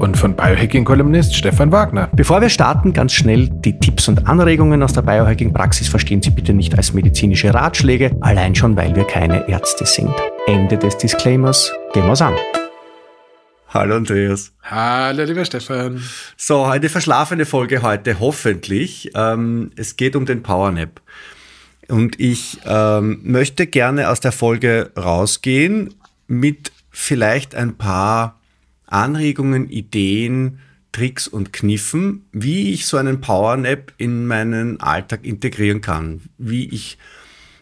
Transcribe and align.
Und 0.00 0.16
von 0.16 0.34
Biohacking-Kolumnist 0.34 1.34
Stefan 1.34 1.70
Wagner. 1.72 2.08
Bevor 2.14 2.40
wir 2.40 2.48
starten, 2.48 2.94
ganz 2.94 3.12
schnell 3.12 3.50
die 3.50 3.78
Tipps 3.78 4.08
und 4.08 4.26
Anregungen 4.26 4.82
aus 4.82 4.94
der 4.94 5.02
Biohacking-Praxis 5.02 5.88
verstehen 5.88 6.22
Sie 6.22 6.30
bitte 6.30 6.54
nicht 6.54 6.74
als 6.74 6.94
medizinische 6.94 7.52
Ratschläge, 7.52 8.16
allein 8.22 8.54
schon, 8.54 8.74
weil 8.78 8.96
wir 8.96 9.04
keine 9.04 9.46
Ärzte 9.46 9.84
sind. 9.84 10.10
Ende 10.46 10.78
des 10.78 10.96
Disclaimers. 10.96 11.70
Gehen 11.92 12.06
wir's 12.06 12.22
an. 12.22 12.34
Hallo 13.68 13.96
Andreas. 13.96 14.52
Hallo 14.62 15.22
lieber 15.24 15.44
Stefan. 15.44 16.02
So, 16.34 16.62
eine 16.62 16.88
verschlafene 16.88 17.44
Folge 17.44 17.82
heute, 17.82 18.20
hoffentlich. 18.20 19.10
Ähm, 19.14 19.70
es 19.76 19.96
geht 19.96 20.16
um 20.16 20.24
den 20.24 20.42
Powernap. 20.42 21.02
Und 21.88 22.18
ich 22.18 22.58
ähm, 22.64 23.20
möchte 23.22 23.66
gerne 23.66 24.08
aus 24.08 24.20
der 24.20 24.32
Folge 24.32 24.92
rausgehen 24.96 25.92
mit 26.26 26.72
vielleicht 26.90 27.54
ein 27.54 27.76
paar 27.76 28.39
Anregungen, 28.90 29.70
Ideen, 29.70 30.58
Tricks 30.92 31.28
und 31.28 31.52
Kniffen, 31.52 32.26
wie 32.32 32.72
ich 32.72 32.86
so 32.86 32.96
einen 32.96 33.20
Powernap 33.20 33.92
in 33.96 34.26
meinen 34.26 34.80
Alltag 34.80 35.24
integrieren 35.24 35.80
kann, 35.80 36.22
wie 36.36 36.68
ich, 36.68 36.98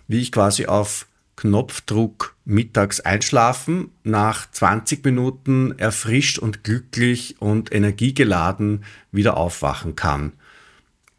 wie 0.07 0.19
ich 0.21 0.33
quasi 0.33 0.67
auf 0.67 1.07
Knopfdruck 1.37 2.35
mittags 2.45 3.01
einschlafen, 3.01 3.91
nach 4.03 4.51
20 4.51 5.05
Minuten 5.05 5.79
erfrischt 5.79 6.39
und 6.39 6.65
glücklich 6.65 7.37
und 7.39 7.73
energiegeladen 7.73 8.85
wieder 9.13 9.37
aufwachen 9.37 9.95
kann. 9.95 10.33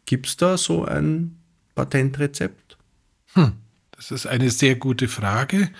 Gibt 0.04 0.26
es 0.26 0.36
da 0.36 0.58
so 0.58 0.84
ein 0.84 1.38
Patentrezept? 1.74 2.76
Hm, 3.32 3.52
das 3.92 4.10
ist 4.10 4.26
eine 4.26 4.50
sehr 4.50 4.74
gute 4.74 5.08
Frage 5.08 5.70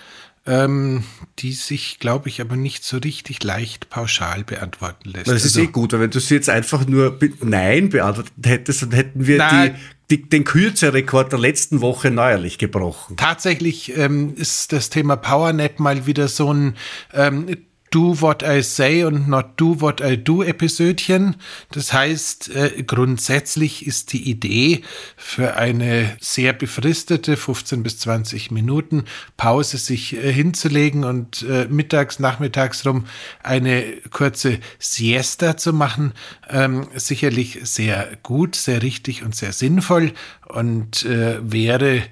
ähm, 0.45 1.03
die 1.39 1.53
sich, 1.53 1.99
glaube 1.99 2.29
ich, 2.29 2.41
aber 2.41 2.55
nicht 2.55 2.83
so 2.83 2.97
richtig 2.97 3.43
leicht 3.43 3.89
pauschal 3.89 4.43
beantworten 4.43 5.09
lässt. 5.09 5.27
Das 5.27 5.45
ist 5.45 5.57
also, 5.57 5.61
eh 5.61 5.67
gut, 5.67 5.93
weil 5.93 5.99
wenn 6.01 6.09
du 6.09 6.19
sie 6.19 6.35
jetzt 6.35 6.49
einfach 6.49 6.87
nur 6.87 7.17
Nein 7.41 7.89
beantwortet 7.89 8.33
hättest, 8.43 8.81
dann 8.81 8.91
hätten 8.91 9.27
wir 9.27 9.37
die, 9.37 9.73
die, 10.09 10.29
den 10.29 10.43
Kürzerekord 10.43 11.31
der 11.31 11.39
letzten 11.39 11.81
Woche 11.81 12.09
neuerlich 12.09 12.57
gebrochen. 12.57 13.17
Tatsächlich 13.17 13.95
ähm, 13.95 14.33
ist 14.35 14.73
das 14.73 14.89
Thema 14.89 15.15
Powernap 15.15 15.79
mal 15.79 16.05
wieder 16.07 16.27
so 16.27 16.51
ein 16.51 16.75
ähm, 17.13 17.57
Do 17.91 18.21
What 18.21 18.41
I 18.41 18.61
Say 18.63 19.03
und 19.03 19.27
Not 19.27 19.47
Do 19.57 19.81
What 19.81 19.99
I 19.99 20.17
Do 20.17 20.43
Episödchen. 20.43 21.35
Das 21.71 21.91
heißt, 21.91 22.55
äh, 22.55 22.83
grundsätzlich 22.83 23.85
ist 23.85 24.13
die 24.13 24.29
Idee 24.29 24.81
für 25.17 25.57
eine 25.57 26.15
sehr 26.21 26.53
befristete 26.53 27.35
15 27.35 27.83
bis 27.83 27.99
20 27.99 28.49
Minuten 28.49 29.03
Pause 29.35 29.77
sich 29.77 30.15
äh, 30.15 30.31
hinzulegen 30.31 31.03
und 31.03 31.43
äh, 31.43 31.67
mittags, 31.69 32.19
nachmittags 32.19 32.85
rum 32.85 33.07
eine 33.43 33.83
kurze 34.09 34.59
Siesta 34.79 35.57
zu 35.57 35.73
machen. 35.73 36.13
Ähm, 36.49 36.87
sicherlich 36.95 37.59
sehr 37.63 38.17
gut, 38.23 38.55
sehr 38.55 38.81
richtig 38.83 39.21
und 39.23 39.35
sehr 39.35 39.51
sinnvoll 39.51 40.13
und 40.47 41.03
äh, 41.03 41.39
wäre 41.43 42.03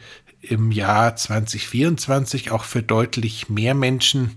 im 0.42 0.74
Jahr 0.74 1.16
2024 1.16 2.52
auch 2.52 2.66
für 2.66 2.84
deutlich 2.84 3.50
mehr 3.50 3.74
Menschen 3.74 4.36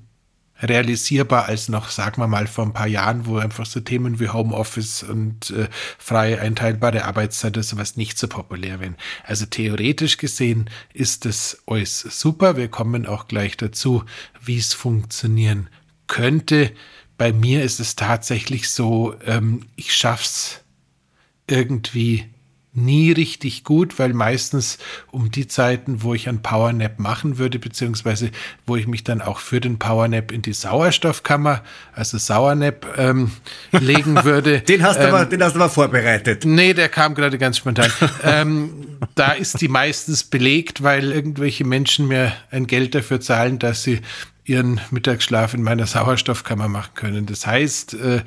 realisierbar 0.63 1.47
als 1.47 1.69
noch, 1.69 1.91
sagen 1.91 2.23
wir 2.23 2.29
mal, 2.29 2.47
vor 2.47 2.65
ein 2.65 2.73
paar 2.73 2.87
Jahren, 2.87 3.27
wo 3.27 3.39
einfach 3.39 3.67
so 3.67 3.81
Themen 3.81 4.21
wie 4.21 4.29
Homeoffice 4.29 5.03
und 5.03 5.51
äh, 5.51 5.69
frei 5.99 6.41
einteilbare 6.41 7.05
Arbeitszeit 7.05 7.57
oder 7.57 7.63
sowas 7.63 7.97
nicht 7.97 8.17
so 8.19 8.29
populär 8.29 8.81
wären. 8.81 8.97
Also 9.25 9.47
theoretisch 9.47 10.17
gesehen 10.17 10.71
ist 10.95 11.25
das 11.25 11.63
alles 11.67 12.01
super. 12.01 12.57
Wir 12.57 12.69
kommen 12.69 13.07
auch 13.07 13.27
gleich 13.29 13.57
dazu, 13.57 14.05
wie 14.41 14.59
es 14.59 14.73
funktionieren 14.73 15.69
könnte. 16.07 16.73
Bei 17.19 17.33
mir 17.33 17.63
ist 17.63 17.81
es 17.81 17.97
tatsächlich 17.97 18.71
so, 18.71 19.15
ähm, 19.27 19.67
ich 19.77 19.95
schaff's 19.95 20.61
irgendwie 21.47 22.27
nie 22.75 23.13
richtig 23.13 23.65
gut, 23.65 23.99
weil 23.99 24.15
meistens 24.15 24.79
um 25.11 25.31
die 25.31 25.47
Zeiten, 25.47 26.03
wo 26.03 26.15
ich 26.15 26.29
einen 26.29 26.41
Powernap 26.41 26.99
machen 26.99 27.37
würde, 27.37 27.59
beziehungsweise 27.59 28.31
wo 28.67 28.77
ich 28.77 28.87
mich 28.87 29.05
dann 29.05 29.21
auch 29.21 29.41
für 29.41 29.61
den 29.61 29.79
Powernap 29.79 30.33
in 30.33 30.41
die 30.41 30.55
Sauerstoffkammer, 30.55 31.63
also 31.95 32.17
Sauernap, 32.17 32.87
ähm, 32.97 33.31
legen 33.73 34.25
würde. 34.25 34.61
den, 34.61 34.83
hast 34.83 34.99
du 34.99 35.05
ähm, 35.05 35.15
aber, 35.15 35.27
den 35.27 35.43
hast 35.43 35.55
du 35.55 35.61
aber 35.61 35.69
vorbereitet. 35.69 36.47
Nee, 36.47 36.73
der 36.73 36.89
kam 36.89 37.15
gerade 37.15 37.37
ganz 37.37 37.59
spontan. 37.59 37.93
ähm, 38.25 38.99
da 39.15 39.33
ist 39.33 39.61
die 39.61 39.69
meistens 39.69 40.25
belegt, 40.25 40.83
weil 40.83 41.13
irgendwelche 41.13 41.65
Menschen 41.65 42.09
mir 42.09 42.33
ein 42.51 42.67
Geld 42.67 42.95
dafür 42.95 43.21
zahlen, 43.21 43.59
dass 43.59 43.83
sie 43.83 44.01
ihren 44.45 44.81
Mittagsschlaf 44.91 45.55
in 45.55 45.63
meiner 45.63 45.87
Sauerstoffkammer 45.87 46.69
machen 46.69 46.93
können. 46.95 47.27
Das 47.27 47.47
heißt, 47.47 47.95
äh, 47.95 48.23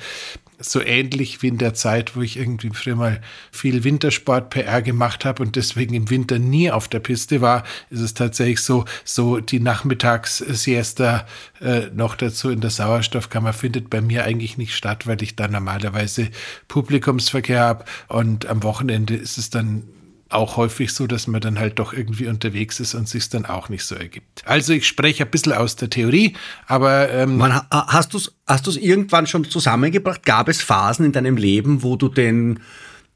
so 0.59 0.81
ähnlich 0.81 1.41
wie 1.41 1.47
in 1.47 1.57
der 1.57 1.73
Zeit, 1.73 2.15
wo 2.15 2.21
ich 2.21 2.37
irgendwie 2.37 2.69
früher 2.73 2.95
mal 2.95 3.21
viel 3.51 3.83
Wintersport 3.83 4.49
PR 4.49 4.81
gemacht 4.81 5.25
habe 5.25 5.43
und 5.43 5.55
deswegen 5.55 5.93
im 5.93 6.09
Winter 6.09 6.39
nie 6.39 6.71
auf 6.71 6.87
der 6.87 6.99
Piste 6.99 7.41
war, 7.41 7.63
ist 7.89 8.01
es 8.01 8.13
tatsächlich 8.13 8.61
so, 8.61 8.85
so 9.03 9.39
die 9.39 9.59
Nachmittagssiesta 9.59 11.25
äh, 11.61 11.87
noch 11.93 12.15
dazu 12.15 12.49
in 12.49 12.61
der 12.61 12.69
Sauerstoffkammer 12.69 13.53
findet 13.53 13.89
bei 13.89 14.01
mir 14.01 14.23
eigentlich 14.23 14.57
nicht 14.57 14.75
statt, 14.75 15.07
weil 15.07 15.21
ich 15.21 15.35
da 15.35 15.47
normalerweise 15.47 16.29
Publikumsverkehr 16.67 17.61
habe 17.61 17.85
und 18.07 18.45
am 18.45 18.63
Wochenende 18.63 19.15
ist 19.15 19.37
es 19.37 19.49
dann 19.49 19.83
auch 20.29 20.57
häufig 20.57 20.91
so, 20.93 21.07
dass 21.07 21.27
man 21.27 21.41
dann 21.41 21.59
halt 21.59 21.79
doch 21.79 21.93
irgendwie 21.93 22.27
unterwegs 22.27 22.79
ist 22.79 22.95
und 22.95 23.07
sich 23.07 23.29
dann 23.29 23.45
auch 23.45 23.69
nicht 23.69 23.83
so 23.83 23.95
ergibt. 23.95 24.43
Also 24.45 24.73
ich 24.73 24.87
spreche 24.87 25.23
ein 25.23 25.29
bisschen 25.29 25.53
aus 25.53 25.75
der 25.75 25.89
Theorie, 25.89 26.35
aber 26.67 27.09
ähm 27.11 27.37
Man, 27.37 27.61
hast 27.69 28.13
du 28.13 28.17
es 28.17 28.33
hast 28.47 28.67
irgendwann 28.77 29.27
schon 29.27 29.45
zusammengebracht? 29.45 30.23
Gab 30.23 30.49
es 30.49 30.61
Phasen 30.61 31.05
in 31.05 31.11
deinem 31.11 31.37
Leben, 31.37 31.83
wo 31.83 31.95
du 31.95 32.09
den 32.09 32.59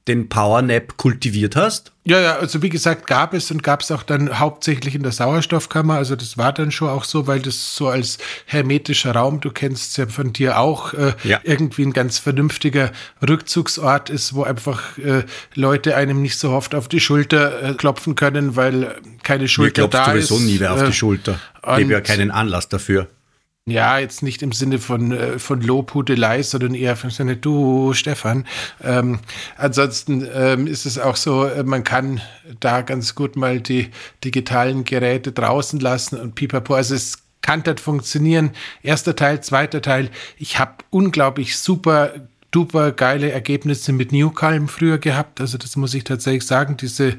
den 0.09 0.27
Powernap 0.27 0.97
kultiviert 0.97 1.55
hast? 1.55 1.93
Ja, 2.03 2.19
ja, 2.19 2.35
also 2.37 2.63
wie 2.63 2.69
gesagt, 2.69 3.05
gab 3.05 3.33
es 3.35 3.51
und 3.51 3.61
gab 3.61 3.81
es 3.81 3.91
auch 3.91 4.01
dann 4.01 4.39
hauptsächlich 4.39 4.95
in 4.95 5.03
der 5.03 5.11
Sauerstoffkammer. 5.11 5.93
Also 5.93 6.15
das 6.15 6.37
war 6.37 6.51
dann 6.51 6.71
schon 6.71 6.89
auch 6.89 7.03
so, 7.03 7.27
weil 7.27 7.39
das 7.39 7.75
so 7.75 7.87
als 7.87 8.17
hermetischer 8.45 9.13
Raum, 9.13 9.41
du 9.41 9.51
kennst 9.51 9.91
es 9.91 9.97
ja 9.97 10.07
von 10.07 10.33
dir 10.33 10.57
auch, 10.57 10.93
äh, 10.93 11.13
ja. 11.23 11.39
irgendwie 11.43 11.83
ein 11.83 11.93
ganz 11.93 12.17
vernünftiger 12.17 12.91
Rückzugsort 13.25 14.09
ist, 14.09 14.33
wo 14.33 14.43
einfach 14.43 14.97
äh, 14.97 15.23
Leute 15.53 15.95
einem 15.95 16.21
nicht 16.21 16.39
so 16.39 16.49
oft 16.49 16.73
auf 16.73 16.87
die 16.87 16.99
Schulter 16.99 17.61
äh, 17.61 17.73
klopfen 17.75 18.15
können, 18.15 18.55
weil 18.55 18.95
keine 19.21 19.47
Schulter 19.47 19.83
Mir 19.83 19.89
da 19.89 20.11
ist. 20.13 20.29
sowieso 20.29 20.43
nie 20.43 20.59
wer 20.59 20.73
auf 20.73 20.83
die 20.83 20.89
äh, 20.89 20.93
Schulter. 20.93 21.39
Ich 21.61 21.77
gebe 21.77 21.93
ja 21.93 22.01
keinen 22.01 22.31
Anlass 22.31 22.69
dafür. 22.69 23.07
Ja, 23.65 23.99
jetzt 23.99 24.23
nicht 24.23 24.41
im 24.41 24.51
Sinne 24.51 24.79
von, 24.79 25.11
äh, 25.11 25.37
von 25.37 25.61
Lobhudelei, 25.61 26.41
sondern 26.41 26.73
eher 26.73 26.97
im 27.03 27.11
Sinne, 27.11 27.37
du, 27.37 27.93
Stefan. 27.93 28.47
Ähm, 28.83 29.19
ansonsten 29.57 30.27
ähm, 30.33 30.65
ist 30.65 30.85
es 30.85 30.97
auch 30.97 31.15
so, 31.15 31.45
äh, 31.45 31.63
man 31.63 31.83
kann 31.83 32.19
da 32.59 32.81
ganz 32.81 33.13
gut 33.13 33.35
mal 33.35 33.61
die 33.61 33.91
digitalen 34.23 34.85
Geräte 34.85 35.31
draußen 35.31 35.79
lassen 35.79 36.19
und 36.19 36.33
pipapo. 36.33 36.73
Also 36.73 36.95
es 36.95 37.19
kann 37.41 37.61
das 37.63 37.79
funktionieren. 37.79 38.51
Erster 38.81 39.15
Teil, 39.15 39.41
zweiter 39.41 39.81
Teil. 39.81 40.09
Ich 40.37 40.57
habe 40.57 40.73
unglaublich 40.89 41.57
super 41.57 42.13
duper 42.51 42.91
geile 42.91 43.31
Ergebnisse 43.31 43.93
mit 43.93 44.11
Newcalm 44.11 44.67
früher 44.67 44.97
gehabt. 44.97 45.39
Also 45.39 45.57
das 45.57 45.75
muss 45.75 45.93
ich 45.93 46.03
tatsächlich 46.03 46.45
sagen. 46.45 46.77
Diese 46.77 47.17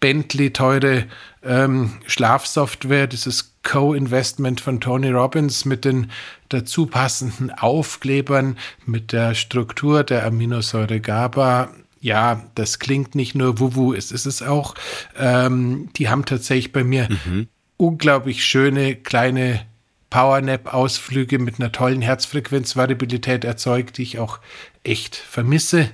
Bentley 0.00 0.52
teure 0.52 1.04
ähm, 1.44 1.92
Schlafsoftware, 2.06 3.06
dieses 3.06 3.49
Co-Investment 3.62 4.60
von 4.60 4.80
Tony 4.80 5.10
Robbins 5.10 5.64
mit 5.64 5.84
den 5.84 6.10
dazu 6.48 6.86
passenden 6.86 7.50
Aufklebern, 7.50 8.56
mit 8.86 9.12
der 9.12 9.34
Struktur 9.34 10.02
der 10.02 10.24
Aminosäure 10.24 11.00
GABA. 11.00 11.70
Ja, 12.00 12.44
das 12.54 12.78
klingt 12.78 13.14
nicht 13.14 13.34
nur 13.34 13.60
Wuwu, 13.60 13.92
es 13.92 14.10
ist 14.10 14.26
es 14.26 14.42
auch. 14.42 14.74
Ähm, 15.18 15.90
die 15.96 16.08
haben 16.08 16.24
tatsächlich 16.24 16.72
bei 16.72 16.82
mir 16.82 17.08
mhm. 17.26 17.48
unglaublich 17.76 18.44
schöne 18.44 18.96
kleine 18.96 19.60
Powernap-Ausflüge 20.08 21.38
mit 21.38 21.60
einer 21.60 21.72
tollen 21.72 22.02
Herzfrequenzvariabilität 22.02 23.44
erzeugt, 23.44 23.98
die 23.98 24.02
ich 24.02 24.18
auch 24.18 24.40
echt 24.82 25.14
vermisse. 25.14 25.90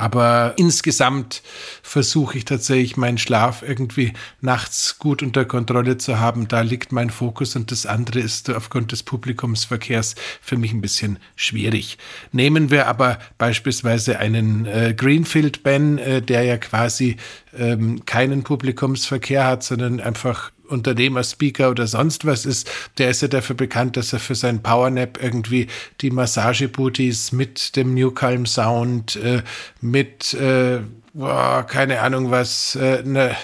Aber 0.00 0.54
insgesamt 0.56 1.42
versuche 1.82 2.38
ich 2.38 2.46
tatsächlich 2.46 2.96
meinen 2.96 3.18
Schlaf 3.18 3.62
irgendwie 3.62 4.14
nachts 4.40 4.98
gut 4.98 5.22
unter 5.22 5.44
Kontrolle 5.44 5.98
zu 5.98 6.18
haben. 6.18 6.48
Da 6.48 6.62
liegt 6.62 6.90
mein 6.90 7.10
Fokus 7.10 7.54
und 7.54 7.70
das 7.70 7.84
andere 7.84 8.18
ist 8.20 8.48
aufgrund 8.48 8.92
des 8.92 9.02
Publikumsverkehrs 9.02 10.14
für 10.40 10.56
mich 10.56 10.72
ein 10.72 10.80
bisschen 10.80 11.18
schwierig. 11.36 11.98
Nehmen 12.32 12.70
wir 12.70 12.86
aber 12.86 13.18
beispielsweise 13.36 14.18
einen 14.18 14.64
äh, 14.64 14.94
Greenfield 14.96 15.62
Ben, 15.64 15.98
äh, 15.98 16.22
der 16.22 16.44
ja 16.44 16.56
quasi 16.56 17.18
ähm, 17.54 18.06
keinen 18.06 18.42
Publikumsverkehr 18.42 19.46
hat, 19.46 19.64
sondern 19.64 20.00
einfach 20.00 20.50
Unternehmer, 20.70 21.24
Speaker 21.24 21.70
oder 21.70 21.86
sonst 21.86 22.24
was 22.24 22.46
ist, 22.46 22.70
der 22.98 23.10
ist 23.10 23.22
ja 23.22 23.28
dafür 23.28 23.56
bekannt, 23.56 23.96
dass 23.96 24.12
er 24.12 24.18
für 24.18 24.34
sein 24.34 24.62
Powernap 24.62 25.22
irgendwie 25.22 25.66
die 26.00 26.10
Massagebooties 26.10 27.32
mit 27.32 27.76
dem 27.76 27.94
Newcalm 27.94 28.46
Sound, 28.46 29.16
äh, 29.16 29.42
mit, 29.80 30.34
äh, 30.34 30.80
boah, 31.12 31.64
keine 31.68 32.00
Ahnung 32.00 32.30
was, 32.30 32.76
äh, 32.76 33.02
ne, 33.02 33.36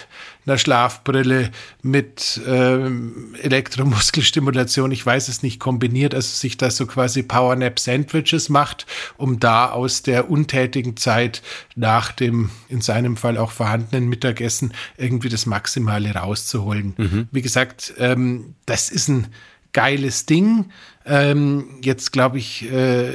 einer 0.46 0.58
Schlafbrille 0.58 1.50
mit 1.82 2.40
ähm, 2.46 3.34
Elektromuskelstimulation, 3.42 4.92
ich 4.92 5.04
weiß 5.04 5.28
es 5.28 5.42
nicht, 5.42 5.58
kombiniert, 5.58 6.14
also 6.14 6.28
sich 6.28 6.56
da 6.56 6.70
so 6.70 6.86
quasi 6.86 7.22
Powernap-Sandwiches 7.22 8.48
macht, 8.48 8.86
um 9.16 9.40
da 9.40 9.70
aus 9.70 10.02
der 10.02 10.30
untätigen 10.30 10.96
Zeit 10.96 11.42
nach 11.74 12.12
dem, 12.12 12.50
in 12.68 12.80
seinem 12.80 13.16
Fall 13.16 13.38
auch 13.38 13.50
vorhandenen 13.50 14.08
Mittagessen, 14.08 14.72
irgendwie 14.96 15.28
das 15.28 15.46
Maximale 15.46 16.14
rauszuholen. 16.14 16.94
Mhm. 16.96 17.28
Wie 17.32 17.42
gesagt, 17.42 17.94
ähm, 17.98 18.54
das 18.66 18.88
ist 18.88 19.08
ein 19.08 19.26
geiles 19.72 20.26
Ding. 20.26 20.70
Ähm, 21.04 21.78
jetzt 21.82 22.12
glaube 22.12 22.38
ich, 22.38 22.70
äh, 22.70 23.10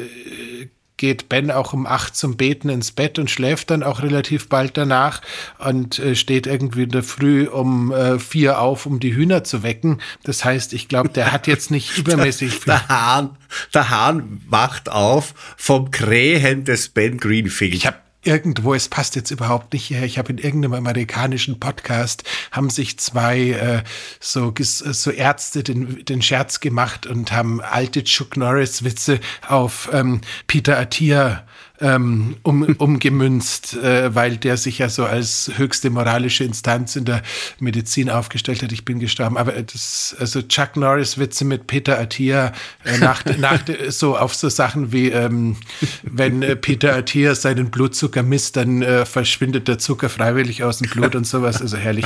geht 1.01 1.29
Ben 1.29 1.49
auch 1.49 1.73
um 1.73 1.87
acht 1.87 2.15
zum 2.15 2.37
Beten 2.37 2.69
ins 2.69 2.91
Bett 2.91 3.17
und 3.17 3.31
schläft 3.31 3.71
dann 3.71 3.81
auch 3.81 4.03
relativ 4.03 4.49
bald 4.49 4.77
danach 4.77 5.23
und 5.57 5.97
äh, 5.97 6.15
steht 6.15 6.45
irgendwie 6.45 6.83
in 6.83 6.91
der 6.91 7.01
Früh 7.01 7.47
um 7.47 7.91
äh, 7.91 8.19
vier 8.19 8.59
auf, 8.59 8.85
um 8.85 8.99
die 8.99 9.15
Hühner 9.15 9.43
zu 9.43 9.63
wecken. 9.63 9.99
Das 10.23 10.45
heißt, 10.45 10.73
ich 10.73 10.87
glaube, 10.87 11.09
der 11.09 11.31
hat 11.31 11.47
jetzt 11.47 11.71
nicht 11.71 11.97
übermäßig 11.97 12.51
viel. 12.51 12.65
Der 12.67 12.87
Hahn, 12.87 13.31
der 13.73 13.89
Hahn 13.89 14.41
wacht 14.47 14.89
auf 14.89 15.33
vom 15.57 15.89
Krähen 15.89 16.65
des 16.65 16.89
Ben 16.89 17.17
Greenfield. 17.17 17.73
Ich 17.73 17.87
habe 17.87 17.97
irgendwo, 18.23 18.73
es 18.73 18.87
passt 18.87 19.15
jetzt 19.15 19.31
überhaupt 19.31 19.73
nicht 19.73 19.89
her. 19.89 20.03
Ich 20.03 20.17
habe 20.17 20.31
in 20.31 20.37
irgendeinem 20.37 20.73
amerikanischen 20.73 21.59
Podcast 21.59 22.23
haben 22.51 22.69
sich 22.69 22.99
zwei 22.99 23.51
äh, 23.51 23.83
so, 24.19 24.53
so 24.59 25.11
Ärzte 25.11 25.63
den, 25.63 26.05
den 26.05 26.21
Scherz 26.21 26.59
gemacht 26.59 27.07
und 27.07 27.31
haben 27.31 27.61
alte 27.61 28.03
Chuck 28.03 28.37
Norris 28.37 28.83
Witze 28.83 29.19
auf 29.47 29.89
ähm, 29.91 30.21
Peter 30.47 30.77
Attia 30.77 31.45
ähm, 31.81 32.35
um, 32.43 32.63
umgemünzt, 32.63 33.75
äh, 33.75 34.13
weil 34.13 34.37
der 34.37 34.57
sich 34.57 34.79
ja 34.79 34.89
so 34.89 35.05
als 35.05 35.51
höchste 35.55 35.89
moralische 35.89 36.43
Instanz 36.43 36.95
in 36.95 37.05
der 37.05 37.21
Medizin 37.59 38.09
aufgestellt 38.09 38.61
hat. 38.63 38.71
Ich 38.71 38.85
bin 38.85 38.99
gestorben. 38.99 39.37
Aber 39.37 39.53
das, 39.53 40.15
also 40.19 40.41
Chuck 40.41 40.77
Norris 40.77 41.17
Witze 41.17 41.43
mit 41.45 41.67
Peter 41.67 41.99
Attia 41.99 42.53
äh, 42.85 42.97
nach, 42.99 43.25
nach 43.37 43.61
so 43.89 44.17
auf 44.17 44.35
so 44.35 44.49
Sachen 44.49 44.91
wie 44.91 45.09
ähm, 45.09 45.57
wenn 46.03 46.43
äh, 46.43 46.55
Peter 46.55 46.95
Attia 46.95 47.35
seinen 47.35 47.71
Blutzucker 47.71 48.23
misst, 48.23 48.57
dann 48.57 48.81
äh, 48.81 49.05
verschwindet 49.05 49.67
der 49.67 49.79
Zucker 49.79 50.09
freiwillig 50.09 50.63
aus 50.63 50.77
dem 50.77 50.89
Blut 50.89 51.15
und 51.15 51.25
sowas. 51.25 51.61
Also 51.61 51.77
herrlich. 51.77 52.05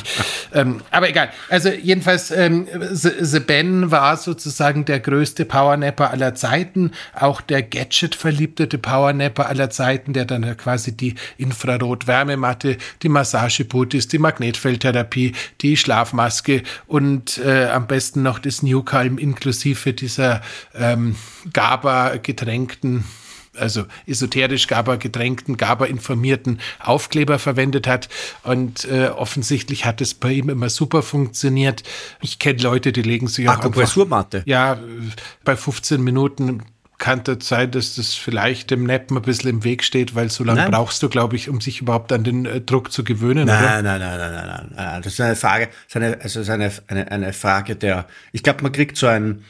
Ähm, 0.54 0.82
aber 0.92 1.10
egal. 1.10 1.30
Also 1.50 1.70
jedenfalls 1.70 2.32
ähm, 2.32 2.68
The, 2.92 3.12
The 3.20 3.40
Ben 3.40 3.92
war 3.92 4.18
sozusagen 4.18 4.86
der 4.86 5.00
größte 5.00 5.46
Powernapper 5.46 6.12
aller 6.12 6.36
Zeiten, 6.36 6.92
auch 7.14 7.42
der 7.42 7.62
Gadget-verliebtete 7.62 8.78
Powernapper 8.78 9.48
aller 9.48 9.65
Zeiten, 9.70 10.14
der 10.14 10.26
dann 10.26 10.58
quasi 10.58 10.96
die 10.96 11.16
Infrarot-Wärmematte, 11.38 12.78
die 13.02 13.10
Massageputis, 13.10 14.08
die 14.08 14.20
Magnetfeldtherapie, 14.20 15.34
die 15.62 15.78
Schlafmaske 15.78 16.64
und 16.88 17.38
äh, 17.40 17.66
am 17.66 17.88
besten 17.88 18.24
noch 18.24 18.40
das 18.40 18.64
Newcalm 18.64 19.18
inklusive 19.18 19.94
dieser 19.94 20.42
ähm, 20.74 21.16
GABA-getränkten 21.54 23.04
also 23.58 23.86
esoterisch 24.06 24.68
GABA 24.68 24.98
getränkten, 24.98 25.58
GABA 25.58 25.86
informierten 25.86 26.60
Aufkleber 26.80 27.40
verwendet 27.40 27.88
hat. 27.88 28.10
Und 28.44 28.86
äh, 28.86 29.08
offensichtlich 29.08 29.86
hat 29.86 30.02
es 30.02 30.14
bei 30.14 30.34
ihm 30.34 30.50
immer 30.50 30.70
super 30.70 31.02
funktioniert. 31.02 31.84
Ich 32.22 32.40
kenne 32.40 32.62
Leute, 32.62 32.92
die 32.92 33.02
legen 33.02 33.28
sich 33.28 33.48
auch 33.50 33.54
Akupressurmatte. 33.54 34.44
Ja, 34.46 34.78
bei 35.44 35.56
15 35.56 36.04
Minuten 36.04 36.64
kann 36.98 37.24
das 37.24 37.48
sein, 37.48 37.72
dass 37.72 37.96
das 37.96 38.14
vielleicht 38.14 38.72
dem 38.72 38.86
Neppen 38.86 39.18
ein 39.18 39.24
bisschen 39.24 39.50
im 39.50 39.64
Weg 39.64 39.84
steht, 39.84 40.16
weil 40.16 40.30
so 40.30 40.44
lange 40.44 40.62
nein. 40.62 40.72
brauchst 40.72 41.02
du, 41.04 41.10
glaube 41.10 41.36
ich, 41.36 41.50
um 41.50 41.60
sich 41.60 41.82
überhaupt 41.82 42.14
an 42.14 42.24
den 42.24 42.46
äh, 42.46 42.62
Druck 42.62 42.92
zu 42.92 43.04
gewöhnen. 43.04 43.48
Nein, 43.48 43.84
nein, 43.84 44.00
nein, 44.00 44.18
nein, 44.18 44.32
nein, 44.32 44.48
nein, 44.48 44.72
nein. 44.76 45.02
Das 45.02 45.14
ist 45.14 45.22
eine 45.22 45.36
Frage, 45.36 45.70
ist 45.88 45.96
eine, 45.96 46.22
also 46.22 46.40
ist 46.40 46.50
eine, 46.50 46.72
eine, 46.88 47.12
eine 47.12 47.34
Frage 47.34 47.76
der, 47.76 48.08
ich 48.32 48.44
glaube, 48.44 48.64
man 48.64 48.72
kriegt 48.72 48.96
so 48.98 49.08
ein, 49.08 49.44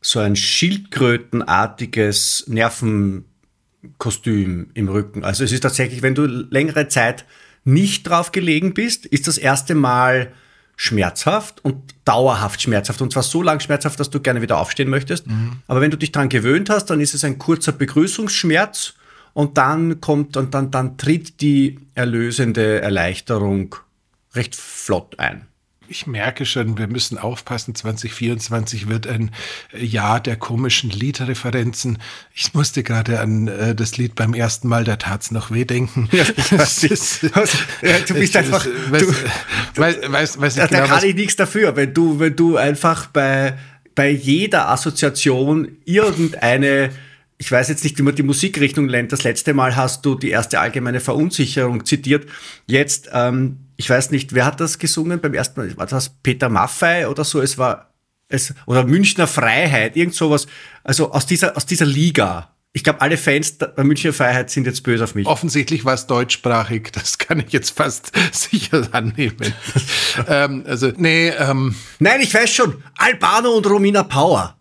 so 0.00 0.20
ein 0.20 0.36
schildkrötenartiges 0.36 2.44
Nervenkostüm 2.48 4.70
im 4.74 4.88
Rücken. 4.88 5.24
Also 5.24 5.44
es 5.44 5.52
ist 5.52 5.60
tatsächlich, 5.60 6.02
wenn 6.02 6.14
du 6.14 6.26
längere 6.26 6.88
Zeit 6.88 7.24
nicht 7.64 8.08
drauf 8.08 8.32
gelegen 8.32 8.74
bist, 8.74 9.06
ist 9.06 9.28
das 9.28 9.38
erste 9.38 9.74
Mal 9.74 10.32
schmerzhaft 10.82 11.64
und 11.64 11.94
dauerhaft 12.04 12.60
schmerzhaft. 12.60 13.00
Und 13.02 13.12
zwar 13.12 13.22
so 13.22 13.40
lang 13.40 13.60
schmerzhaft, 13.60 14.00
dass 14.00 14.10
du 14.10 14.18
gerne 14.18 14.42
wieder 14.42 14.58
aufstehen 14.58 14.90
möchtest. 14.90 15.28
Mhm. 15.28 15.62
Aber 15.68 15.80
wenn 15.80 15.92
du 15.92 15.96
dich 15.96 16.10
daran 16.10 16.28
gewöhnt 16.28 16.70
hast, 16.70 16.86
dann 16.86 17.00
ist 17.00 17.14
es 17.14 17.22
ein 17.22 17.38
kurzer 17.38 17.70
Begrüßungsschmerz 17.70 18.94
und 19.32 19.58
dann 19.58 20.00
kommt 20.00 20.36
und 20.36 20.54
dann, 20.54 20.72
dann 20.72 20.98
tritt 20.98 21.40
die 21.40 21.78
erlösende 21.94 22.80
Erleichterung 22.80 23.76
recht 24.34 24.56
flott 24.56 25.20
ein 25.20 25.46
ich 25.92 26.06
merke 26.06 26.46
schon, 26.46 26.78
wir 26.78 26.88
müssen 26.88 27.18
aufpassen. 27.18 27.74
2024 27.74 28.88
wird 28.88 29.06
ein 29.06 29.30
Jahr 29.78 30.20
der 30.20 30.36
komischen 30.36 30.88
Liedreferenzen. 30.88 31.98
Ich 32.34 32.54
musste 32.54 32.82
gerade 32.82 33.20
an 33.20 33.46
äh, 33.46 33.74
das 33.74 33.98
Lied 33.98 34.14
beim 34.14 34.32
ersten 34.32 34.68
Mal, 34.68 34.84
da 34.84 34.96
tat's 34.96 35.30
noch 35.30 35.50
weh 35.50 35.66
denken. 35.66 36.08
Ja, 36.10 36.22
ist, 36.62 37.22
ja, 37.82 37.98
du 38.08 38.14
bist 38.14 38.34
einfach. 38.36 38.66
Weiß, 38.88 39.02
du, 39.02 39.80
weiß, 39.80 39.96
weiß, 40.08 40.40
weiß 40.40 40.54
da, 40.54 40.66
genau, 40.66 40.80
da 40.80 40.86
kann 40.86 41.04
ich 41.04 41.14
nichts 41.14 41.36
dafür, 41.36 41.76
wenn 41.76 41.92
du, 41.92 42.18
wenn 42.18 42.34
du 42.34 42.56
einfach 42.56 43.06
bei, 43.08 43.58
bei 43.94 44.08
jeder 44.10 44.70
Assoziation 44.70 45.76
irgendeine 45.84 46.90
ich 47.36 47.50
weiß 47.50 47.70
jetzt 47.70 47.82
nicht, 47.82 47.98
wie 47.98 48.02
man 48.02 48.14
die 48.14 48.22
Musikrichtung 48.22 48.86
nennt. 48.86 49.10
Das 49.10 49.24
letzte 49.24 49.52
Mal 49.52 49.74
hast 49.74 50.06
du 50.06 50.14
die 50.14 50.30
erste 50.30 50.60
allgemeine 50.60 51.00
Verunsicherung 51.00 51.84
zitiert. 51.84 52.26
Jetzt 52.68 53.10
ähm, 53.12 53.56
ich 53.82 53.90
weiß 53.90 54.12
nicht, 54.12 54.32
wer 54.32 54.46
hat 54.46 54.60
das 54.60 54.78
gesungen 54.78 55.20
beim 55.20 55.34
ersten 55.34 55.58
Mal? 55.58 55.76
War 55.76 55.86
das 55.86 56.08
Peter 56.22 56.48
Maffei 56.48 57.08
oder 57.08 57.24
so? 57.24 57.40
Es 57.40 57.58
war 57.58 57.92
es, 58.28 58.54
oder 58.66 58.84
Münchner 58.84 59.26
Freiheit, 59.26 59.96
irgend 59.96 60.14
sowas. 60.14 60.46
Also 60.84 61.10
aus 61.10 61.26
dieser, 61.26 61.56
aus 61.56 61.66
dieser 61.66 61.84
Liga. 61.84 62.54
Ich 62.72 62.84
glaube, 62.84 63.00
alle 63.00 63.18
Fans 63.18 63.58
bei 63.58 63.82
Münchner 63.82 64.12
Freiheit 64.12 64.50
sind 64.50 64.68
jetzt 64.68 64.84
böse 64.84 65.02
auf 65.02 65.16
mich. 65.16 65.26
Offensichtlich 65.26 65.84
war 65.84 65.94
es 65.94 66.06
deutschsprachig, 66.06 66.92
das 66.92 67.18
kann 67.18 67.40
ich 67.40 67.52
jetzt 67.52 67.70
fast 67.70 68.12
sicher 68.32 68.88
annehmen. 68.92 69.52
ähm, 70.28 70.62
also, 70.64 70.92
nee, 70.96 71.30
ähm. 71.30 71.74
Nein, 71.98 72.20
ich 72.20 72.32
weiß 72.32 72.54
schon. 72.54 72.84
Albano 72.96 73.50
und 73.50 73.66
Romina 73.66 74.04
Power. 74.04 74.56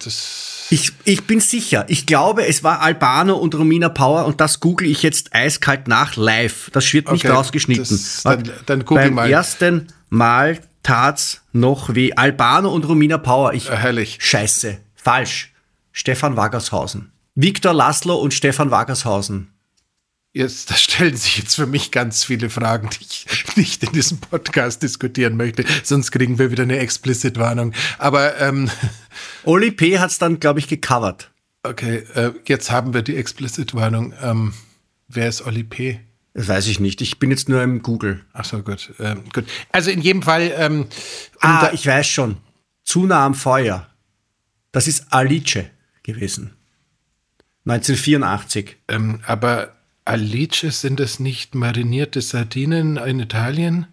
Das 0.00 0.59
ich, 0.70 0.92
ich 1.04 1.24
bin 1.24 1.40
sicher. 1.40 1.84
Ich 1.88 2.06
glaube, 2.06 2.46
es 2.46 2.62
war 2.62 2.80
Albano 2.80 3.36
und 3.36 3.54
Romina 3.54 3.88
Power 3.88 4.26
und 4.26 4.40
das 4.40 4.60
google 4.60 4.88
ich 4.88 5.02
jetzt 5.02 5.34
eiskalt 5.34 5.88
nach 5.88 6.16
live. 6.16 6.70
Das 6.72 6.92
wird 6.92 7.10
nicht 7.10 7.24
okay, 7.24 7.34
rausgeschnitten. 7.34 7.84
Das, 7.84 8.22
dann, 8.22 8.50
dann 8.66 8.84
google 8.84 9.04
Beim 9.04 9.14
mal. 9.14 9.30
ersten 9.30 9.88
Mal 10.08 10.60
tat's 10.82 11.42
noch 11.52 11.94
wie 11.94 12.16
Albano 12.16 12.72
und 12.72 12.86
Romina 12.88 13.18
Power. 13.18 13.52
Ich, 13.52 13.70
Herrlich. 13.70 14.18
Scheiße. 14.20 14.78
Falsch. 14.94 15.52
Stefan 15.92 16.36
Wagershausen. 16.36 17.12
Viktor 17.34 17.72
Laszlo 17.72 18.16
und 18.16 18.32
Stefan 18.32 18.70
Wagershausen. 18.70 19.48
Jetzt, 20.32 20.70
da 20.70 20.74
stellen 20.76 21.16
sich 21.16 21.38
jetzt 21.38 21.56
für 21.56 21.66
mich 21.66 21.90
ganz 21.90 22.22
viele 22.22 22.50
Fragen, 22.50 22.88
die 22.90 23.04
ich 23.04 23.26
nicht 23.56 23.82
in 23.82 23.92
diesem 23.92 24.18
Podcast 24.18 24.82
diskutieren 24.82 25.36
möchte. 25.36 25.64
Sonst 25.82 26.12
kriegen 26.12 26.38
wir 26.38 26.52
wieder 26.52 26.62
eine 26.62 26.78
Explicit-Warnung. 26.78 27.72
Aber 27.98 28.38
ähm, 28.38 28.70
Oli 29.44 29.70
P. 29.70 29.98
hat 29.98 30.10
es 30.10 30.18
dann, 30.18 30.40
glaube 30.40 30.58
ich, 30.58 30.68
gecovert. 30.68 31.30
Okay, 31.62 32.04
äh, 32.14 32.32
jetzt 32.46 32.70
haben 32.70 32.94
wir 32.94 33.02
die 33.02 33.16
Explicit-Warnung. 33.16 34.14
Ähm, 34.22 34.54
wer 35.08 35.28
ist 35.28 35.46
Oli 35.46 35.64
P.? 35.64 36.00
Das 36.32 36.48
weiß 36.48 36.68
ich 36.68 36.80
nicht. 36.80 37.00
Ich 37.00 37.18
bin 37.18 37.30
jetzt 37.30 37.48
nur 37.48 37.62
im 37.62 37.82
Google. 37.82 38.24
Ach 38.32 38.44
so, 38.44 38.62
gut. 38.62 38.92
Ähm, 38.98 39.24
gut. 39.32 39.44
Also 39.72 39.90
in 39.90 40.00
jedem 40.00 40.22
Fall. 40.22 40.52
Ähm, 40.56 40.86
ah, 41.40 41.70
ich 41.72 41.86
weiß 41.86 42.06
schon. 42.06 42.36
Zu 42.84 43.06
nah 43.06 43.26
am 43.26 43.34
Feuer. 43.34 43.88
Das 44.72 44.86
ist 44.86 45.12
Alice 45.12 45.64
gewesen. 46.02 46.54
1984. 47.66 48.76
Ähm, 48.88 49.20
aber 49.26 49.76
Alice, 50.04 50.80
sind 50.80 51.00
das 51.00 51.20
nicht 51.20 51.54
marinierte 51.54 52.20
Sardinen 52.20 52.96
in 52.96 53.20
Italien? 53.20 53.86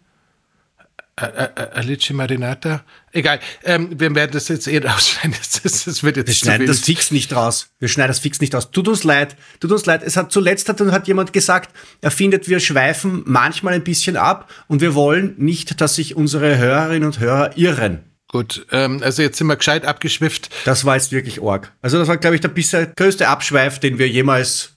Alice 1.17 2.12
Marinata? 2.12 2.83
Egal, 3.12 3.39
ähm, 3.63 4.00
wir 4.00 4.13
werden 4.13 4.31
das 4.31 4.47
jetzt 4.50 4.67
eh 4.67 4.77
rausschneiden. 4.77 5.36
Das, 5.63 5.86
das 5.86 6.03
wird 6.03 6.17
jetzt 6.17 6.27
wir 6.27 6.36
schneiden 6.36 6.67
das 6.67 6.81
fix 6.81 7.09
nicht 7.12 7.33
raus. 7.33 7.69
Wir 7.79 7.88
schneiden 7.88 8.09
das 8.09 8.19
fix 8.19 8.39
nicht 8.39 8.53
raus. 8.53 8.69
Tut 8.71 8.88
uns 8.88 9.03
leid. 9.03 9.36
Tut 9.59 9.71
uns 9.71 9.86
leid. 9.86 10.03
Es 10.03 10.15
hat 10.15 10.31
zuletzt 10.31 10.69
hat, 10.69 10.79
hat 10.79 11.07
jemand 11.07 11.33
gesagt, 11.33 11.71
er 12.01 12.12
findet, 12.12 12.47
wir 12.47 12.59
schweifen 12.59 13.24
manchmal 13.25 13.74
ein 13.74 13.83
bisschen 13.83 14.15
ab 14.15 14.50
und 14.67 14.81
wir 14.81 14.93
wollen 14.93 15.33
nicht, 15.38 15.81
dass 15.81 15.95
sich 15.95 16.15
unsere 16.15 16.57
Hörerinnen 16.57 17.05
und 17.05 17.19
Hörer 17.19 17.57
irren. 17.57 18.03
Gut, 18.29 18.67
ähm, 18.71 19.01
also 19.01 19.21
jetzt 19.21 19.38
sind 19.38 19.47
wir 19.47 19.55
gescheit 19.55 19.86
abgeschwifft. 19.86 20.50
Das 20.65 20.86
war 20.86 20.95
jetzt 20.95 21.12
wirklich 21.12 21.41
arg. 21.41 21.74
Also 21.81 21.97
das 21.97 22.07
war, 22.07 22.17
glaube 22.17 22.36
ich, 22.36 22.41
der 22.41 22.50
bisher 22.50 22.86
größte 22.86 23.27
Abschweif, 23.27 23.79
den 23.79 23.97
wir 23.97 24.07
jemals 24.07 24.76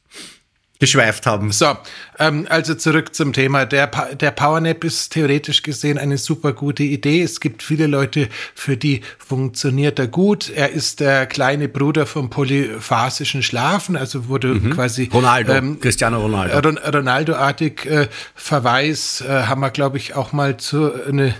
geschweift 0.80 1.26
haben. 1.26 1.52
So, 1.52 1.76
ähm, 2.18 2.46
also 2.48 2.74
zurück 2.74 3.14
zum 3.14 3.32
Thema. 3.32 3.66
Der, 3.66 3.86
pa 3.86 4.14
der 4.14 4.30
Powernap 4.30 4.82
ist 4.82 5.12
theoretisch 5.12 5.62
gesehen 5.62 5.98
eine 5.98 6.18
super 6.18 6.52
gute 6.54 6.82
Idee. 6.82 7.22
Es 7.22 7.38
gibt 7.40 7.62
viele 7.62 7.86
Leute, 7.86 8.28
für 8.54 8.76
die 8.76 9.02
funktioniert 9.18 9.98
er 9.98 10.08
gut. 10.08 10.50
Er 10.50 10.70
ist 10.70 11.00
der 11.00 11.26
kleine 11.26 11.68
Bruder 11.68 12.06
vom 12.06 12.30
polyphasischen 12.30 13.42
Schlafen, 13.42 13.94
also 13.94 14.28
wurde 14.28 14.48
mhm. 14.48 14.70
quasi 14.70 15.10
Ronaldo, 15.12 15.52
ähm, 15.52 15.80
Cristiano 15.80 16.18
Ronaldo. 16.18 16.70
Ronaldo-artig 16.90 17.84
äh, 17.84 18.08
Verweis, 18.34 19.20
äh, 19.20 19.44
haben 19.44 19.60
wir, 19.60 19.70
glaube 19.70 19.98
ich, 19.98 20.14
auch 20.16 20.32
mal 20.32 20.56
zu 20.56 20.92
eine 21.06 21.34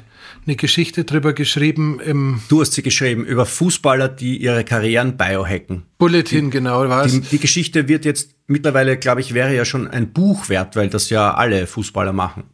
eine 0.46 0.56
Geschichte 0.56 1.04
drüber 1.04 1.32
geschrieben 1.32 2.00
im. 2.00 2.40
Du 2.48 2.60
hast 2.60 2.72
sie 2.72 2.82
geschrieben 2.82 3.24
über 3.24 3.46
Fußballer, 3.46 4.08
die 4.08 4.38
ihre 4.38 4.64
Karrieren 4.64 5.16
biohacken. 5.16 5.84
Bulletin, 5.98 6.46
die, 6.46 6.50
genau, 6.50 6.88
was? 6.88 7.12
Die, 7.12 7.20
die 7.20 7.38
Geschichte 7.38 7.88
wird 7.88 8.04
jetzt 8.04 8.34
mittlerweile, 8.46 8.96
glaube 8.96 9.20
ich, 9.20 9.34
wäre 9.34 9.54
ja 9.54 9.64
schon 9.64 9.88
ein 9.88 10.12
Buch 10.12 10.48
wert, 10.48 10.76
weil 10.76 10.88
das 10.88 11.10
ja 11.10 11.34
alle 11.34 11.66
Fußballer 11.66 12.12
machen. 12.12 12.44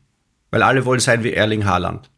Weil 0.50 0.62
alle 0.62 0.84
wollen 0.84 1.00
sein 1.00 1.24
wie 1.24 1.32
Erling 1.32 1.64
Haaland. 1.64 2.10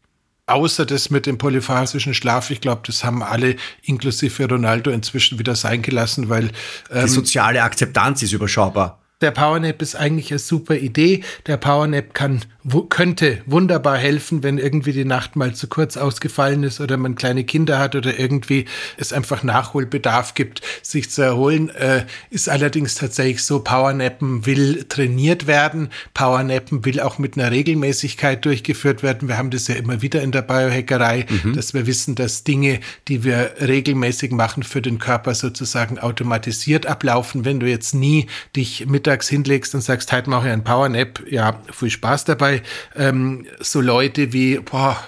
Außer 0.46 0.86
das 0.86 1.10
mit 1.10 1.26
dem 1.26 1.36
polyphasischen 1.36 2.14
Schlaf, 2.14 2.50
ich 2.50 2.62
glaube, 2.62 2.80
das 2.86 3.04
haben 3.04 3.22
alle, 3.22 3.56
inklusive 3.82 4.48
Ronaldo, 4.48 4.90
inzwischen 4.90 5.38
wieder 5.38 5.54
sein 5.54 5.82
gelassen, 5.82 6.30
weil. 6.30 6.50
Ähm, 6.90 7.04
die 7.04 7.08
soziale 7.08 7.62
Akzeptanz 7.62 8.22
ist 8.22 8.32
überschaubar. 8.32 9.02
Der 9.20 9.32
Powernap 9.32 9.82
ist 9.82 9.96
eigentlich 9.96 10.30
eine 10.30 10.38
super 10.38 10.76
Idee. 10.76 11.24
Der 11.46 11.56
Powernap 11.56 12.14
kann, 12.14 12.42
könnte 12.88 13.38
wunderbar 13.46 13.96
helfen, 13.96 14.44
wenn 14.44 14.58
irgendwie 14.58 14.92
die 14.92 15.04
Nacht 15.04 15.34
mal 15.34 15.56
zu 15.56 15.66
kurz 15.66 15.96
ausgefallen 15.96 16.62
ist 16.62 16.80
oder 16.80 16.96
man 16.98 17.16
kleine 17.16 17.42
Kinder 17.42 17.80
hat 17.80 17.96
oder 17.96 18.16
irgendwie 18.16 18.66
es 18.96 19.12
einfach 19.12 19.42
Nachholbedarf 19.42 20.34
gibt, 20.34 20.62
sich 20.82 21.10
zu 21.10 21.22
erholen. 21.22 21.68
Äh, 21.70 22.04
ist 22.30 22.48
allerdings 22.48 22.94
tatsächlich 22.94 23.42
so, 23.42 23.58
Powernappen 23.58 24.46
will 24.46 24.84
trainiert 24.88 25.48
werden. 25.48 25.88
Powernappen 26.14 26.84
will 26.84 27.00
auch 27.00 27.18
mit 27.18 27.36
einer 27.36 27.50
Regelmäßigkeit 27.50 28.44
durchgeführt 28.44 29.02
werden. 29.02 29.26
Wir 29.26 29.36
haben 29.36 29.50
das 29.50 29.66
ja 29.66 29.74
immer 29.74 30.00
wieder 30.00 30.22
in 30.22 30.30
der 30.30 30.42
Biohackerei, 30.42 31.26
mhm. 31.42 31.54
dass 31.54 31.74
wir 31.74 31.88
wissen, 31.88 32.14
dass 32.14 32.44
Dinge, 32.44 32.78
die 33.08 33.24
wir 33.24 33.54
regelmäßig 33.60 34.30
machen, 34.30 34.62
für 34.62 34.80
den 34.80 35.00
Körper 35.00 35.34
sozusagen 35.34 35.98
automatisiert 35.98 36.86
ablaufen. 36.86 37.44
Wenn 37.44 37.58
du 37.58 37.66
jetzt 37.66 37.96
nie 37.96 38.28
dich 38.54 38.86
mit 38.86 39.07
mittags 39.08 39.28
hinlegst 39.28 39.74
und 39.74 39.80
sagst, 39.80 40.12
heute 40.12 40.28
mache 40.28 40.48
ich 40.48 40.52
einen 40.52 40.64
Powernap, 40.64 41.22
ja, 41.30 41.62
viel 41.72 41.88
Spaß 41.88 42.26
dabei. 42.26 42.62
Ähm, 42.94 43.46
so 43.58 43.80
Leute 43.80 44.34
wie, 44.34 44.58
boah, 44.58 45.02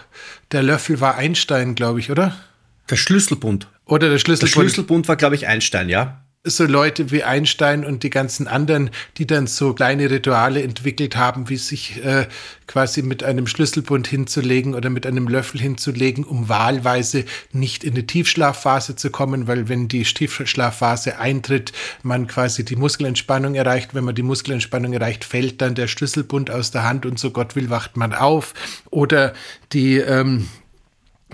der 0.52 0.62
Löffel 0.62 1.00
war 1.00 1.16
Einstein, 1.16 1.75
glaube 1.75 2.00
ich, 2.00 2.11
oder? 2.11 2.35
Der 2.88 2.97
Schlüsselbund. 2.97 3.69
Oder 3.85 4.09
der 4.09 4.19
Schlüsselbund. 4.19 4.54
Der 4.54 4.61
Schlüsselbund 4.61 5.09
war, 5.09 5.16
glaube 5.16 5.35
ich, 5.35 5.47
Einstein, 5.47 5.90
ja 5.90 6.23
so 6.43 6.65
Leute 6.65 7.11
wie 7.11 7.23
Einstein 7.23 7.85
und 7.85 8.03
die 8.03 8.09
ganzen 8.09 8.49
anderen, 8.49 8.89
die 9.19 9.27
dann 9.27 9.47
so 9.47 9.75
kleine 9.75 10.11
Rituale 10.11 10.63
entwickelt 10.63 11.15
haben, 11.15 11.51
wie 11.51 11.59
sich 11.59 12.03
äh, 12.03 12.27
quasi 12.67 13.03
mit 13.03 13.23
einem 13.23 13.47
Schlüsselbund 13.47 14.07
hinzulegen 14.07 14.75
oder 14.75 14.89
mit 14.89 15.07
einem 15.07 15.29
Löffel 15.29 15.61
hinzulegen, 15.61 16.25
um 16.25 16.49
wahlweise 16.49 17.27
nicht 17.53 17.85
in 17.85 17.95
die 17.95 18.07
Tiefschlafphase 18.07 18.97
zu 18.97 19.11
kommen, 19.11 19.49
weil 19.49 19.69
wenn 19.69 19.89
die 19.89 20.03
Tiefschlafphase 20.03 21.19
eintritt, 21.19 21.73
man 22.03 22.27
quasi 22.27 22.65
die 22.65 22.77
Muskelentspannung 22.77 23.55
erreicht. 23.55 23.95
Wenn 23.95 24.05
man 24.05 24.15
die 24.15 24.23
Muskelentspannung 24.23 24.95
erreicht, 24.95 25.25
fällt 25.25 25.61
dann 25.61 25.75
der 25.75 25.89
Schlüsselbund 25.89 26.51
aus 26.51 26.71
der 26.71 26.85
Hand 26.85 27.05
und 27.05 27.19
so 27.19 27.33
Gott 27.33 27.55
will, 27.55 27.69
wacht 27.69 27.99
man 27.99 28.15
auf. 28.15 28.55
Oder 28.89 29.35
die 29.73 29.99
ähm, 29.99 30.49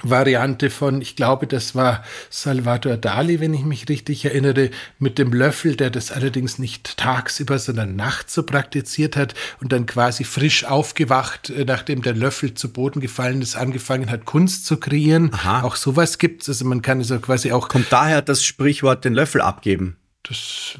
Variante 0.02 0.70
von, 0.70 1.00
ich 1.00 1.16
glaube, 1.16 1.46
das 1.46 1.74
war 1.74 2.04
Salvador 2.30 2.96
Dali, 2.96 3.40
wenn 3.40 3.54
ich 3.54 3.64
mich 3.64 3.88
richtig 3.88 4.24
erinnere, 4.24 4.70
mit 4.98 5.18
dem 5.18 5.32
Löffel, 5.32 5.76
der 5.76 5.90
das 5.90 6.12
allerdings 6.12 6.58
nicht 6.58 6.96
tagsüber, 6.96 7.58
sondern 7.58 7.96
nachts 7.96 8.34
so 8.34 8.42
praktiziert 8.42 9.16
hat 9.16 9.34
und 9.60 9.72
dann 9.72 9.86
quasi 9.86 10.24
frisch 10.24 10.64
aufgewacht, 10.64 11.50
äh, 11.50 11.64
nachdem 11.64 12.02
der 12.02 12.14
Löffel 12.14 12.54
zu 12.54 12.72
Boden 12.72 13.00
gefallen 13.00 13.42
ist, 13.42 13.56
angefangen 13.56 14.10
hat, 14.10 14.24
Kunst 14.24 14.66
zu 14.66 14.78
kreieren. 14.78 15.32
Aha. 15.32 15.62
Auch 15.62 15.76
sowas 15.76 16.18
gibt's. 16.18 16.48
Also 16.48 16.64
man 16.64 16.82
kann 16.82 16.98
also 16.98 17.18
quasi 17.18 17.52
auch. 17.52 17.68
Kommt 17.68 17.92
daher 17.92 18.22
das 18.22 18.44
Sprichwort 18.44 19.04
den 19.04 19.14
Löffel 19.14 19.40
abgeben? 19.40 19.96
Das 20.22 20.74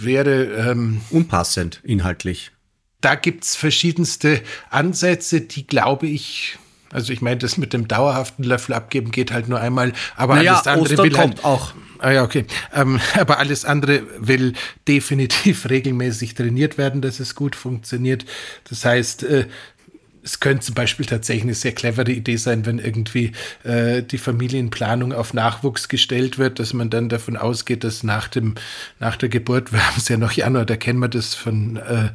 wäre 0.00 0.44
ähm, 0.44 1.02
unpassend 1.10 1.80
inhaltlich. 1.82 2.52
Da 3.00 3.14
gibt's 3.14 3.54
verschiedenste 3.54 4.40
Ansätze, 4.70 5.42
die, 5.42 5.66
glaube 5.66 6.06
ich, 6.06 6.58
also 6.96 7.12
ich 7.12 7.20
meine, 7.20 7.36
das 7.36 7.58
mit 7.58 7.74
dem 7.74 7.88
dauerhaften 7.88 8.42
Löffel 8.42 8.72
abgeben 8.72 9.10
geht 9.10 9.30
halt 9.30 9.50
nur 9.50 9.60
einmal, 9.60 9.92
aber 10.16 10.36
naja, 10.36 10.54
alles 10.54 10.66
andere 10.66 10.92
Ostern 10.94 11.04
will 11.04 11.18
halt 11.18 11.28
kommt 11.28 11.44
auch. 11.44 11.74
Ah 11.98 12.10
ja, 12.10 12.24
okay. 12.24 12.46
Ähm, 12.74 12.98
aber 13.20 13.38
alles 13.38 13.66
andere 13.66 14.02
will 14.18 14.54
definitiv 14.88 15.68
regelmäßig 15.68 16.34
trainiert 16.34 16.78
werden, 16.78 17.02
dass 17.02 17.20
es 17.20 17.34
gut 17.34 17.54
funktioniert. 17.54 18.24
Das 18.70 18.86
heißt, 18.86 19.24
äh, 19.24 19.46
es 20.22 20.40
könnte 20.40 20.64
zum 20.64 20.74
Beispiel 20.74 21.04
tatsächlich 21.04 21.44
eine 21.44 21.54
sehr 21.54 21.72
clevere 21.72 22.10
Idee 22.10 22.36
sein, 22.36 22.64
wenn 22.64 22.78
irgendwie 22.78 23.32
äh, 23.62 24.02
die 24.02 24.16
Familienplanung 24.16 25.12
auf 25.12 25.34
Nachwuchs 25.34 25.88
gestellt 25.88 26.38
wird, 26.38 26.60
dass 26.60 26.72
man 26.72 26.88
dann 26.88 27.10
davon 27.10 27.36
ausgeht, 27.36 27.84
dass 27.84 28.04
nach 28.04 28.28
dem 28.28 28.54
nach 29.00 29.16
der 29.16 29.28
Geburt, 29.28 29.70
wir 29.74 29.86
haben 29.86 29.98
es 29.98 30.08
ja 30.08 30.16
noch 30.16 30.32
Januar, 30.32 30.64
da 30.64 30.76
kennen 30.76 31.00
wir 31.00 31.08
das 31.08 31.34
von 31.34 31.76
äh, 31.76 32.08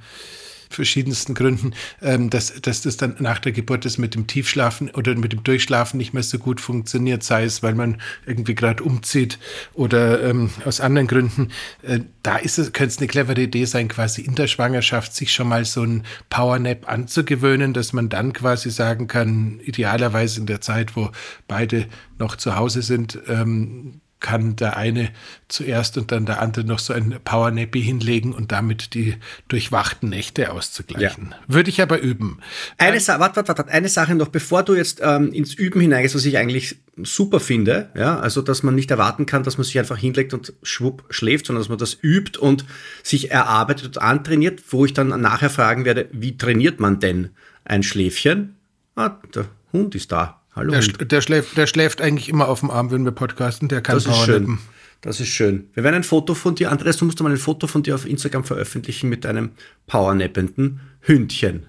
verschiedensten 0.73 1.33
Gründen, 1.33 1.73
ähm, 2.01 2.29
dass, 2.29 2.61
dass 2.61 2.81
das 2.81 2.97
dann 2.97 3.15
nach 3.19 3.39
der 3.39 3.51
Geburt 3.51 3.85
das 3.85 3.97
mit 3.97 4.15
dem 4.15 4.27
Tiefschlafen 4.27 4.89
oder 4.91 5.15
mit 5.15 5.33
dem 5.33 5.43
Durchschlafen 5.43 5.97
nicht 5.97 6.13
mehr 6.13 6.23
so 6.23 6.37
gut 6.37 6.61
funktioniert, 6.61 7.23
sei 7.23 7.43
es, 7.43 7.63
weil 7.63 7.75
man 7.75 8.01
irgendwie 8.25 8.55
gerade 8.55 8.83
umzieht 8.83 9.39
oder 9.73 10.23
ähm, 10.23 10.49
aus 10.65 10.81
anderen 10.81 11.07
Gründen. 11.07 11.49
Äh, 11.81 12.01
da 12.23 12.37
ist 12.37 12.59
es, 12.59 12.73
könnte 12.73 12.93
es 12.93 12.97
eine 12.99 13.07
clevere 13.07 13.41
Idee 13.41 13.65
sein, 13.65 13.87
quasi 13.87 14.21
in 14.21 14.35
der 14.35 14.47
Schwangerschaft 14.47 15.15
sich 15.15 15.33
schon 15.33 15.47
mal 15.47 15.65
so 15.65 15.83
ein 15.83 16.03
Powernap 16.29 16.89
anzugewöhnen, 16.89 17.73
dass 17.73 17.93
man 17.93 18.09
dann 18.09 18.33
quasi 18.33 18.69
sagen 18.69 19.07
kann, 19.07 19.59
idealerweise 19.63 20.39
in 20.39 20.45
der 20.45 20.61
Zeit, 20.61 20.95
wo 20.95 21.09
beide 21.47 21.87
noch 22.19 22.35
zu 22.35 22.55
Hause 22.55 22.81
sind, 22.81 23.19
ähm, 23.27 24.01
kann 24.21 24.55
der 24.55 24.77
eine 24.77 25.09
zuerst 25.49 25.97
und 25.97 26.11
dann 26.11 26.25
der 26.25 26.41
andere 26.41 26.63
noch 26.63 26.79
so 26.79 26.93
ein 26.93 27.19
Powernappy 27.23 27.81
hinlegen 27.81 28.33
und 28.33 28.51
damit 28.51 28.93
die 28.93 29.15
durchwachten 29.49 30.09
Nächte 30.09 30.51
auszugleichen. 30.51 31.29
Ja. 31.31 31.37
Würde 31.47 31.69
ich 31.69 31.81
aber 31.81 31.99
üben. 31.99 32.39
Eine, 32.77 32.99
Sa 32.99 33.19
warte, 33.19 33.35
warte, 33.35 33.57
warte, 33.57 33.71
eine 33.71 33.89
Sache 33.89 34.15
noch, 34.15 34.29
bevor 34.29 34.63
du 34.63 34.75
jetzt 34.75 35.01
ähm, 35.03 35.33
ins 35.33 35.53
Üben 35.53 35.81
hineingehst, 35.81 36.15
was 36.15 36.25
ich 36.25 36.37
eigentlich 36.37 36.77
super 37.03 37.39
finde, 37.39 37.89
ja, 37.95 38.19
also 38.19 38.41
dass 38.41 38.63
man 38.63 38.75
nicht 38.75 38.91
erwarten 38.91 39.25
kann, 39.25 39.43
dass 39.43 39.57
man 39.57 39.65
sich 39.65 39.79
einfach 39.79 39.97
hinlegt 39.97 40.33
und 40.33 40.53
schwupp 40.61 41.03
schläft, 41.09 41.47
sondern 41.47 41.61
dass 41.61 41.69
man 41.69 41.77
das 41.77 41.97
übt 42.01 42.39
und 42.39 42.65
sich 43.03 43.31
erarbeitet 43.31 43.85
und 43.85 43.97
antrainiert, 43.97 44.61
wo 44.69 44.85
ich 44.85 44.93
dann 44.93 45.07
nachher 45.21 45.49
fragen 45.49 45.85
werde, 45.85 46.07
wie 46.11 46.37
trainiert 46.37 46.79
man 46.79 46.99
denn 46.99 47.31
ein 47.65 47.83
Schläfchen? 47.83 48.55
Ah, 48.95 49.17
der 49.33 49.45
Hund 49.73 49.95
ist 49.95 50.11
da. 50.11 50.40
Hallo. 50.53 50.71
Der, 50.71 50.81
der, 50.81 51.21
schläft, 51.21 51.57
der 51.57 51.67
schläft 51.67 52.01
eigentlich 52.01 52.29
immer 52.29 52.47
auf 52.47 52.59
dem 52.59 52.71
Arm, 52.71 52.91
wenn 52.91 53.05
wir 53.05 53.11
podcasten. 53.11 53.69
Der 53.69 53.81
kann 53.81 53.95
das 53.95 54.05
ist 54.05 54.25
schön. 54.25 54.59
Das 54.99 55.19
ist 55.19 55.29
schön. 55.29 55.69
Wir 55.73 55.83
werden 55.83 55.95
ein 55.95 56.03
Foto 56.03 56.35
von 56.35 56.53
dir, 56.55 56.71
Andreas, 56.71 56.97
du 56.97 57.05
musst 57.05 57.19
mal 57.21 57.31
ein 57.31 57.37
Foto 57.37 57.65
von 57.65 57.81
dir 57.81 57.95
auf 57.95 58.05
Instagram 58.05 58.43
veröffentlichen 58.43 59.09
mit 59.09 59.25
einem 59.25 59.51
powernappenden 59.87 60.79
Hündchen. 61.01 61.65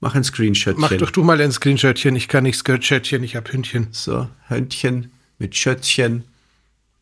Mach 0.00 0.14
ein 0.14 0.24
Screenshotchen. 0.24 0.80
Mach 0.80 0.92
doch 0.92 1.10
du 1.10 1.22
mal 1.22 1.38
ein 1.40 1.52
Screenshotchen. 1.52 2.16
Ich 2.16 2.28
kann 2.28 2.44
nicht 2.44 2.56
Skirtschötchen, 2.56 3.22
ich 3.22 3.36
habe 3.36 3.52
Hündchen. 3.52 3.88
So, 3.90 4.28
Hündchen 4.48 5.12
mit 5.38 5.54
Schöttchen. 5.54 6.24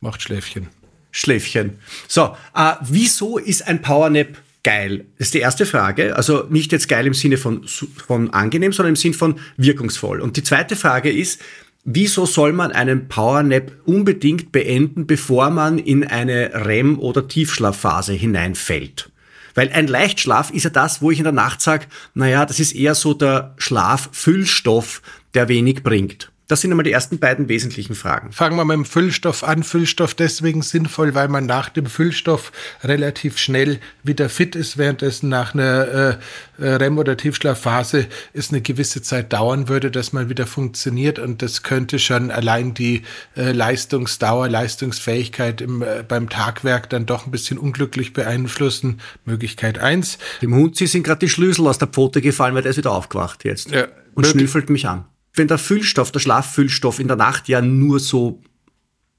Macht 0.01 0.23
Schläfchen. 0.23 0.69
Schläfchen. 1.13 1.79
So, 2.09 2.37
äh, 2.57 2.75
wieso 2.83 3.39
ist 3.39 3.67
ein 3.67 3.81
Powernap 3.83 4.37
geil? 4.63 5.07
Das 5.19 5.29
ist 5.29 5.35
die 5.35 5.41
erste 5.41 5.67
Frage. 5.67 6.17
Also 6.17 6.45
nicht 6.49 6.73
jetzt 6.73 6.89
geil 6.89 7.07
im 7.07 7.15
Sinne 7.15 7.37
von, 7.37 7.67
von 7.67 8.31
angenehm, 8.31 8.73
sondern 8.73 8.93
im 8.93 8.97
Sinne 8.97 9.15
von 9.15 9.39
wirkungsvoll. 9.57 10.21
Und 10.21 10.37
die 10.37 10.43
zweite 10.43 10.77
Frage 10.77 11.11
ist, 11.11 11.41
wieso 11.85 12.27
soll 12.27 12.53
man 12.53 12.73
einen 12.73 13.09
Powernap 13.09 13.73
unbedingt 13.85 14.53
beenden, 14.53 15.07
bevor 15.07 15.51
man 15.51 15.79
in 15.79 16.07
eine 16.07 16.67
REM- 16.67 16.99
oder 16.99 17.29
Tiefschlafphase 17.29 18.13
hineinfällt? 18.13 19.11
Weil 19.55 19.71
ein 19.71 19.89
Leichtschlaf 19.89 20.51
ist 20.51 20.65
ja 20.65 20.71
das, 20.71 21.03
wo 21.03 21.11
ich 21.11 21.19
in 21.19 21.25
der 21.25 21.33
Nacht 21.33 21.61
sage, 21.61 21.87
naja, 22.15 22.47
das 22.47 22.61
ist 22.61 22.75
eher 22.75 22.95
so 22.95 23.15
der 23.15 23.55
Schlaffüllstoff, 23.59 25.03
der 25.35 25.49
wenig 25.49 25.83
bringt. 25.83 26.31
Das 26.49 26.63
sind 26.63 26.71
einmal 26.71 26.85
die 26.85 26.93
ersten 26.93 27.19
beiden 27.19 27.51
wesentlichen 27.51 27.95
Fragen. 27.95 28.33
Fangen 28.33 28.57
wir 28.57 28.65
mit 28.65 28.75
dem 28.75 28.87
Füllstoff 28.87 29.45
an. 29.45 29.63
Füllstoff 29.63 30.15
deswegen 30.15 30.63
sinnvoll, 30.63 31.15
weil 31.15 31.29
man 31.29 31.45
nach 31.45 31.69
dem 31.69 31.85
Füllstoff 31.85 32.53
relativ 32.83 33.37
schnell 33.37 33.81
wieder 34.03 34.31
fit 34.31 34.57
ist, 34.57 34.79
währenddessen 34.79 35.29
nach 35.29 35.53
einer 35.53 36.19
äh, 36.59 36.65
äh 36.65 36.75
REM- 36.77 36.97
oder 36.97 37.19
Tiefschlafphase 37.19 38.07
es 38.33 38.49
eine 38.49 38.63
gewisse 38.63 39.03
Zeit 39.03 39.35
dauern 39.35 39.69
würde, 39.69 39.91
dass 39.91 40.15
man 40.15 40.31
wieder 40.31 40.47
funktioniert. 40.47 41.19
Und 41.19 41.43
das 41.43 41.63
könnte 41.63 41.99
schon 41.99 42.31
allein 42.31 42.73
die 42.73 43.03
äh, 43.37 43.53
Leistungsdauer, 43.53 44.49
Leistungsfähigkeit 44.49 45.61
im, 45.61 45.83
äh, 45.83 46.03
beim 46.03 46.31
Tagwerk 46.31 46.89
dann 46.89 47.05
doch 47.05 47.27
ein 47.27 47.31
bisschen 47.31 47.59
unglücklich 47.59 48.15
beeinflussen. 48.15 49.01
Möglichkeit 49.27 49.81
eins. 49.81 50.17
Dem 50.41 50.55
Hund, 50.55 50.77
Sie 50.77 50.87
sind 50.87 51.03
gerade 51.03 51.19
die 51.19 51.29
Schlüssel 51.29 51.67
aus 51.67 51.77
der 51.77 51.89
Pfote 51.89 52.23
gefallen, 52.23 52.55
weil 52.55 52.63
der 52.63 52.71
ist 52.71 52.79
wieder 52.79 52.93
aufgewacht 52.93 53.45
jetzt. 53.45 53.71
Ja, 53.71 53.89
und 54.15 54.27
schnüffelt 54.27 54.71
mich 54.71 54.89
an 54.89 55.05
wenn 55.39 55.49
der 55.49 55.59
Füllstoff, 55.59 56.13
der 56.13 56.21
Schlaffüllstoff 56.21 56.99
in 56.99 57.09
der 57.09 57.17
Nacht 57.17 57.49
ja 57.49 57.63
nur 57.63 58.01
so 58.01 58.43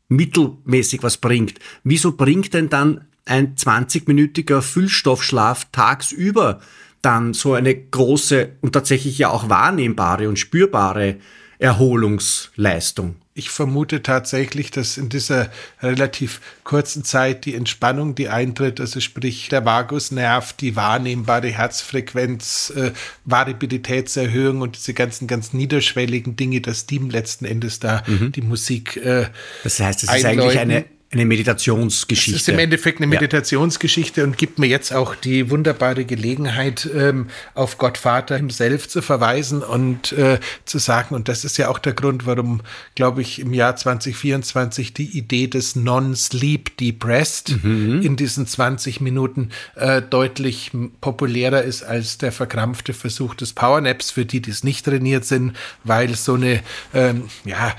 mittelmäßig 0.10 1.04
was 1.04 1.18
bringt, 1.18 1.60
wieso 1.84 2.12
bringt 2.12 2.54
denn 2.54 2.70
dann 2.70 3.08
ein 3.26 3.56
20-minütiger 3.56 4.62
Füllstoffschlaf 4.62 5.68
tagsüber 5.72 6.60
dann 7.02 7.34
so 7.34 7.54
eine 7.54 7.76
große 7.76 8.58
und 8.62 8.74
tatsächlich 8.74 9.18
ja 9.18 9.30
auch 9.30 9.50
wahrnehmbare 9.50 10.28
und 10.28 10.38
spürbare 10.38 11.18
Erholungsleistung? 11.60 13.16
Ich 13.40 13.50
vermute 13.50 14.04
tatsächlich, 14.04 14.70
dass 14.70 14.98
in 14.98 15.08
dieser 15.08 15.50
relativ 15.82 16.42
kurzen 16.66 17.06
Zeit 17.06 17.46
die 17.46 17.56
Entspannung, 17.56 18.14
die 18.14 18.28
eintritt, 18.28 18.82
also 18.82 19.00
sprich 19.00 19.48
der 19.48 19.64
Vagusnerv, 19.64 20.52
die 20.52 20.76
wahrnehmbare 20.76 21.48
Herzfrequenz, 21.48 22.74
äh, 22.76 22.92
Variabilitätserhöhung 23.24 24.60
und 24.60 24.76
diese 24.76 24.94
ganzen 24.94 25.28
ganz 25.28 25.54
niederschwelligen 25.54 26.36
Dinge, 26.36 26.60
dass 26.60 26.86
die 26.86 26.98
letzten 26.98 27.46
Endes 27.46 27.80
da 27.80 28.04
mhm. 28.06 28.34
die 28.34 28.42
Musik. 28.42 28.98
Äh, 28.98 29.28
das 29.64 29.80
heißt, 29.80 30.04
es 30.04 30.14
ist 30.14 30.26
eigentlich 30.26 30.60
eine 30.60 30.84
eine 31.12 31.26
Meditationsgeschichte. 31.26 32.36
Es 32.36 32.42
ist 32.44 32.50
im 32.50 32.60
Endeffekt 32.60 33.00
eine 33.00 33.08
Meditationsgeschichte 33.08 34.22
ja. 34.22 34.28
und 34.28 34.38
gibt 34.38 34.60
mir 34.60 34.68
jetzt 34.68 34.94
auch 34.94 35.16
die 35.16 35.50
wunderbare 35.50 36.06
Gelegenheit, 36.06 36.88
ähm, 36.96 37.30
auf 37.56 37.80
Gott 37.80 37.98
Vater 37.98 38.38
himself 38.38 38.88
zu 38.88 39.02
verweisen 39.02 39.64
und 39.64 40.12
äh, 40.12 40.40
zu 40.66 40.78
sagen, 40.78 41.16
und 41.16 41.28
das 41.28 41.46
ist 41.46 41.58
ja 41.58 41.70
auch 41.70 41.80
der 41.80 41.94
Grund, 41.94 42.28
warum, 42.28 42.62
glaube 42.94 43.24
ich, 43.24 43.40
im 43.40 43.54
Jahr 43.54 43.76
2024 43.76 44.94
die 44.94 45.18
Idee 45.18 45.48
des 45.48 45.76
Non-Sleep 45.76 46.78
Depressed 46.78 47.64
mhm. 47.64 48.04
in 48.04 48.16
diesen 48.16 48.46
20 48.46 49.02
Minuten 49.02 49.50
äh, 49.76 50.04
deutlich 50.04 50.72
populärer 51.02 51.64
ist 51.64 51.82
als 51.82 52.20
der 52.20 52.32
verkrampfte 52.32 52.94
Versuch 52.94 53.34
des 53.34 53.54
Powernaps 53.54 54.12
für 54.12 54.26
die, 54.26 54.44
die 54.44 54.52
es 54.52 54.64
nicht 54.64 54.86
trainiert 54.86 55.26
sind, 55.26 55.54
weil 55.84 56.14
so 56.14 56.36
eine, 56.36 56.62
ähm, 56.94 57.24
ja, 57.46 57.76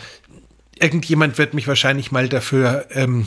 irgendjemand 0.80 1.38
wird 1.38 1.54
mich 1.54 1.68
wahrscheinlich 1.68 2.10
mal 2.10 2.28
dafür 2.28 2.86
ähm, 2.90 3.26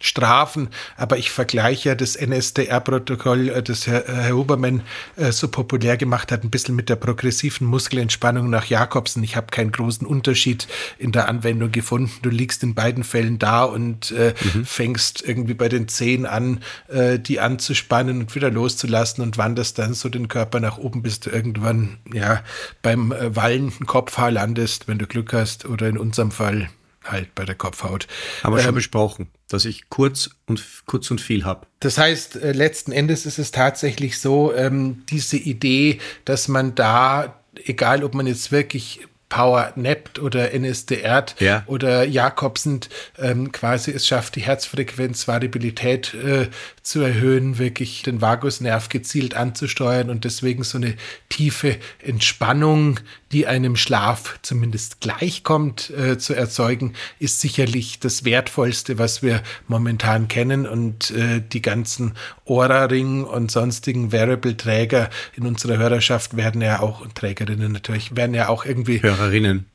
strafen, 0.00 0.68
aber 0.96 1.18
ich 1.18 1.30
vergleiche 1.30 1.94
das 1.94 2.16
NSDR-Protokoll, 2.16 3.50
äh, 3.50 3.62
das 3.62 3.86
Herr, 3.86 4.04
Herr 4.06 4.34
Hubermann 4.34 4.82
äh, 5.16 5.30
so 5.30 5.48
populär 5.48 5.96
gemacht 5.98 6.32
hat, 6.32 6.42
ein 6.42 6.50
bisschen 6.50 6.74
mit 6.74 6.88
der 6.88 6.96
progressiven 6.96 7.66
Muskelentspannung 7.66 8.48
nach 8.48 8.64
Jakobsen. 8.64 9.22
Ich 9.22 9.36
habe 9.36 9.48
keinen 9.48 9.72
großen 9.72 10.06
Unterschied 10.06 10.66
in 10.98 11.12
der 11.12 11.28
Anwendung 11.28 11.70
gefunden. 11.70 12.12
Du 12.22 12.30
liegst 12.30 12.62
in 12.62 12.74
beiden 12.74 13.04
Fällen 13.04 13.38
da 13.38 13.64
und 13.64 14.10
äh, 14.12 14.34
mhm. 14.54 14.64
fängst 14.64 15.22
irgendwie 15.26 15.54
bei 15.54 15.68
den 15.68 15.86
Zehen 15.86 16.24
an, 16.24 16.60
äh, 16.88 17.18
die 17.18 17.38
anzuspannen 17.38 18.20
und 18.20 18.34
wieder 18.34 18.50
loszulassen 18.50 19.22
und 19.22 19.36
wanderst 19.36 19.78
dann 19.78 19.92
so 19.92 20.08
den 20.08 20.28
Körper 20.28 20.60
nach 20.60 20.78
oben, 20.78 21.02
bis 21.02 21.20
du 21.20 21.28
irgendwann 21.28 21.98
ja 22.12 22.42
beim 22.80 23.12
äh, 23.12 23.36
wallenden 23.36 23.86
Kopfhaar 23.86 24.30
landest, 24.30 24.88
wenn 24.88 24.98
du 24.98 25.06
Glück 25.06 25.34
hast, 25.34 25.66
oder 25.66 25.88
in 25.88 25.98
unserem 25.98 26.30
Fall 26.30 26.70
halt 27.04 27.34
bei 27.34 27.44
der 27.44 27.54
Kopfhaut. 27.54 28.06
Haben 28.42 28.54
wir 28.54 28.60
ähm, 28.60 28.66
schon 28.66 28.74
besprochen, 28.74 29.28
dass 29.52 29.64
ich 29.64 29.88
kurz 29.90 30.30
und 30.46 30.64
kurz 30.86 31.10
und 31.10 31.20
viel 31.20 31.44
habe. 31.44 31.66
Das 31.80 31.98
heißt, 31.98 32.36
äh, 32.36 32.52
letzten 32.52 32.92
Endes 32.92 33.26
ist 33.26 33.38
es 33.38 33.50
tatsächlich 33.50 34.18
so, 34.18 34.54
ähm, 34.54 35.02
diese 35.10 35.36
Idee, 35.36 35.98
dass 36.24 36.48
man 36.48 36.74
da, 36.74 37.40
egal 37.64 38.04
ob 38.04 38.14
man 38.14 38.26
jetzt 38.26 38.52
wirklich 38.52 39.00
Power 39.30 39.72
nappt 39.76 40.18
oder 40.18 40.52
NSDR 40.52 41.24
ja. 41.38 41.62
oder 41.66 42.04
Jakobsen 42.04 42.80
ähm, 43.16 43.52
quasi 43.52 43.92
es 43.92 44.06
schafft, 44.06 44.36
die 44.36 44.42
Herzfrequenzvariabilität 44.42 46.14
äh, 46.14 46.48
zu 46.82 47.00
erhöhen, 47.00 47.56
wirklich 47.56 48.02
den 48.02 48.20
Vagusnerv 48.20 48.88
gezielt 48.88 49.34
anzusteuern 49.34 50.10
und 50.10 50.24
deswegen 50.24 50.64
so 50.64 50.76
eine 50.78 50.94
tiefe 51.28 51.76
Entspannung, 52.00 52.98
die 53.32 53.46
einem 53.46 53.76
Schlaf 53.76 54.38
zumindest 54.42 55.00
gleichkommt, 55.00 55.90
äh, 55.90 56.18
zu 56.18 56.34
erzeugen, 56.34 56.94
ist 57.18 57.40
sicherlich 57.40 58.00
das 58.00 58.24
Wertvollste, 58.24 58.98
was 58.98 59.22
wir 59.22 59.42
momentan 59.68 60.28
kennen 60.28 60.66
und 60.66 61.12
äh, 61.12 61.40
die 61.40 61.62
ganzen 61.62 62.14
Aura-Ring 62.44 63.24
und 63.24 63.50
sonstigen 63.50 64.12
Variable-Träger 64.12 65.10
in 65.36 65.46
unserer 65.46 65.78
Hörerschaft 65.78 66.36
werden 66.36 66.60
ja 66.60 66.80
auch, 66.80 67.00
und 67.00 67.14
Trägerinnen 67.14 67.72
natürlich, 67.72 68.16
werden 68.16 68.34
ja 68.34 68.48
auch 68.48 68.64
irgendwie 68.64 69.02
Hörerinnen. 69.02 69.66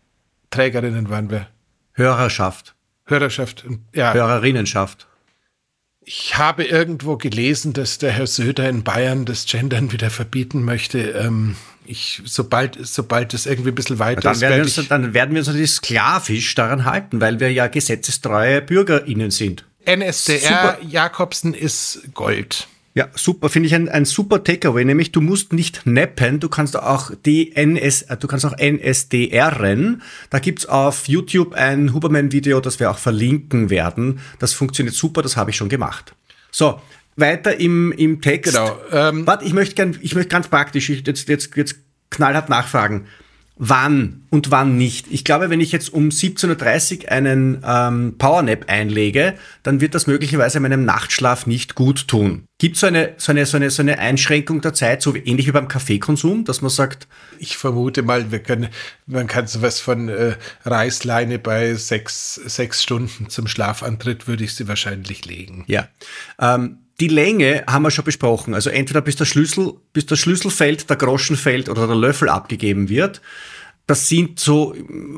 Trägerinnen 0.50 1.09
waren 1.09 1.29
wir. 1.29 1.47
Hörerschaft. 1.93 2.75
Hörerschaft, 3.05 3.65
ja. 3.94 4.13
Hörerinnenschaft. 4.13 5.07
Ich 6.01 6.37
habe 6.37 6.65
irgendwo 6.65 7.18
gelesen, 7.18 7.74
dass 7.74 7.98
der 7.98 8.11
Herr 8.11 8.27
Söder 8.27 8.70
in 8.70 8.83
Bayern 8.83 9.25
das 9.25 9.46
Gendern 9.46 9.91
wieder 9.91 10.09
verbieten 10.11 10.63
möchte. 10.63 11.00
Ähm, 11.00 11.55
ich, 11.87 12.21
sobald, 12.25 12.77
sobald 12.85 13.33
es 13.33 13.45
irgendwie 13.45 13.69
ein 13.69 13.75
bisschen 13.75 14.00
weiter 14.00 14.21
dann 14.21 14.33
ist. 14.33 14.41
Werden 14.41 14.61
uns, 14.61 14.87
dann 14.87 15.13
werden 15.13 15.31
wir 15.31 15.39
uns 15.39 15.48
natürlich 15.48 15.71
sklavisch 15.71 16.55
daran 16.55 16.85
halten, 16.85 17.21
weil 17.21 17.39
wir 17.39 17.51
ja 17.51 17.67
gesetzestreue 17.67 18.61
BürgerInnen 18.61 19.31
sind. 19.31 19.65
NSDR 19.85 20.39
Super. 20.39 20.77
Jakobsen 20.87 21.53
ist 21.53 22.09
Gold. 22.13 22.67
Ja, 22.98 23.09
super, 23.13 23.50
finde 23.50 23.67
ich 23.67 23.75
ein, 23.75 23.89
ein 23.89 24.05
super 24.05 24.41
Takeaway, 24.41 24.85
nämlich 24.85 25.11
du 25.11 25.19
musst 25.19 25.51
nicht 25.51 25.85
nappen, 25.85 26.39
du 26.39 26.48
kannst 26.48 26.77
auch 26.77 27.11
DNS, 27.11 28.03
äh, 28.03 28.17
du 28.17 28.27
kannst 28.27 28.45
auch 28.45 28.57
NSDRen. 28.57 30.01
Da 30.29 30.39
gibt's 30.39 30.65
auf 30.65 31.09
YouTube 31.09 31.53
ein 31.55 31.93
Huberman-Video, 31.93 32.61
das 32.61 32.79
wir 32.79 32.89
auch 32.89 32.98
verlinken 32.98 33.69
werden. 33.69 34.21
Das 34.39 34.53
funktioniert 34.53 34.95
super, 34.95 35.21
das 35.21 35.35
habe 35.35 35.51
ich 35.51 35.57
schon 35.57 35.67
gemacht. 35.67 36.15
So, 36.51 36.79
weiter 37.15 37.59
im, 37.59 37.91
im 37.91 38.21
Text. 38.21 38.53
Genau. 38.53 38.77
Ähm, 38.91 39.25
Warte, 39.27 39.45
ich 39.45 39.53
möchte 39.53 39.75
gern, 39.75 39.97
ich 40.01 40.15
möchte 40.15 40.29
ganz 40.29 40.47
praktisch, 40.47 40.89
ich, 40.89 41.05
jetzt, 41.05 41.29
jetzt, 41.29 41.55
jetzt 41.55 41.75
knallhart 42.09 42.49
nachfragen 42.49 43.07
wann 43.57 44.23
und 44.31 44.51
wann 44.51 44.77
nicht. 44.77 45.07
Ich 45.09 45.23
glaube, 45.23 45.49
wenn 45.49 45.61
ich 45.61 45.71
jetzt 45.71 45.93
um 45.93 46.09
17.30 46.09 47.03
Uhr 47.03 47.11
einen 47.11 47.63
ähm, 47.65 48.15
Powernap 48.17 48.65
einlege, 48.67 49.35
dann 49.63 49.79
wird 49.79 49.95
das 49.95 50.07
möglicherweise 50.07 50.59
meinem 50.59 50.83
Nachtschlaf 50.83 51.47
nicht 51.47 51.75
gut 51.75 52.07
tun. 52.07 52.45
Gibt 52.57 52.77
so 52.77 52.87
eine, 52.87 53.13
so 53.17 53.31
eine, 53.31 53.45
so 53.45 53.57
eine, 53.57 53.69
so 53.69 53.81
eine 53.81 53.99
Einschränkung 53.99 54.61
der 54.61 54.73
Zeit, 54.73 55.01
so 55.01 55.15
ähnlich 55.15 55.47
wie 55.47 55.51
beim 55.51 55.67
Kaffeekonsum, 55.67 56.43
dass 56.43 56.61
man 56.61 56.69
sagt? 56.69 57.07
Ich 57.39 57.57
vermute 57.57 58.03
mal, 58.03 58.31
wir 58.31 58.39
können, 58.39 58.69
man 59.05 59.27
kann 59.27 59.47
sowas 59.47 59.79
von 59.79 60.09
äh, 60.09 60.35
Reißleine 60.65 61.39
bei 61.39 61.73
sechs, 61.75 62.35
sechs 62.35 62.83
Stunden 62.83 63.29
zum 63.29 63.47
Schlafantritt 63.47 64.27
würde 64.27 64.43
ich 64.43 64.53
sie 64.53 64.67
wahrscheinlich 64.67 65.25
legen. 65.25 65.63
Ja. 65.67 65.87
Ähm, 66.39 66.79
die 67.00 67.08
Länge 67.08 67.64
haben 67.68 67.84
wir 67.84 67.92
schon 67.92 68.05
besprochen. 68.05 68.53
Also 68.53 68.70
entweder 68.70 69.01
bis 69.01 69.16
der 69.16 69.25
Schlüssel, 69.25 69.74
bis 69.94 70.05
der 70.05 70.16
Schlüssel 70.16 70.51
fällt, 70.51 70.90
der 70.90 70.98
Groschen 70.98 71.36
fällt 71.36 71.70
oder 71.70 71.88
der 71.88 71.96
Löffel 71.96 72.29
abgegeben 72.29 72.90
wird. 72.90 73.22
Das 73.88 74.10
sind 74.10 74.40
so 74.40 74.74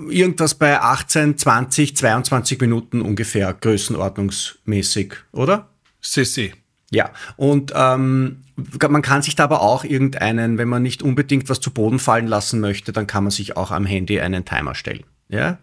irgendwas 0.10 0.56
bei 0.56 0.80
18, 0.80 1.38
20, 1.38 1.96
22 1.96 2.60
Minuten 2.60 3.02
ungefähr 3.02 3.54
größenordnungsmäßig, 3.54 5.14
oder? 5.32 5.70
Sissi. 6.02 6.54
Ja, 6.90 7.12
und 7.36 7.74
ähm, 7.76 8.44
man 8.56 9.02
kann 9.02 9.22
sich 9.22 9.36
da 9.36 9.44
aber 9.44 9.62
auch 9.62 9.84
irgendeinen, 9.84 10.58
wenn 10.58 10.68
man 10.68 10.84
nicht 10.84 11.04
unbedingt 11.04 11.50
was 11.50 11.60
zu 11.60 11.72
Boden 11.72 12.00
fallen 12.00 12.28
lassen 12.28 12.60
möchte, 12.60 12.92
dann 12.92 13.08
kann 13.08 13.24
man 13.24 13.32
sich 13.32 13.56
auch 13.56 13.72
am 13.72 13.86
Handy 13.86 14.20
einen 14.20 14.46
Timer 14.46 14.74
stellen. 14.74 15.04
Ja? 15.30 15.58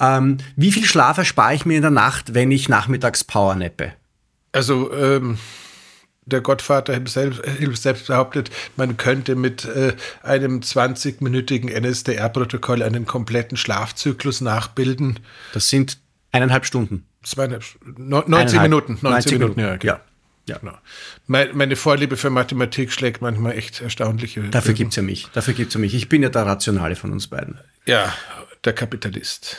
Ähm, 0.00 0.38
wie 0.56 0.72
viel 0.72 0.84
Schlaf 0.84 1.18
erspare 1.18 1.54
ich 1.54 1.66
mir 1.66 1.76
in 1.76 1.82
der 1.82 1.90
Nacht, 1.90 2.34
wenn 2.34 2.50
ich 2.50 2.68
nachmittags 2.68 3.24
powernappe? 3.24 3.92
Also 4.52 4.92
ähm, 4.92 5.38
der 6.26 6.40
Gottvater 6.40 7.00
selbst, 7.06 7.42
selbst 7.80 8.06
behauptet, 8.06 8.50
man 8.76 8.96
könnte 8.96 9.34
mit 9.34 9.64
äh, 9.64 9.94
einem 10.22 10.60
20-minütigen 10.60 11.70
NSDR-Protokoll 11.70 12.82
einen 12.82 13.06
kompletten 13.06 13.56
Schlafzyklus 13.56 14.40
nachbilden. 14.40 15.20
Das 15.52 15.68
sind 15.68 15.98
eineinhalb 16.32 16.66
Stunden. 16.66 17.06
Zweieinhalb, 17.22 17.64
90 17.84 18.60
Minuten. 18.62 18.98
90, 19.00 19.02
90 19.02 19.32
Minuten, 19.32 19.60
Minuten, 19.60 19.86
ja. 19.86 19.94
ja. 19.94 20.00
Ja. 20.48 20.56
Genau. 20.58 20.78
Meine 21.26 21.76
Vorliebe 21.76 22.16
für 22.16 22.30
Mathematik 22.30 22.90
schlägt 22.90 23.20
manchmal 23.20 23.52
echt 23.52 23.82
erstaunliche. 23.82 24.42
Dafür 24.44 24.72
gibt 24.72 24.90
es 24.90 24.96
ja 24.96 25.02
mich. 25.02 25.28
Dafür 25.34 25.52
gibt's 25.52 25.74
ja 25.74 25.80
mich. 25.80 25.94
Ich 25.94 26.08
bin 26.08 26.22
ja 26.22 26.30
der 26.30 26.46
Rationale 26.46 26.96
von 26.96 27.12
uns 27.12 27.26
beiden. 27.26 27.58
Ja, 27.84 28.14
der 28.64 28.72
Kapitalist. 28.72 29.58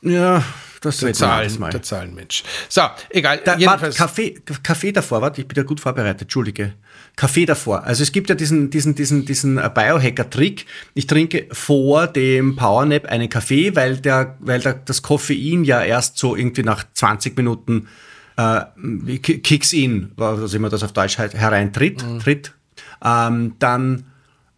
Ja, 0.00 0.42
das 0.80 0.98
der 0.98 1.12
Zahlen, 1.12 1.58
mal. 1.58 1.70
der 1.70 1.82
Zahlenmensch. 1.82 2.44
So, 2.68 2.82
egal. 3.10 3.40
Da, 3.44 3.56
jedenfalls. 3.56 3.96
Kaffee, 3.96 4.40
Kaffee 4.62 4.92
davor, 4.92 5.22
warte, 5.22 5.40
ich 5.40 5.48
bin 5.48 5.56
ja 5.56 5.62
gut 5.62 5.80
vorbereitet, 5.80 6.22
entschuldige. 6.22 6.74
Kaffee 7.16 7.46
davor. 7.46 7.84
Also 7.84 8.02
es 8.02 8.12
gibt 8.12 8.28
ja 8.28 8.34
diesen, 8.34 8.70
diesen, 8.70 8.94
diesen, 8.94 9.24
diesen 9.24 9.56
Biohacker-Trick. 9.56 10.66
Ich 10.94 11.06
trinke 11.06 11.46
vor 11.50 12.06
dem 12.06 12.56
Powernap 12.56 13.06
einen 13.06 13.28
Kaffee, 13.28 13.74
weil 13.74 13.96
der, 13.96 14.36
weil 14.40 14.60
der, 14.60 14.74
das 14.74 15.02
Koffein 15.02 15.64
ja 15.64 15.82
erst 15.82 16.18
so 16.18 16.36
irgendwie 16.36 16.62
nach 16.62 16.84
20 16.94 17.36
Minuten 17.36 17.88
äh, 18.36 19.18
kicks 19.18 19.72
in, 19.72 20.12
was 20.16 20.54
immer 20.54 20.68
das 20.68 20.82
auf 20.82 20.92
Deutsch 20.92 21.18
halt 21.18 21.34
hereintritt, 21.34 22.04
mhm. 22.04 22.20
tritt. 22.20 22.54
Ähm, 23.04 23.54
dann 23.58 24.04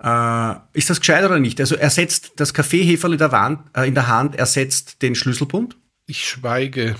äh, 0.02 0.54
ist 0.72 0.90
das 0.90 1.00
gescheit 1.00 1.24
oder 1.24 1.38
nicht? 1.38 1.60
Also 1.60 1.76
ersetzt 1.76 2.32
das 2.36 2.54
Kaffeeheferl 2.54 3.12
in 3.12 3.18
der, 3.18 3.32
Wand, 3.32 3.60
äh, 3.76 3.86
in 3.88 3.94
der 3.94 4.08
Hand 4.08 4.34
ersetzt 4.36 5.02
den 5.02 5.14
Schlüsselbund? 5.14 5.76
Ich 6.10 6.28
schweige. 6.28 6.96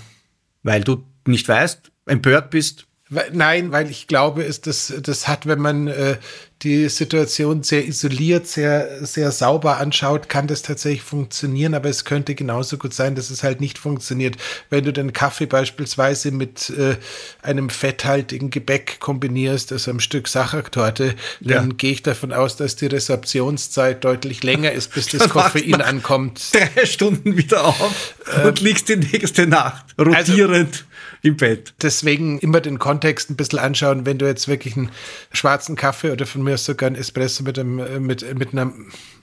Weil 0.63 0.85
du 0.85 1.05
nicht 1.27 1.49
weißt, 1.49 1.91
empört 2.07 2.51
bist, 2.51 2.87
Nein, 3.33 3.73
weil 3.73 3.91
ich 3.91 4.07
glaube, 4.07 4.45
ist 4.45 4.69
das, 4.69 4.93
das 5.03 5.27
hat, 5.27 5.47
wenn 5.47 5.59
man 5.59 5.89
äh, 5.89 6.17
die 6.63 6.89
Situation 6.89 7.63
sehr 7.63 7.87
isoliert, 7.87 8.47
sehr, 8.47 9.05
sehr 9.05 9.33
sauber 9.33 9.79
anschaut, 9.79 10.29
kann 10.29 10.47
das 10.47 10.63
tatsächlich 10.63 11.03
funktionieren, 11.03 11.75
aber 11.75 11.89
es 11.89 12.05
könnte 12.05 12.35
genauso 12.35 12.77
gut 12.77 12.93
sein, 12.93 13.15
dass 13.15 13.31
es 13.31 13.43
halt 13.43 13.61
nicht 13.61 13.79
funktioniert. 13.79 14.37
Wenn 14.69 14.85
du 14.85 14.93
den 14.93 15.13
Kaffee 15.13 15.47
beispielsweise 15.47 16.31
mit 16.31 16.71
äh, 16.71 16.97
einem 17.43 17.71
fetthaltigen 17.71 18.51
Gebäck 18.51 19.01
kombinierst, 19.01 19.73
also 19.73 19.91
einem 19.91 20.01
Stück 20.01 20.29
Sachertorte, 20.29 21.15
dann 21.41 21.71
ja. 21.71 21.75
gehe 21.77 21.93
ich 21.93 22.03
davon 22.03 22.33
aus, 22.33 22.57
dass 22.57 22.77
die 22.77 22.87
Resorptionszeit 22.87 24.05
deutlich 24.05 24.43
länger 24.43 24.71
ist, 24.71 24.93
bis 24.93 25.07
das 25.11 25.31
Koffein 25.31 25.81
ankommt. 25.81 26.43
Drei 26.53 26.85
Stunden 26.85 27.37
wieder 27.39 27.65
auf 27.65 28.15
ähm, 28.37 28.49
und 28.49 28.61
liegst 28.61 28.89
die 28.89 28.97
nächste 28.97 29.47
Nacht 29.47 29.87
rotierend. 29.99 30.75
Also, 30.75 30.90
im 31.23 31.37
Bett. 31.37 31.75
Deswegen 31.83 32.39
immer 32.39 32.61
den 32.61 32.79
Kontext 32.79 33.31
ein 33.31 33.37
bisschen 33.37 33.59
anschauen, 33.59 34.07
wenn 34.07 34.19
du 34.19 34.27
jetzt 34.27 34.49
wirklich 34.49 34.77
einen 34.77 34.91
schwarzen 35.33 35.77
Kaffee 35.77 36.11
oder 36.11 36.27
von 36.27 36.43
mir 36.43 36.55
aus 36.55 36.65
sogar 36.65 36.87
einen 36.89 36.97
Espresso 36.97 37.43
mit, 37.43 37.59
einem, 37.59 37.79
äh, 37.79 38.01
mit, 38.01 38.39
mit 38.39 38.53
einer 38.53 38.73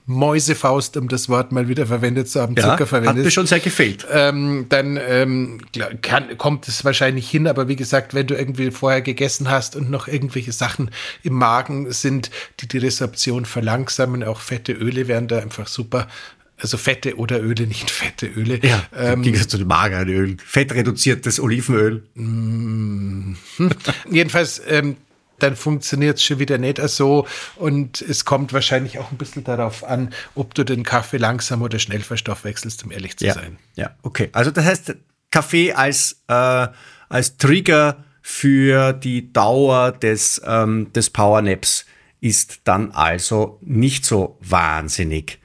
Mäusefaust, 0.10 0.96
um 0.96 1.10
das 1.10 1.28
Wort 1.28 1.52
mal 1.52 1.68
wieder 1.68 1.86
verwendet 1.86 2.30
zu 2.30 2.40
haben, 2.40 2.56
ja, 2.56 2.64
Zucker 2.64 2.88
verwendet. 2.88 3.18
Hat 3.18 3.26
mir 3.26 3.32
schon 3.32 3.46
sehr 3.46 3.60
gefehlt. 3.60 4.08
Ähm, 4.10 4.68
dann 4.70 4.98
ähm, 5.06 5.60
kann, 6.02 6.38
kommt 6.38 6.66
es 6.70 6.86
wahrscheinlich 6.86 7.30
hin, 7.30 7.46
aber 7.46 7.68
wie 7.68 7.76
gesagt, 7.76 8.14
wenn 8.14 8.26
du 8.26 8.34
irgendwie 8.34 8.72
vorher 8.72 9.02
gegessen 9.02 9.50
hast 9.50 9.76
und 9.76 9.90
noch 9.90 10.08
irgendwelche 10.08 10.54
Sachen 10.54 10.92
im 11.24 11.34
Magen 11.34 11.92
sind, 11.92 12.32
die 12.62 12.70
die 12.70 12.78
Resorption 12.78 13.44
verlangsamen, 13.44 14.24
auch 14.24 14.40
fette 14.40 14.72
Öle 14.72 15.10
wären 15.10 15.28
da 15.28 15.40
einfach 15.40 15.68
super. 15.68 16.08
Also 16.60 16.78
fette 16.78 17.17
oder 17.17 17.41
Öle, 17.41 17.67
nicht 17.67 17.91
fette 17.91 18.26
Öle. 18.26 18.60
Ja, 18.65 18.84
ähm, 18.96 19.22
ging 19.22 19.36
es 19.36 19.48
zu 19.48 19.58
den 19.58 19.67
mageren 19.67 20.10
Ölen. 20.10 20.39
Fettreduziertes 20.39 21.39
Olivenöl. 21.39 22.04
Mm, 22.15 23.34
jedenfalls, 24.12 24.62
ähm, 24.67 24.98
dann 25.38 25.56
funktioniert 25.56 26.17
es 26.17 26.24
schon 26.24 26.39
wieder 26.39 26.58
nicht 26.58 26.80
so. 26.89 27.28
Und 27.58 28.02
es 28.02 28.26
kommt 28.26 28.54
wahrscheinlich 28.54 28.98
auch 28.98 29.12
ein 29.12 29.17
bisschen 29.17 29.43
darauf 29.43 29.84
an, 29.84 30.13
ob 30.34 30.56
du 30.56 30.63
den 30.63 30.84
Kaffee 30.84 31.17
langsam 31.17 31.62
oder 31.62 31.78
schnell 31.78 32.02
verstoffwechselst, 32.02 32.84
um 32.84 32.91
ehrlich 32.91 33.17
zu 33.17 33.26
ja, 33.26 33.36
sein. 33.36 33.58
Ja, 33.76 33.96
okay. 34.02 34.30
Also 34.32 34.50
das 34.50 34.65
heißt, 34.65 34.96
Kaffee 35.30 35.74
als, 35.74 36.24
äh, 36.28 36.67
als 37.10 37.38
Trigger 37.38 38.04
für 38.22 38.93
die 38.93 39.32
Dauer 39.32 39.91
des, 39.91 40.41
ähm, 40.43 40.91
des 40.93 41.12
Powernaps 41.12 41.86
ist 42.20 42.62
dann 42.63 42.91
also 42.91 43.60
nicht 43.62 44.06
so 44.06 44.39
wahnsinnig 44.41 45.39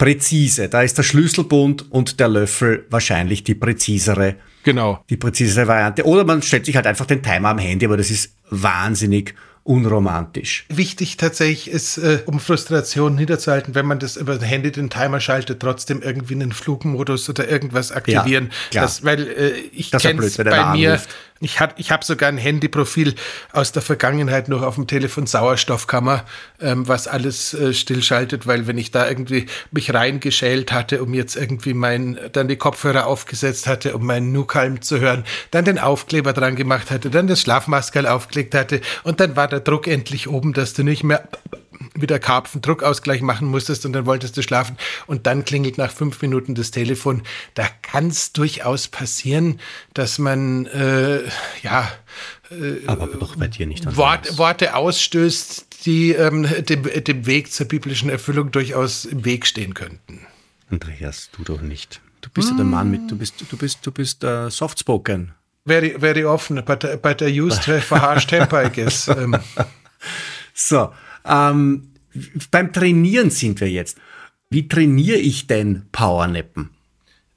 präzise. 0.00 0.70
Da 0.70 0.80
ist 0.80 0.96
der 0.96 1.02
Schlüsselbund 1.02 1.92
und 1.92 2.20
der 2.20 2.28
Löffel 2.28 2.86
wahrscheinlich 2.88 3.44
die 3.44 3.54
präzisere, 3.54 4.36
genau. 4.62 5.04
die 5.10 5.18
präzisere 5.18 5.68
Variante. 5.68 6.06
Oder 6.06 6.24
man 6.24 6.40
stellt 6.40 6.64
sich 6.64 6.74
halt 6.74 6.86
einfach 6.86 7.04
den 7.04 7.22
Timer 7.22 7.50
am 7.50 7.58
Handy, 7.58 7.84
aber 7.84 7.98
das 7.98 8.10
ist 8.10 8.34
wahnsinnig 8.48 9.34
unromantisch. 9.62 10.64
Wichtig 10.70 11.18
tatsächlich 11.18 11.70
ist, 11.70 11.98
äh, 11.98 12.20
um 12.24 12.40
Frustration 12.40 13.14
niederzuhalten, 13.14 13.74
wenn 13.74 13.84
man 13.84 13.98
das 13.98 14.16
über 14.16 14.36
das 14.36 14.48
Handy 14.48 14.72
den 14.72 14.88
Timer 14.88 15.20
schaltet, 15.20 15.60
trotzdem 15.60 16.00
irgendwie 16.00 16.34
einen 16.34 16.52
Flugmodus 16.52 17.28
oder 17.28 17.46
irgendwas 17.46 17.92
aktivieren. 17.92 18.50
Ja, 18.72 18.80
das, 18.80 19.04
weil 19.04 19.28
äh, 19.28 19.50
ich 19.72 19.90
kenne 19.90 20.24
es 20.24 20.38
bei 20.38 20.72
mir. 20.72 20.92
Anruft 20.92 21.10
ich 21.40 21.58
habe 21.58 21.74
ich 21.78 21.90
hab 21.90 22.04
sogar 22.04 22.28
ein 22.28 22.36
Handyprofil 22.36 23.14
aus 23.52 23.72
der 23.72 23.82
Vergangenheit 23.82 24.48
noch 24.48 24.62
auf 24.62 24.74
dem 24.74 24.86
Telefon 24.86 25.26
Sauerstoffkammer, 25.26 26.24
ähm, 26.60 26.86
was 26.86 27.08
alles 27.08 27.54
äh, 27.54 27.72
stillschaltet, 27.72 28.46
weil 28.46 28.66
wenn 28.66 28.76
ich 28.76 28.90
da 28.90 29.08
irgendwie 29.08 29.46
mich 29.70 29.92
reingeschält 29.92 30.70
hatte, 30.72 31.02
um 31.02 31.14
jetzt 31.14 31.36
irgendwie 31.36 31.72
mein, 31.72 32.18
dann 32.32 32.48
die 32.48 32.56
Kopfhörer 32.56 33.06
aufgesetzt 33.06 33.66
hatte, 33.66 33.96
um 33.96 34.04
meinen 34.04 34.32
Nukalm 34.32 34.82
zu 34.82 35.00
hören, 35.00 35.24
dann 35.50 35.64
den 35.64 35.78
Aufkleber 35.78 36.34
dran 36.34 36.56
gemacht 36.56 36.90
hatte, 36.90 37.08
dann 37.08 37.26
das 37.26 37.40
Schlafmaskerl 37.40 38.06
aufgelegt 38.06 38.54
hatte 38.54 38.82
und 39.02 39.20
dann 39.20 39.34
war 39.34 39.48
der 39.48 39.60
Druck 39.60 39.86
endlich 39.86 40.28
oben, 40.28 40.52
dass 40.52 40.74
du 40.74 40.84
nicht 40.84 41.04
mehr 41.04 41.26
wieder 41.94 42.18
Karpfen 42.18 42.60
Druckausgleich 42.60 43.22
machen 43.22 43.48
musstest 43.48 43.86
und 43.86 43.92
dann 43.92 44.06
wolltest 44.06 44.36
du 44.36 44.42
schlafen 44.42 44.76
und 45.06 45.26
dann 45.26 45.44
klingelt 45.44 45.78
nach 45.78 45.90
fünf 45.90 46.20
Minuten 46.22 46.54
das 46.54 46.70
Telefon. 46.70 47.22
Da 47.54 47.66
kann 47.82 48.08
es 48.08 48.32
durchaus 48.32 48.88
passieren, 48.88 49.60
dass 49.94 50.18
man 50.18 50.66
äh, 50.66 51.22
ja 51.62 51.90
äh, 52.50 52.86
aber 52.86 53.06
doch 53.06 53.36
bei 53.36 53.48
dir 53.48 53.66
nicht 53.66 53.96
Wort, 53.96 54.38
Worte 54.38 54.74
ausstößt, 54.74 55.86
die 55.86 56.12
ähm, 56.12 56.46
dem, 56.64 56.82
dem 56.82 57.26
Weg 57.26 57.52
zur 57.52 57.66
biblischen 57.66 58.10
Erfüllung 58.10 58.50
durchaus 58.50 59.04
im 59.04 59.24
Weg 59.24 59.46
stehen 59.46 59.74
könnten. 59.74 60.26
Andreas, 60.70 61.30
du 61.32 61.42
doch 61.42 61.60
nicht. 61.60 62.00
Du 62.20 62.28
bist 62.30 62.50
ja 62.50 62.56
der 62.56 62.66
Mann 62.66 62.90
mit, 62.90 63.10
du 63.10 63.16
bist, 63.16 63.34
du 63.48 63.56
bist, 63.56 63.78
du 63.82 63.90
bist 63.90 64.22
uh, 64.24 64.50
soft-spoken. 64.50 65.32
Very, 65.64 65.98
very 65.98 66.24
often, 66.24 66.62
but, 66.64 67.00
but 67.02 67.22
I 67.22 67.40
used 67.40 67.64
to 67.64 67.72
have 67.72 67.94
a 67.94 68.00
harsh 68.00 68.26
temper, 68.26 68.64
I 68.64 68.68
guess. 68.68 69.08
Um. 69.08 69.36
So, 70.60 70.92
ähm, 71.30 71.92
beim 72.50 72.72
Trainieren 72.72 73.30
sind 73.30 73.60
wir 73.60 73.70
jetzt. 73.70 73.98
Wie 74.50 74.66
trainiere 74.66 75.18
ich 75.18 75.46
denn 75.46 75.84
Powernappen? 75.92 76.70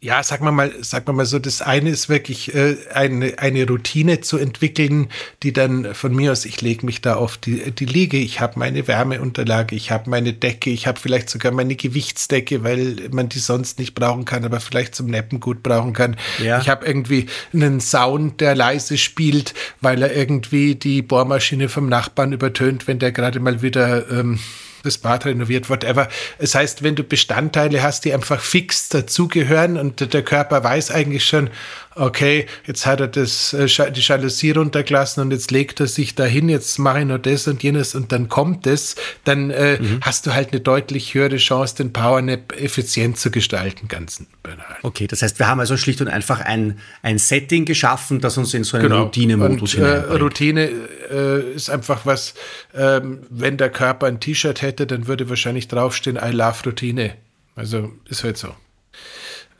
Ja, 0.04 0.22
sag 0.22 0.42
mal 0.42 0.52
mal, 0.52 0.74
sag 0.82 1.08
mal 1.08 1.14
mal 1.14 1.26
so, 1.26 1.40
das 1.40 1.62
eine 1.62 1.90
ist 1.90 2.10
wirklich 2.10 2.54
äh, 2.54 2.76
eine, 2.94 3.40
eine 3.40 3.66
Routine 3.66 4.20
zu 4.20 4.38
entwickeln, 4.38 5.08
die 5.44 5.54
dann 5.54 5.96
von 5.96 6.14
mir 6.14 6.34
aus, 6.34 6.44
ich 6.44 6.60
lege 6.60 6.86
mich 6.86 7.00
da 7.00 7.16
auf 7.16 7.38
die, 7.38 7.72
die 7.72 7.86
Liege, 7.86 8.18
ich 8.18 8.42
habe 8.42 8.60
meine 8.60 8.86
Wärmeunterlage, 8.86 9.78
ich 9.78 9.92
habe 9.92 10.10
meine 10.10 10.34
Decke, 10.34 10.72
ich 10.72 10.88
habe 10.88 11.00
vielleicht 11.00 11.30
sogar 11.30 11.54
meine 11.54 11.78
Gewichtsdecke, 11.78 12.66
weil 12.66 12.98
man 13.12 13.30
die 13.30 13.40
sonst 13.40 13.80
nicht 13.80 13.96
brauchen 13.96 14.26
kann, 14.26 14.44
aber 14.44 14.60
vielleicht 14.60 14.94
zum 14.94 15.08
Neppen 15.08 15.40
gut 15.40 15.64
brauchen 15.64 15.94
kann. 15.94 16.18
Ja. 16.44 16.60
Ich 16.60 16.68
habe 16.68 16.86
irgendwie 16.86 17.28
einen 17.54 17.80
Sound, 17.80 18.42
der 18.42 18.56
leise 18.56 18.98
spielt, 18.98 19.54
weil 19.80 20.04
er 20.04 20.14
irgendwie 20.14 20.76
die 20.76 21.02
Bohrmaschine 21.02 21.70
vom 21.70 21.88
Nachbarn 21.88 22.34
übertönt, 22.34 22.88
wenn 22.88 23.00
der 23.00 23.14
gerade 23.14 23.40
mal 23.40 23.62
wieder 23.62 24.12
ähm, 24.12 24.38
das 24.84 24.98
Bad 24.98 25.26
renoviert, 25.26 25.70
whatever. 25.70 26.10
Es 26.38 26.56
heißt, 26.56 26.84
wenn 26.84 26.96
du 26.96 27.04
Bestandteile 27.04 27.82
hast, 27.82 28.06
die 28.06 28.14
einfach 28.14 28.42
fix 28.42 28.90
dazugehören 28.90 29.78
und 29.78 30.14
der 30.14 30.24
Körper 30.24 30.64
weiß 30.64 30.92
eigentlich 30.92 31.26
schon, 31.26 31.50
okay, 31.96 32.46
jetzt 32.66 32.86
hat 32.86 33.00
er 33.00 33.08
das, 33.08 33.54
äh, 33.54 33.68
die 33.92 34.02
Jalousie 34.02 34.52
runtergelassen 34.52 35.22
und 35.22 35.32
jetzt 35.32 35.52
legt 35.52 35.80
er 35.80 35.88
sich 35.88 36.16
dahin, 36.16 36.50
jetzt 36.50 36.80
mache 36.80 37.02
ich 37.02 37.06
nur 37.06 37.20
das 37.20 37.48
und 37.48 37.62
jenes 37.64 37.96
und 37.96 38.12
dann 38.12 38.30
kommt 38.30 38.68
es, 38.68 38.96
dann 39.24 39.52
äh, 39.52 39.80
mhm. 39.80 40.00
hast 40.02 40.26
du 40.26 40.34
halt 40.34 40.52
eine 40.52 40.62
deutlich 40.62 41.14
höhere 41.14 41.38
Chance, 41.38 41.76
den 41.76 41.94
Powernap 41.94 42.60
effizient 42.60 43.18
zu 43.18 43.32
gestalten, 43.32 43.88
ganz 43.88 44.24
banal. 44.42 44.78
Okay, 44.82 45.08
das 45.08 45.22
heißt, 45.22 45.40
wir 45.40 45.48
haben 45.48 45.60
also 45.60 45.78
schlicht 45.78 46.02
und 46.02 46.08
einfach 46.08 46.42
ein, 46.42 46.80
ein 47.02 47.18
Setting 47.18 47.66
geschaffen, 47.66 48.20
das 48.20 48.38
uns 48.38 48.54
in 48.54 48.64
so 48.64 48.78
einen 48.78 48.90
genau. 48.90 49.04
Routine-Modus 49.04 49.76
äh, 49.76 49.98
Routine 50.14 50.70
äh, 51.12 51.54
ist 51.54 51.70
einfach 51.70 52.06
was, 52.06 52.34
ähm, 52.76 53.20
wenn 53.30 53.58
der 53.58 53.70
Körper 53.70 54.08
ein 54.08 54.20
T-Shirt 54.20 54.62
hätte, 54.62 54.73
dann 54.74 55.08
würde 55.08 55.30
wahrscheinlich 55.30 55.68
draufstehen, 55.68 56.18
I 56.18 56.32
love 56.32 56.64
Routine. 56.66 57.16
Also 57.56 57.94
ist 58.10 58.24
halt 58.24 58.38
so. 58.38 58.50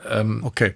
Ähm, 0.10 0.44
okay. 0.44 0.76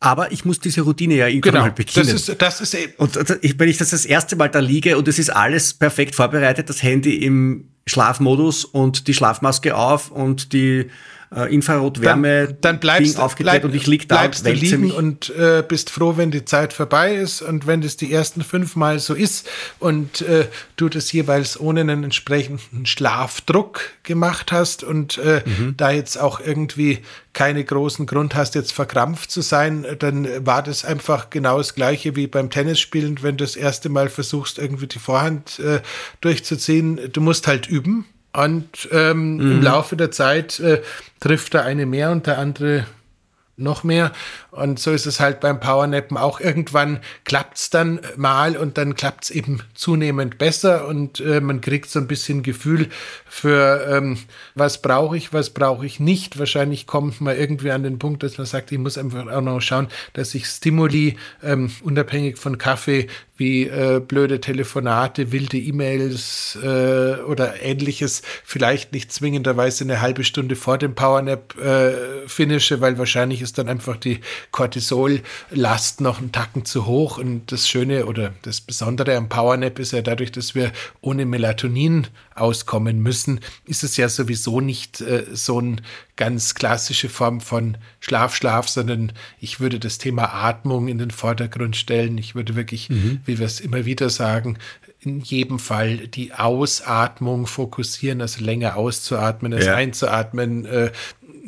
Aber 0.00 0.30
ich 0.30 0.44
muss 0.44 0.60
diese 0.60 0.82
Routine 0.82 1.14
ja 1.14 1.26
irgendwann 1.26 1.52
genau, 1.52 1.64
mal 1.64 1.72
beginnen. 1.72 2.06
Das 2.06 2.28
ist, 2.28 2.40
das 2.40 2.60
ist 2.60 2.74
eben. 2.74 2.92
Und 2.98 3.16
wenn 3.16 3.68
ich 3.68 3.78
das 3.78 3.90
das 3.90 4.04
erste 4.04 4.36
Mal 4.36 4.48
da 4.48 4.60
liege 4.60 4.96
und 4.96 5.08
es 5.08 5.18
ist 5.18 5.30
alles 5.30 5.74
perfekt 5.74 6.14
vorbereitet, 6.14 6.68
das 6.68 6.82
Handy 6.82 7.16
im 7.16 7.68
Schlafmodus 7.86 8.64
und 8.64 9.08
die 9.08 9.14
Schlafmaske 9.14 9.76
auf 9.76 10.10
und 10.10 10.52
die 10.52 10.90
äh, 11.34 11.52
Infrarotwärme 11.54 12.46
dann, 12.46 12.56
dann 12.60 12.80
bleibst, 12.80 13.18
aufgedreht 13.18 13.62
bleib, 13.62 13.64
und 13.64 13.74
ich 13.74 13.86
lieg 13.86 14.08
da 14.08 14.18
bleibst 14.18 14.46
du 14.46 14.52
liegen 14.52 14.80
mich. 14.80 14.94
und 14.94 15.30
äh, 15.30 15.62
bist 15.66 15.90
froh, 15.90 16.16
wenn 16.16 16.30
die 16.30 16.44
Zeit 16.44 16.72
vorbei 16.72 17.14
ist 17.14 17.42
und 17.42 17.66
wenn 17.66 17.80
das 17.80 17.96
die 17.96 18.12
ersten 18.12 18.42
fünf 18.42 18.76
Mal 18.76 18.98
so 18.98 19.14
ist 19.14 19.48
und 19.78 20.22
äh, 20.22 20.46
du 20.76 20.88
das 20.88 21.12
jeweils 21.12 21.58
ohne 21.60 21.80
einen 21.80 22.04
entsprechenden 22.04 22.86
Schlafdruck 22.86 23.80
gemacht 24.02 24.52
hast 24.52 24.84
und 24.84 25.18
äh, 25.18 25.42
mhm. 25.44 25.74
da 25.76 25.90
jetzt 25.90 26.18
auch 26.18 26.40
irgendwie 26.40 27.00
keine 27.32 27.62
großen 27.62 28.06
Grund 28.06 28.34
hast, 28.34 28.54
jetzt 28.56 28.72
verkrampft 28.72 29.30
zu 29.30 29.42
sein, 29.42 29.86
dann 30.00 30.44
war 30.44 30.62
das 30.62 30.84
einfach 30.84 31.30
genau 31.30 31.58
das 31.58 31.74
Gleiche 31.74 32.16
wie 32.16 32.26
beim 32.26 32.50
Tennisspielen, 32.50 33.22
wenn 33.22 33.36
du 33.36 33.44
das 33.44 33.54
erste 33.54 33.90
Mal 33.90 34.08
versuchst, 34.08 34.58
irgendwie 34.58 34.88
die 34.88 34.98
Vorhand 34.98 35.60
äh, 35.60 35.80
durchzuziehen. 36.20 36.98
Du 37.12 37.20
musst 37.20 37.46
halt 37.46 37.68
üben. 37.68 38.06
Und 38.32 38.88
ähm, 38.92 39.36
mhm. 39.36 39.52
im 39.52 39.62
Laufe 39.62 39.96
der 39.96 40.10
Zeit 40.10 40.60
äh, 40.60 40.82
trifft 41.20 41.54
der 41.54 41.64
eine 41.64 41.86
mehr 41.86 42.10
und 42.10 42.26
der 42.26 42.38
andere 42.38 42.86
noch 43.56 43.84
mehr. 43.84 44.12
Und 44.58 44.78
so 44.78 44.90
ist 44.90 45.06
es 45.06 45.20
halt 45.20 45.40
beim 45.40 45.60
Powernappen 45.60 46.16
auch. 46.16 46.40
Irgendwann 46.40 47.00
klappt 47.24 47.58
es 47.58 47.70
dann 47.70 48.00
mal 48.16 48.56
und 48.56 48.76
dann 48.76 48.94
klappt 48.94 49.24
es 49.24 49.30
eben 49.30 49.62
zunehmend 49.74 50.38
besser 50.38 50.86
und 50.86 51.20
äh, 51.20 51.40
man 51.40 51.60
kriegt 51.60 51.88
so 51.88 51.98
ein 51.98 52.08
bisschen 52.08 52.42
Gefühl 52.42 52.88
für, 53.26 53.86
ähm, 53.88 54.18
was 54.54 54.82
brauche 54.82 55.16
ich, 55.16 55.32
was 55.32 55.50
brauche 55.50 55.86
ich 55.86 56.00
nicht. 56.00 56.38
Wahrscheinlich 56.38 56.86
kommt 56.86 57.20
man 57.20 57.36
irgendwie 57.36 57.70
an 57.70 57.82
den 57.82 57.98
Punkt, 57.98 58.22
dass 58.22 58.38
man 58.38 58.46
sagt, 58.46 58.72
ich 58.72 58.78
muss 58.78 58.98
einfach 58.98 59.26
auch 59.28 59.40
noch 59.40 59.60
schauen, 59.60 59.88
dass 60.12 60.34
ich 60.34 60.46
Stimuli, 60.46 61.16
ähm, 61.42 61.70
unabhängig 61.82 62.38
von 62.38 62.58
Kaffee, 62.58 63.06
wie 63.38 63.68
äh, 63.68 64.00
blöde 64.00 64.40
Telefonate, 64.40 65.30
wilde 65.32 65.56
E-Mails 65.56 66.58
äh, 66.60 67.22
oder 67.22 67.62
ähnliches 67.62 68.22
vielleicht 68.44 68.92
nicht 68.92 69.12
zwingenderweise 69.12 69.84
eine 69.84 70.00
halbe 70.00 70.24
Stunde 70.24 70.56
vor 70.56 70.76
dem 70.76 70.94
Powernap 70.94 71.56
äh, 71.58 72.26
finische, 72.26 72.80
weil 72.80 72.98
wahrscheinlich 72.98 73.40
ist 73.40 73.56
dann 73.56 73.68
einfach 73.68 73.96
die 73.96 74.20
Cortisol-Last 74.52 76.00
noch 76.00 76.18
einen 76.18 76.32
Tacken 76.32 76.64
zu 76.64 76.86
hoch. 76.86 77.18
Und 77.18 77.52
das 77.52 77.68
Schöne 77.68 78.06
oder 78.06 78.32
das 78.42 78.60
Besondere 78.60 79.16
am 79.16 79.28
Powernap 79.28 79.78
ist 79.78 79.92
ja 79.92 80.02
dadurch, 80.02 80.32
dass 80.32 80.54
wir 80.54 80.72
ohne 81.00 81.26
Melatonin 81.26 82.06
auskommen 82.34 83.00
müssen, 83.00 83.40
ist 83.64 83.84
es 83.84 83.96
ja 83.96 84.08
sowieso 84.08 84.60
nicht 84.60 85.00
äh, 85.00 85.24
so 85.32 85.58
eine 85.58 85.76
ganz 86.16 86.54
klassische 86.54 87.08
Form 87.08 87.40
von 87.40 87.76
Schlaf, 88.00 88.34
Schlaf, 88.34 88.68
sondern 88.68 89.12
ich 89.40 89.60
würde 89.60 89.78
das 89.78 89.98
Thema 89.98 90.32
Atmung 90.34 90.88
in 90.88 90.98
den 90.98 91.10
Vordergrund 91.10 91.76
stellen. 91.76 92.18
Ich 92.18 92.34
würde 92.34 92.56
wirklich, 92.56 92.90
mhm. 92.90 93.20
wie 93.24 93.38
wir 93.38 93.46
es 93.46 93.60
immer 93.60 93.84
wieder 93.84 94.10
sagen, 94.10 94.58
in 95.00 95.20
jedem 95.20 95.58
Fall 95.58 96.08
die 96.08 96.32
Ausatmung 96.34 97.46
fokussieren, 97.46 98.20
also 98.20 98.44
länger 98.44 98.76
auszuatmen 98.76 99.54
als 99.54 99.66
ja. 99.66 99.74
einzuatmen. 99.74 100.64
Äh, 100.64 100.90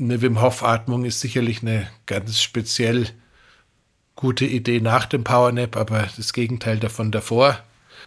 eine 0.00 0.22
Wim 0.22 0.40
Hof 0.40 0.62
Atmung 0.62 1.04
ist 1.04 1.20
sicherlich 1.20 1.62
eine 1.62 1.88
ganz 2.06 2.40
speziell 2.40 3.08
gute 4.16 4.44
Idee 4.44 4.80
nach 4.80 5.06
dem 5.06 5.24
Powernap, 5.24 5.76
aber 5.76 6.08
das 6.16 6.32
Gegenteil 6.32 6.78
davon 6.78 7.10
davor. 7.10 7.58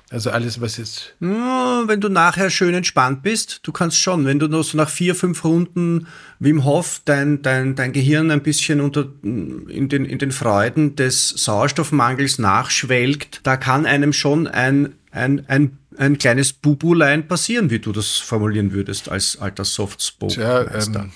Also 0.09 0.29
alles, 0.29 0.61
was 0.61 0.77
jetzt. 0.77 1.15
Wenn 1.19 2.01
du 2.01 2.09
nachher 2.09 2.49
schön 2.49 2.73
entspannt 2.73 3.23
bist, 3.23 3.61
du 3.63 3.71
kannst 3.71 3.97
schon, 3.99 4.25
wenn 4.25 4.37
du 4.37 4.47
nur 4.47 4.63
so 4.63 4.77
nach 4.77 4.89
vier, 4.89 5.15
fünf 5.15 5.43
Runden 5.43 6.07
Wim 6.39 6.65
Hof 6.65 7.01
dein, 7.05 7.41
dein, 7.41 7.75
dein 7.75 7.93
Gehirn 7.93 8.29
ein 8.29 8.43
bisschen 8.43 8.81
unter, 8.81 9.07
in, 9.23 9.89
den, 9.89 10.05
in 10.05 10.19
den 10.19 10.31
Freuden 10.31 10.95
des 10.95 11.29
Sauerstoffmangels 11.29 12.37
nachschwelgt, 12.37 13.41
da 13.43 13.57
kann 13.57 13.85
einem 13.85 14.13
schon 14.13 14.47
ein, 14.47 14.93
ein, 15.11 15.47
ein, 15.47 15.79
ein 15.97 16.17
kleines 16.17 16.53
Bubulein 16.53 17.27
passieren, 17.27 17.69
wie 17.69 17.79
du 17.79 17.91
das 17.91 18.17
formulieren 18.17 18.71
würdest 18.71 19.09
als 19.09 19.37
alter 19.37 19.65
Softspoken. 19.65 20.41
Ja, 20.41 20.61
ähm, 20.61 21.11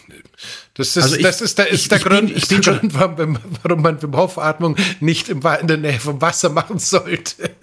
das 0.73 0.95
ist, 0.95 1.03
also 1.03 1.15
ich, 1.15 1.23
das 1.23 1.41
ist 1.41 1.57
der, 1.57 1.69
ist 1.69 1.81
ich, 1.81 1.89
der 1.89 1.97
ich 1.97 2.03
Grund, 2.03 2.27
bin, 2.27 2.37
ich 2.37 2.47
bin 2.47 2.63
schon, 2.63 2.79
warum, 2.93 3.39
warum 3.63 3.81
man 3.81 4.01
Wim 4.01 4.15
Hof 4.15 4.37
Atmung 4.37 4.75
nicht 4.99 5.29
im, 5.29 5.41
in 5.61 5.67
der 5.67 5.77
Nähe 5.77 5.99
vom 5.99 6.21
Wasser 6.21 6.49
machen 6.49 6.79
sollte. 6.79 7.49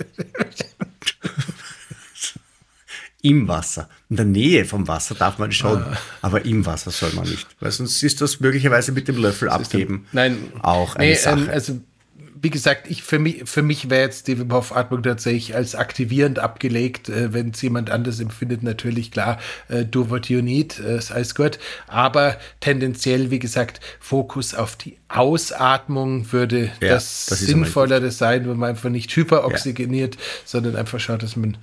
Im 3.22 3.48
Wasser. 3.48 3.88
In 4.10 4.16
der 4.16 4.26
Nähe 4.26 4.66
vom 4.66 4.86
Wasser 4.86 5.14
darf 5.14 5.38
man 5.38 5.50
schon, 5.50 5.82
ah. 5.82 5.96
aber 6.20 6.44
im 6.44 6.66
Wasser 6.66 6.90
soll 6.90 7.10
man 7.14 7.26
nicht. 7.26 7.46
Weil 7.58 7.70
sonst 7.70 8.02
ist 8.02 8.20
das 8.20 8.38
möglicherweise 8.40 8.92
mit 8.92 9.08
dem 9.08 9.16
Löffel 9.16 9.48
abgeben. 9.48 10.06
Nein, 10.12 10.52
auch 10.60 10.94
eine 10.96 11.06
nee, 11.06 11.14
Sache. 11.14 11.40
Ähm, 11.40 11.48
also 11.48 11.80
wie 12.44 12.50
gesagt, 12.50 12.90
ich, 12.90 13.02
für 13.02 13.18
mich, 13.18 13.42
für 13.46 13.62
mich 13.62 13.88
wäre 13.88 14.02
jetzt 14.02 14.28
die 14.28 14.38
Wim 14.38 14.52
Hof 14.52 14.76
Atmung 14.76 15.02
tatsächlich 15.02 15.56
als 15.56 15.74
aktivierend 15.74 16.38
abgelegt. 16.38 17.08
Äh, 17.08 17.32
Wenn 17.32 17.50
es 17.50 17.62
jemand 17.62 17.90
anders 17.90 18.20
empfindet, 18.20 18.62
natürlich 18.62 19.10
klar, 19.10 19.40
äh, 19.68 19.84
do 19.84 20.10
what 20.10 20.28
you 20.28 20.42
need, 20.42 20.78
äh, 20.78 20.98
ist 20.98 21.10
alles 21.10 21.34
gut. 21.34 21.58
Aber 21.88 22.36
tendenziell, 22.60 23.30
wie 23.30 23.38
gesagt, 23.38 23.80
Fokus 23.98 24.54
auf 24.54 24.76
die 24.76 24.98
Ausatmung 25.08 26.30
würde 26.32 26.70
ja, 26.80 26.88
das, 26.90 27.26
das 27.26 27.40
Sinnvollere 27.40 28.10
sein, 28.10 28.48
wenn 28.48 28.58
man 28.58 28.70
einfach 28.70 28.90
nicht 28.90 29.14
hyperoxygeniert, 29.16 30.14
ja. 30.14 30.20
sondern 30.44 30.76
einfach 30.76 31.00
schaut, 31.00 31.22
dass 31.22 31.36
man 31.36 31.56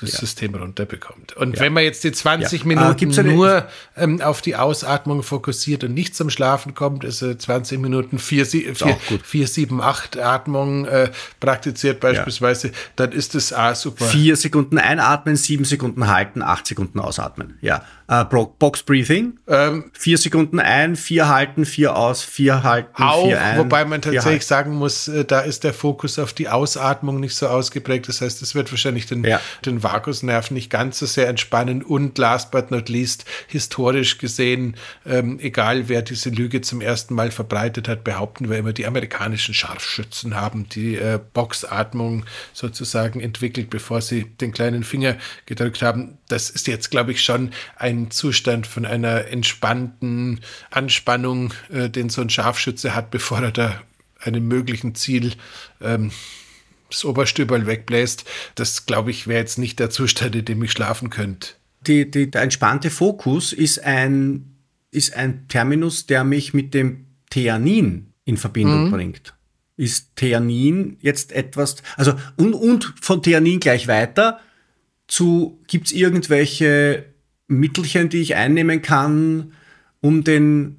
das 0.00 0.12
ja. 0.12 0.18
System 0.20 0.54
runterbekommt. 0.54 1.36
Und 1.36 1.56
ja. 1.56 1.62
wenn 1.62 1.72
man 1.72 1.84
jetzt 1.84 2.04
die 2.04 2.12
20 2.12 2.60
ja. 2.60 2.66
Minuten 2.66 3.18
ah, 3.18 3.22
nur 3.22 3.68
ähm, 3.96 4.20
auf 4.20 4.40
die 4.42 4.56
Ausatmung 4.56 5.22
fokussiert 5.22 5.84
und 5.84 5.94
nicht 5.94 6.14
zum 6.16 6.30
Schlafen 6.30 6.74
kommt, 6.74 7.04
ist 7.04 7.22
äh, 7.22 7.38
20 7.38 7.80
Minuten 7.80 8.18
4, 8.18 8.46
4, 8.46 8.74
4, 9.22 9.46
7, 9.46 9.80
8 9.80 10.18
Atmung 10.18 10.86
äh, 10.86 11.10
praktiziert 11.40 12.00
beispielsweise, 12.00 12.72
dann 12.96 13.12
ist 13.12 13.34
das 13.34 13.52
auch 13.52 13.74
super. 13.74 14.04
4 14.04 14.36
Sekunden 14.36 14.78
einatmen, 14.78 15.36
7 15.36 15.64
Sekunden 15.64 16.08
halten, 16.08 16.42
8 16.42 16.66
Sekunden 16.66 17.00
ausatmen. 17.00 17.58
Ja. 17.60 17.84
Äh, 18.06 18.24
Box 18.24 18.82
Breathing. 18.82 19.38
Ähm, 19.46 19.90
vier 19.94 20.18
Sekunden 20.18 20.60
ein, 20.60 20.96
vier 20.96 21.28
halten, 21.28 21.64
vier 21.64 21.96
aus, 21.96 22.22
vier 22.22 22.62
halten, 22.62 23.02
auch, 23.02 23.26
vier 23.26 23.40
ein. 23.40 23.58
Wobei 23.58 23.84
man 23.84 24.02
tatsächlich 24.02 24.44
sagen 24.44 24.74
muss, 24.74 25.08
äh, 25.08 25.24
da 25.24 25.40
ist 25.40 25.64
der 25.64 25.72
Fokus 25.72 26.18
auf 26.18 26.32
die 26.32 26.48
Ausatmung 26.48 27.20
nicht 27.20 27.34
so 27.34 27.48
ausgeprägt. 27.48 28.08
Das 28.08 28.20
heißt, 28.20 28.42
es 28.42 28.54
wird 28.54 28.70
wahrscheinlich 28.70 29.06
den, 29.06 29.24
ja. 29.24 29.40
den 29.64 29.82
Vagusnerv 29.82 30.50
nicht 30.50 30.70
ganz 30.70 30.98
so 30.98 31.06
sehr 31.06 31.28
entspannen. 31.28 31.82
Und 31.82 32.18
last 32.18 32.50
but 32.50 32.70
not 32.70 32.88
least, 32.88 33.24
historisch 33.46 34.18
gesehen, 34.18 34.76
ähm, 35.06 35.38
egal 35.40 35.88
wer 35.88 36.02
diese 36.02 36.28
Lüge 36.28 36.60
zum 36.60 36.80
ersten 36.82 37.14
Mal 37.14 37.30
verbreitet 37.30 37.88
hat, 37.88 38.04
behaupten 38.04 38.50
wir 38.50 38.58
immer, 38.58 38.72
die 38.72 38.86
amerikanischen 38.86 39.54
Scharfschützen 39.54 40.34
haben 40.34 40.68
die 40.68 40.96
äh, 40.96 41.18
Boxatmung 41.32 42.26
sozusagen 42.52 43.20
entwickelt, 43.20 43.70
bevor 43.70 44.00
sie 44.00 44.24
den 44.24 44.52
kleinen 44.52 44.84
Finger 44.84 45.16
gedrückt 45.46 45.82
haben. 45.82 46.18
Das 46.28 46.50
ist 46.50 46.66
jetzt, 46.66 46.90
glaube 46.90 47.12
ich, 47.12 47.22
schon 47.22 47.50
ein 47.76 47.93
ein 47.94 48.10
Zustand 48.10 48.66
von 48.66 48.84
einer 48.84 49.28
entspannten 49.28 50.40
Anspannung, 50.70 51.54
äh, 51.70 51.88
den 51.88 52.08
so 52.08 52.20
ein 52.20 52.30
Scharfschütze 52.30 52.94
hat, 52.94 53.10
bevor 53.10 53.40
er 53.40 53.52
da 53.52 53.82
einem 54.20 54.46
möglichen 54.46 54.94
Ziel 54.94 55.32
ähm, 55.80 56.10
das 56.90 57.04
Oberstüberl 57.04 57.66
wegbläst. 57.66 58.24
Das, 58.54 58.86
glaube 58.86 59.10
ich, 59.10 59.26
wäre 59.26 59.40
jetzt 59.40 59.58
nicht 59.58 59.78
der 59.78 59.90
Zustand, 59.90 60.34
in 60.34 60.44
dem 60.44 60.62
ich 60.62 60.72
schlafen 60.72 61.10
könnte. 61.10 61.50
Die, 61.86 62.10
die, 62.10 62.30
der 62.30 62.42
entspannte 62.42 62.90
Fokus 62.90 63.52
ist 63.52 63.82
ein, 63.84 64.56
ist 64.90 65.14
ein 65.14 65.48
Terminus, 65.48 66.06
der 66.06 66.24
mich 66.24 66.54
mit 66.54 66.72
dem 66.72 67.06
Theanin 67.30 68.12
in 68.24 68.36
Verbindung 68.36 68.86
mhm. 68.86 68.90
bringt. 68.90 69.34
Ist 69.76 70.16
Theanin 70.16 70.98
jetzt 71.00 71.32
etwas, 71.32 71.76
also 71.96 72.14
und, 72.36 72.54
und 72.54 72.94
von 73.00 73.22
Theanin 73.22 73.60
gleich 73.60 73.88
weiter 73.88 74.40
zu, 75.08 75.60
gibt 75.66 75.88
es 75.88 75.92
irgendwelche 75.92 77.13
Mittelchen, 77.46 78.08
die 78.08 78.20
ich 78.20 78.34
einnehmen 78.36 78.82
kann, 78.82 79.52
um 80.00 80.24
den 80.24 80.78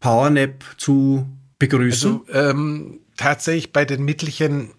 Powernap 0.00 0.64
zu 0.76 1.26
begrüßen? 1.58 2.20
Also, 2.26 2.32
ähm, 2.32 3.00
tatsächlich 3.16 3.72
bei 3.72 3.84
den 3.84 4.04
Mittelchen 4.04 4.70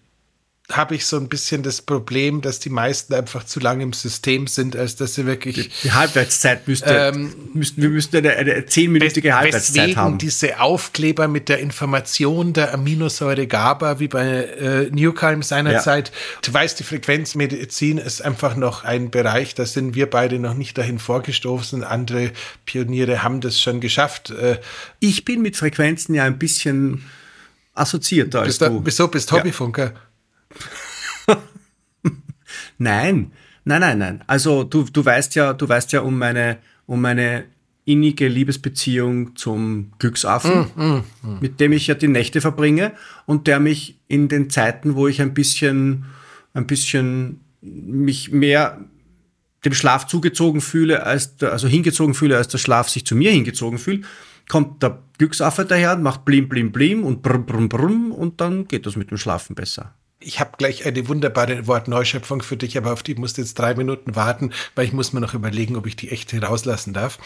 habe 0.72 0.94
ich 0.94 1.06
so 1.06 1.16
ein 1.16 1.28
bisschen 1.28 1.62
das 1.62 1.82
Problem, 1.82 2.40
dass 2.40 2.58
die 2.58 2.70
meisten 2.70 3.14
einfach 3.14 3.44
zu 3.44 3.60
lange 3.60 3.82
im 3.82 3.92
System 3.92 4.46
sind, 4.46 4.76
als 4.76 4.96
dass 4.96 5.14
sie 5.14 5.26
wirklich. 5.26 5.54
Die, 5.54 5.70
die 5.84 5.92
Halbwertszeit 5.92 6.66
müsste, 6.68 7.12
ähm, 7.14 7.34
müssten, 7.54 7.82
wir 7.82 7.90
müssten 7.90 8.16
eine, 8.16 8.36
eine 8.36 8.66
zehnminütige 8.66 9.34
Halbwertszeit 9.34 9.96
haben. 9.96 10.18
diese 10.18 10.60
Aufkleber 10.60 11.28
mit 11.28 11.48
der 11.48 11.58
Information 11.58 12.52
der 12.52 12.74
Aminosäure 12.74 13.46
GABA, 13.46 14.00
wie 14.00 14.08
bei 14.08 14.26
äh, 14.26 14.90
Newcalm 14.90 15.42
seinerzeit. 15.42 16.08
Ja. 16.08 16.14
Du 16.42 16.54
weißt, 16.54 16.78
die 16.78 16.84
Frequenzmedizin 16.84 17.98
ist 17.98 18.22
einfach 18.22 18.56
noch 18.56 18.84
ein 18.84 19.10
Bereich, 19.10 19.54
da 19.54 19.66
sind 19.66 19.94
wir 19.94 20.08
beide 20.08 20.38
noch 20.38 20.54
nicht 20.54 20.78
dahin 20.78 20.98
vorgestoßen. 20.98 21.84
Andere 21.84 22.32
Pioniere 22.64 23.22
haben 23.22 23.40
das 23.40 23.60
schon 23.60 23.80
geschafft. 23.80 24.30
Äh, 24.30 24.58
ich 24.98 25.24
bin 25.24 25.42
mit 25.42 25.56
Frequenzen 25.56 26.14
ja 26.14 26.24
ein 26.24 26.38
bisschen 26.38 27.04
assoziierter 27.74 28.40
als 28.40 28.58
bist 28.58 28.62
du. 28.62 28.80
Wieso 28.84 29.08
bist 29.08 29.32
Hobbyfunker? 29.32 29.84
Ja. 29.84 29.92
nein, 32.78 33.32
nein, 33.64 33.80
nein, 33.80 33.98
nein. 33.98 34.24
Also 34.26 34.64
du, 34.64 34.84
du 34.84 35.04
weißt 35.04 35.34
ja, 35.34 35.52
du 35.52 35.68
weißt 35.68 35.92
ja 35.92 36.00
um 36.00 36.18
meine, 36.18 36.58
um 36.86 37.00
meine 37.00 37.44
innige 37.84 38.28
Liebesbeziehung 38.28 39.36
zum 39.36 39.92
Glücksaffen, 39.98 40.66
mm, 40.74 40.82
mm, 40.82 41.04
mm. 41.22 41.38
mit 41.40 41.60
dem 41.60 41.72
ich 41.72 41.86
ja 41.86 41.94
die 41.94 42.08
Nächte 42.08 42.40
verbringe 42.40 42.92
und 43.26 43.46
der 43.46 43.58
mich 43.58 43.98
in 44.06 44.28
den 44.28 44.50
Zeiten, 44.50 44.94
wo 44.94 45.08
ich 45.08 45.20
ein 45.20 45.34
bisschen, 45.34 46.04
ein 46.52 46.66
bisschen 46.66 47.40
mich 47.62 48.30
mehr 48.30 48.84
dem 49.64 49.74
Schlaf 49.74 50.06
zugezogen 50.06 50.60
fühle, 50.60 51.04
als 51.04 51.36
der, 51.36 51.52
also 51.52 51.68
hingezogen 51.68 52.14
fühle, 52.14 52.36
als 52.36 52.48
der 52.48 52.58
Schlaf 52.58 52.88
sich 52.88 53.04
zu 53.04 53.14
mir 53.14 53.30
hingezogen 53.30 53.78
fühlt, 53.78 54.04
kommt 54.48 54.82
der 54.82 55.02
Glücksaffe 55.18 55.64
daher, 55.64 55.96
macht 55.96 56.24
blim, 56.24 56.48
blim, 56.48 56.72
blim 56.72 57.04
und 57.04 57.22
brumm, 57.22 57.44
brumm, 57.44 57.68
brumm 57.68 58.12
und 58.12 58.40
dann 58.40 58.66
geht 58.68 58.86
das 58.86 58.96
mit 58.96 59.10
dem 59.10 59.18
Schlafen 59.18 59.54
besser. 59.54 59.94
Ich 60.22 60.38
habe 60.38 60.50
gleich 60.58 60.84
eine 60.84 61.08
wunderbare 61.08 61.66
Wortneuschöpfung 61.66 62.42
für 62.42 62.58
dich, 62.58 62.76
aber 62.76 62.92
auf 62.92 63.02
die 63.02 63.14
musst 63.14 63.38
du 63.38 63.40
jetzt 63.40 63.58
drei 63.58 63.74
Minuten 63.74 64.16
warten, 64.16 64.52
weil 64.74 64.84
ich 64.84 64.92
muss 64.92 65.14
mir 65.14 65.20
noch 65.20 65.32
überlegen, 65.32 65.76
ob 65.76 65.86
ich 65.86 65.96
die 65.96 66.10
echte 66.10 66.42
rauslassen 66.42 66.92
darf. 66.92 67.18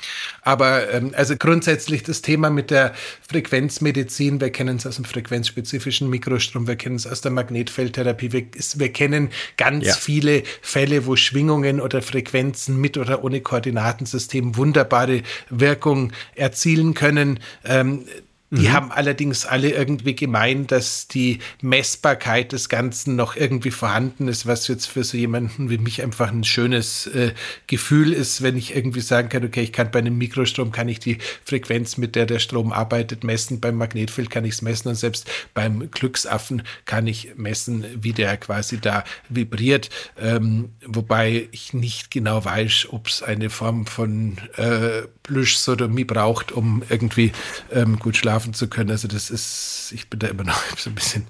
Aber 0.43 0.93
ähm, 0.93 1.13
also 1.17 1.37
grundsätzlich 1.37 2.05
das 2.05 2.23
Thema 2.23 2.51
mit 2.51 2.71
der 2.71 2.95
Frequenzmedizin, 3.29 4.41
wir 4.41 4.51
kennen 4.51 4.77
es 4.77 4.87
aus 4.87 4.95
dem 4.95 5.05
frequenzspezifischen 5.05 6.09
Mikrostrom, 6.09 6.69
wir 6.69 6.77
kennen 6.77 6.95
es 6.95 7.07
aus 7.09 7.21
der 7.21 7.33
Magnetfeldtherapie, 7.33 8.31
wir, 8.31 8.47
wir 8.77 8.93
kennen 8.93 9.31
ganz 9.57 9.87
ja. 9.87 9.95
viele 9.95 10.45
Fälle, 10.63 11.07
wo 11.07 11.17
Schwingungen 11.17 11.81
oder 11.81 12.01
Frequenzen 12.01 12.81
mit 12.81 12.97
oder 12.97 13.25
ohne 13.25 13.41
Koordinatensystem 13.41 14.57
wunderbare 14.57 15.23
Wirkung 15.51 16.13
erzielen 16.37 16.95
können. 16.95 17.41
Ähm, 17.65 18.05
Die 18.57 18.69
mhm. 18.69 18.73
haben 18.73 18.93
allerdings 18.93 19.47
alle 19.47 19.71
irgendwie 19.71 20.15
gemeint, 20.15 20.71
dass 20.71 21.09
die 21.09 21.41
Messbarkeit 21.61 22.53
des 22.53 22.69
Ganzen 22.69 23.17
noch 23.17 23.35
irgendwie 23.37 23.73
vorhanden 23.73 24.29
ist, 24.29 24.47
was 24.47 24.69
jetzt 24.69 24.87
für 24.87 25.03
so 25.03 25.17
jemanden 25.17 25.71
wie 25.71 25.79
mich 25.79 26.03
einfach 26.03 26.31
ein 26.31 26.45
schönes 26.45 27.07
äh, 27.09 27.33
Gefühl 27.67 28.13
ist, 28.13 28.43
wenn 28.43 28.57
ich 28.57 28.77
irgendwie 28.77 29.01
sagen 29.01 29.29
kann, 29.29 29.45
okay, 29.45 29.63
ich 29.63 29.73
kann 29.73 29.91
bei 29.91 29.99
einem 29.99 30.17
Mikrostrom 30.19 30.71
kann 30.71 30.89
ich 30.89 31.01
die 31.01 31.19
Frequenz, 31.45 31.97
mit 31.97 32.15
der 32.15 32.27
der 32.27 32.39
Strom 32.39 32.73
arbeitet, 32.73 33.25
messen, 33.25 33.61
beim 33.61 33.77
Magnetfeld 33.77 34.31
kann 34.31 34.45
ich 34.45 34.55
es 34.55 34.63
messen 34.63 34.89
und 34.89 34.95
selbst 34.95 35.29
beim 35.53 35.91
Glücksaffen 35.91 36.63
kann 36.85 37.07
ich 37.07 37.33
messen, 37.37 37.85
wie 37.97 38.13
der 38.13 38.37
quasi 38.37 38.81
da 38.81 39.05
vibriert, 39.29 39.91
ähm, 40.21 40.71
wobei 40.87 41.49
ich 41.51 41.73
nicht 41.75 42.11
genau 42.11 42.45
weiß, 42.45 42.89
ob 42.91 43.09
es 43.09 43.23
eine 43.23 43.51
Form 43.51 43.87
von 43.87 44.39
äh, 44.57 45.03
Plüschsodomie 45.25 46.05
braucht, 46.05 46.53
um 46.53 46.83
irgendwie 46.89 47.33
ähm, 47.73 47.99
gut 47.99 48.17
schlafen 48.17 48.55
zu 48.55 48.69
können. 48.69 48.91
Also 48.91 49.09
das 49.09 49.31
ist, 49.31 49.91
ich 49.93 50.09
bin 50.09 50.21
da 50.21 50.29
immer 50.29 50.45
noch 50.45 50.61
so 50.79 50.91
ein 50.91 50.95
bisschen, 50.95 51.27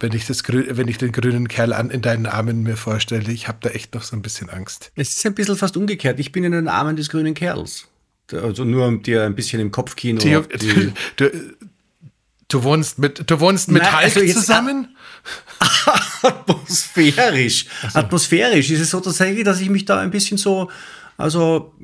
wenn 0.00 0.12
ich 0.12 0.26
das 0.26 0.42
wenn 0.48 0.88
ich 0.88 0.98
den 0.98 1.12
grünen 1.12 1.46
Kerl 1.46 1.72
an, 1.72 1.90
in 1.90 2.02
deinen 2.02 2.26
Armen 2.26 2.62
mir 2.62 2.76
vorstelle, 2.76 3.30
ich 3.30 3.46
habe 3.46 3.58
da 3.60 3.70
echt 3.70 3.94
noch 3.94 4.02
so 4.02 4.16
ein 4.16 4.22
bisschen 4.22 4.50
Angst. 4.50 4.90
Es 4.96 5.10
ist 5.10 5.26
ein 5.26 5.34
bisschen 5.34 5.56
fast 5.56 5.76
umgekehrt. 5.76 6.18
Ich 6.18 6.32
bin 6.32 6.42
in 6.42 6.52
den 6.52 6.68
Armen 6.68 6.96
des 6.96 7.08
grünen 7.10 7.34
Kerls. 7.34 7.86
Also 8.32 8.64
nur 8.64 8.86
um 8.86 9.02
dir 9.02 9.24
ein 9.24 9.34
bisschen 9.34 9.60
im 9.60 9.70
Kopfkino. 9.70 10.20
Die, 10.20 10.58
die 10.58 10.92
du, 11.16 11.30
du, 12.48 12.62
wohnst 12.64 12.98
mit, 12.98 13.30
du 13.30 13.40
wohnst 13.40 13.70
mit 13.70 13.82
Nein, 13.82 13.92
Hulk 13.92 14.16
also 14.16 14.40
zusammen? 14.40 14.96
Atmosphärisch. 16.22 17.66
So. 17.92 17.98
Atmosphärisch 17.98 18.70
ist 18.70 18.80
es 18.80 18.90
so 18.90 19.00
tatsächlich, 19.00 19.44
dass 19.44 19.60
ich 19.60 19.68
mich 19.68 19.84
da 19.84 20.00
ein 20.00 20.10
bisschen 20.10 20.38
so, 20.38 20.70
also 21.16 21.74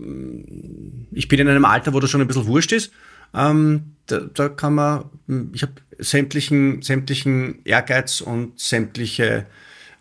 ich 1.12 1.28
bin 1.28 1.40
in 1.40 1.48
einem 1.48 1.64
Alter, 1.64 1.92
wo 1.94 2.00
das 2.00 2.10
schon 2.10 2.20
ein 2.20 2.26
bisschen 2.26 2.46
wurscht 2.46 2.72
ist. 2.72 2.92
Ähm, 3.34 3.96
da, 4.06 4.20
da, 4.20 4.48
kann 4.48 4.74
man, 4.74 5.04
ich 5.52 5.62
habe 5.62 5.74
sämtlichen, 5.98 6.82
sämtlichen 6.82 7.64
Ehrgeiz 7.64 8.20
und 8.20 8.58
sämtliche, 8.58 9.46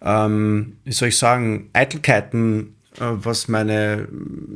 ähm, 0.01 0.77
wie 0.83 0.91
soll 0.91 1.09
ich 1.09 1.17
sagen, 1.17 1.69
Eitelkeiten 1.73 2.75
was 2.99 3.47
meine 3.47 4.07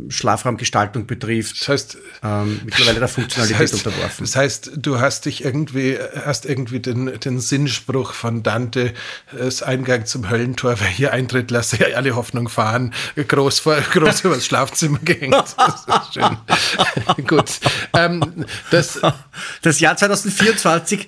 Schlafraumgestaltung 0.10 1.06
betrifft, 1.06 1.62
das 1.62 1.68
heißt, 1.70 1.98
ähm, 2.24 2.62
mittlerweile 2.66 3.00
der 3.00 3.08
Funktionalität 3.08 3.62
das 3.62 3.74
heißt, 3.74 3.86
unterworfen. 3.86 4.26
Das 4.26 4.36
heißt, 4.36 4.72
du 4.76 5.00
hast 5.00 5.26
dich 5.26 5.44
irgendwie, 5.44 5.98
hast 6.26 6.46
irgendwie 6.46 6.80
den, 6.80 7.20
den 7.20 7.40
Sinnspruch 7.40 8.14
von 8.14 8.44
Dante, 8.44 8.94
das 9.38 9.64
Eingang 9.64 10.06
zum 10.06 10.30
Höllentor, 10.30 10.80
wer 10.80 10.88
hier 10.88 11.14
eintritt, 11.14 11.52
lasse 11.52 11.78
ja 11.78 11.96
alle 11.96 12.16
Hoffnung 12.16 12.50
fahren, 12.50 12.94
groß, 13.16 13.60
vor, 13.60 13.78
groß 13.92 14.22
übers 14.26 14.46
Schlafzimmer 14.46 15.00
gehängt. 15.00 15.34
Das 15.34 15.86
ist 15.88 16.14
schön. 16.14 17.28
Gut. 17.28 17.60
Ähm, 17.96 18.46
das, 18.72 19.00
das 19.62 19.80
Jahr 19.80 19.96
2024, 19.96 21.08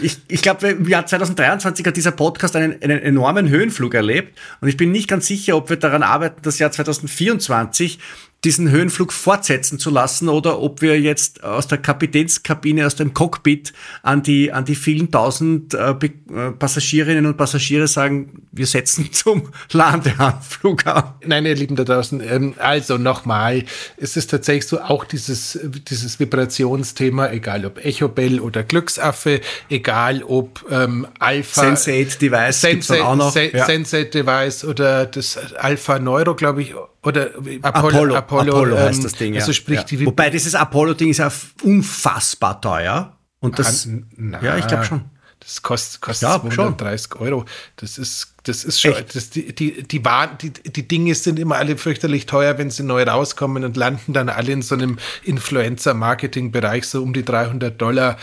ich, 0.00 0.18
ich 0.28 0.42
glaube, 0.42 0.68
im 0.68 0.88
Jahr 0.88 1.06
2023 1.06 1.86
hat 1.86 1.96
dieser 1.96 2.12
Podcast 2.12 2.56
einen, 2.56 2.82
einen 2.82 3.00
enormen 3.00 3.48
Höhenflug 3.48 3.94
erlebt 3.94 4.38
und 4.60 4.68
ich 4.68 4.76
bin 4.76 4.92
nicht 4.92 5.08
ganz 5.08 5.26
sicher, 5.26 5.56
ob 5.56 5.70
wir 5.70 5.76
daran 5.76 6.02
arbeiten, 6.02 6.40
das 6.42 6.58
Jahr 6.58 6.70
2024 6.76 7.98
diesen 8.44 8.70
Höhenflug 8.70 9.12
fortsetzen 9.12 9.78
zu 9.78 9.90
lassen 9.90 10.28
oder 10.28 10.60
ob 10.60 10.82
wir 10.82 11.00
jetzt 11.00 11.42
aus 11.42 11.66
der 11.66 11.78
Kapitänskabine, 11.78 12.86
aus 12.86 12.94
dem 12.94 13.14
Cockpit 13.14 13.72
an 14.02 14.22
die, 14.22 14.52
an 14.52 14.64
die 14.64 14.74
vielen 14.74 15.10
tausend 15.10 15.74
äh, 15.74 15.90
äh 15.90 16.50
Passagierinnen 16.52 17.26
und 17.26 17.36
Passagiere 17.36 17.88
sagen, 17.88 18.42
wir 18.52 18.66
setzen 18.66 19.12
zum 19.12 19.50
Landeanflug 19.72 20.86
an. 20.86 21.14
Nein, 21.24 21.46
ihr 21.46 21.54
Lieben 21.54 21.76
da 21.76 21.84
draußen, 21.84 22.20
ähm, 22.20 22.54
also 22.58 22.98
nochmal, 22.98 23.64
es 23.96 24.16
ist 24.16 24.30
tatsächlich 24.30 24.66
so 24.66 24.80
auch 24.80 25.04
dieses, 25.04 25.58
dieses 25.88 26.20
Vibrationsthema, 26.20 27.30
egal 27.30 27.64
ob 27.64 27.84
Echobell 27.84 28.40
oder 28.40 28.62
Glücksaffe, 28.62 29.40
egal 29.70 30.22
ob 30.22 30.64
ähm, 30.70 31.06
Alpha. 31.18 31.62
Sensate 31.62 32.18
Device 32.18 32.60
Sensate, 32.60 33.04
auch 33.04 33.16
noch. 33.16 33.32
Se 33.32 33.50
ja. 33.52 33.64
Sensate 33.64 34.06
Device 34.06 34.64
oder 34.64 35.06
das 35.06 35.38
Alpha 35.54 35.98
Neuro, 35.98 36.34
glaube 36.34 36.62
ich, 36.62 36.74
oder 37.04 37.30
Apollo, 37.62 37.62
Apollo, 37.62 38.16
Apollo, 38.16 38.52
Apollo 38.52 38.78
heißt 38.78 38.98
ähm, 38.98 39.02
das 39.04 39.12
Ding, 39.14 39.34
ja. 39.34 39.40
Also 39.40 39.52
sprich, 39.52 39.84
ja. 39.90 40.06
Wobei 40.06 40.30
dieses 40.30 40.54
Apollo-Ding 40.54 41.10
ist 41.10 41.18
ja 41.18 41.30
unfassbar 41.62 42.60
teuer. 42.60 43.16
Und 43.40 43.58
das, 43.58 43.86
na, 44.16 44.42
ja, 44.42 44.56
ich 44.56 44.66
glaube 44.66 44.84
schon. 44.84 45.04
Das 45.44 45.60
kostet, 45.60 46.00
kostet 46.00 46.30
230 46.30 47.10
schon. 47.12 47.20
Euro. 47.20 47.44
Das 47.76 47.98
ist, 47.98 48.34
das 48.44 48.64
ist 48.64 48.80
schon, 48.80 48.94
das, 49.12 49.28
die, 49.28 49.54
die, 49.54 49.82
die, 49.82 50.00
die, 50.00 50.50
die 50.50 50.88
Dinge 50.88 51.14
sind 51.14 51.38
immer 51.38 51.56
alle 51.56 51.76
fürchterlich 51.76 52.24
teuer, 52.24 52.56
wenn 52.56 52.70
sie 52.70 52.82
neu 52.82 53.02
rauskommen 53.02 53.62
und 53.62 53.76
landen 53.76 54.14
dann 54.14 54.30
alle 54.30 54.52
in 54.52 54.62
so 54.62 54.74
einem 54.74 54.96
Influencer-Marketing-Bereich, 55.22 56.86
so 56.86 57.02
um 57.02 57.12
die 57.12 57.26
300 57.26 57.78
Dollar. 57.78 58.16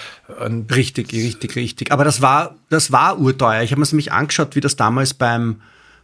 Und 0.44 0.76
richtig, 0.76 1.14
richtig, 1.14 1.56
richtig. 1.56 1.92
Aber 1.92 2.06
das 2.06 2.24
war, 2.24 2.56
das 2.70 2.92
war 2.92 3.20
urteuer. 3.20 3.62
Ich 3.62 3.72
habe 3.72 3.82
mir 3.82 3.88
nämlich 3.88 4.12
angeschaut, 4.12 4.56
wie 4.56 4.62
das 4.62 4.76
damals 4.76 5.14
beim, 5.14 5.62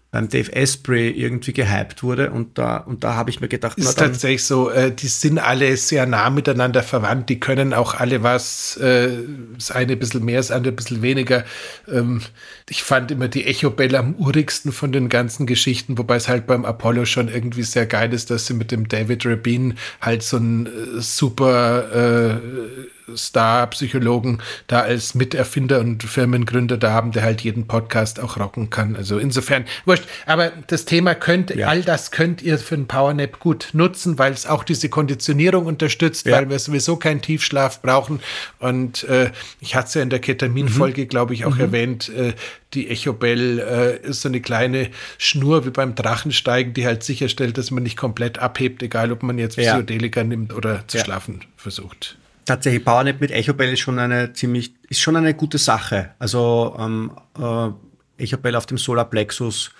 beim 0.10 0.30
Dave 0.30 0.50
Asprey 0.56 1.10
irgendwie 1.10 1.52
gehypt 1.52 2.02
wurde 2.02 2.32
und 2.32 2.58
da, 2.58 2.78
und 2.78 3.04
da 3.04 3.15
habe 3.15 3.30
ich 3.30 3.41
mir 3.41 3.50
gedacht, 3.50 3.78
ist 3.78 4.00
tatsächlich 4.00 4.46
so, 4.46 4.70
äh, 4.70 4.91
die 4.91 5.08
sind 5.08 5.38
alle 5.38 5.76
sehr 5.76 6.06
nah 6.06 6.30
miteinander 6.30 6.82
verwandt, 6.82 7.28
die 7.28 7.41
können 7.41 7.74
auch 7.74 7.93
alle 7.93 8.24
was, 8.24 8.78
äh, 8.78 9.10
das 9.56 9.72
eine 9.72 9.93
ein 9.93 10.00
bisschen 10.00 10.24
mehr, 10.24 10.38
das 10.38 10.52
andere 10.52 10.74
ein 10.74 10.78
bisschen 10.78 11.02
weniger. 11.02 11.43
Ähm, 11.91 12.22
ich 12.70 12.84
fand 12.84 13.12
immer 13.12 13.28
die 13.28 13.46
Echo-Bälle 13.46 14.00
am 14.00 14.15
urigsten 14.15 14.72
von 14.72 14.93
den 14.93 15.10
ganzen 15.10 15.46
Geschichten, 15.46 15.98
wobei 15.98 16.15
es 16.15 16.30
halt 16.30 16.48
beim 16.48 16.63
Apollo 16.63 17.06
schon 17.06 17.28
irgendwie 17.28 17.63
sehr 17.63 17.86
geil 17.86 18.13
ist, 18.13 18.32
dass 18.32 18.46
sie 18.46 18.54
mit 18.54 18.72
dem 18.72 18.88
David 18.88 19.26
Rabin 19.26 19.78
halt 20.00 20.24
so 20.24 20.38
ein 20.38 20.67
äh, 20.67 21.02
super 21.02 22.32
äh, 22.32 22.97
Star-Psychologen 23.15 24.39
da 24.67 24.82
als 24.82 25.15
Miterfinder 25.15 25.80
und 25.80 26.04
Firmengründer 26.04 26.78
da 26.78 26.91
haben, 26.91 27.12
der 27.12 27.24
halt 27.24 27.41
jeden 27.41 27.67
Podcast 27.67 28.20
auch 28.20 28.38
rocken 28.38 28.70
kann. 28.70 28.96
Also 28.96 29.17
insofern, 29.17 29.65
wurscht. 29.86 30.04
Aber 30.26 30.52
das 30.67 30.86
Thema 30.86 31.15
könnt, 31.15 31.56
ja. 31.56 31.67
all 31.67 31.84
das 31.84 32.12
könnt 32.12 32.41
ihr 32.41 32.58
für 32.58 32.76
einen 32.76 32.88
Powernap 32.88 33.39
gut 33.39 33.70
nutzen, 33.74 34.20
weil 34.20 34.34
es 34.34 34.46
auch 34.46 34.63
diese 34.63 34.89
Konditionierung 34.89 35.65
unterstützt, 35.65 36.26
ja. 36.26 36.38
weil 36.38 36.50
wir 36.50 36.60
sowieso 36.60 36.98
keinen 36.98 37.22
Tiefschlaf 37.22 37.82
brauchen. 37.82 38.20
Und 38.60 39.04
äh, 39.06 39.32
ich 39.62 39.76
hatte 39.76 39.88
es 39.88 39.93
ja 39.93 40.02
in 40.02 40.10
der 40.10 40.20
Ketamin-Folge, 40.20 41.04
mhm. 41.04 41.08
glaube 41.08 41.34
ich, 41.34 41.46
auch 41.46 41.56
mhm. 41.56 41.62
erwähnt, 41.62 42.10
äh, 42.10 42.34
die 42.74 42.89
Echobell 42.89 43.60
äh, 43.60 44.08
ist 44.08 44.22
so 44.22 44.30
eine 44.30 44.41
kleine 44.41 44.89
Schnur 45.17 45.65
wie 45.65 45.70
beim 45.70 45.96
Drachensteigen, 45.96 46.74
die 46.74 46.86
halt 46.86 47.04
sicherstellt, 47.04 47.58
dass 47.58 47.72
man 47.72 47.84
nicht 47.84 47.96
komplett 47.96 48.39
abhebt, 48.39 48.84
egal 48.84 49.12
ob 49.12 49.24
man 49.24 49.38
jetzt 49.38 49.56
Physiodelika 49.56 50.20
ja. 50.22 50.26
nimmt 50.26 50.54
oder 50.54 50.86
zu 50.88 50.98
schlafen 50.98 51.41
versucht 51.56 52.17
tatsächlich 52.48 52.84
PowerNap 52.84 53.22
mit 53.22 53.32
EchoBell 53.32 53.74
ist 53.74 53.82
schon 53.82 54.00
eine 54.00 54.34
ziemlich, 54.34 54.74
ist 54.90 55.02
schon 55.02 55.16
eine 55.16 55.36
gute 55.36 55.60
Sache. 55.60 56.16
Also 56.18 56.76
ähm, 56.80 57.12
äh, 57.38 58.24
EchoBell 58.24 58.56
auf 58.56 58.66
dem 58.66 58.80
Solar 58.80 59.06
Plexus 59.06 59.72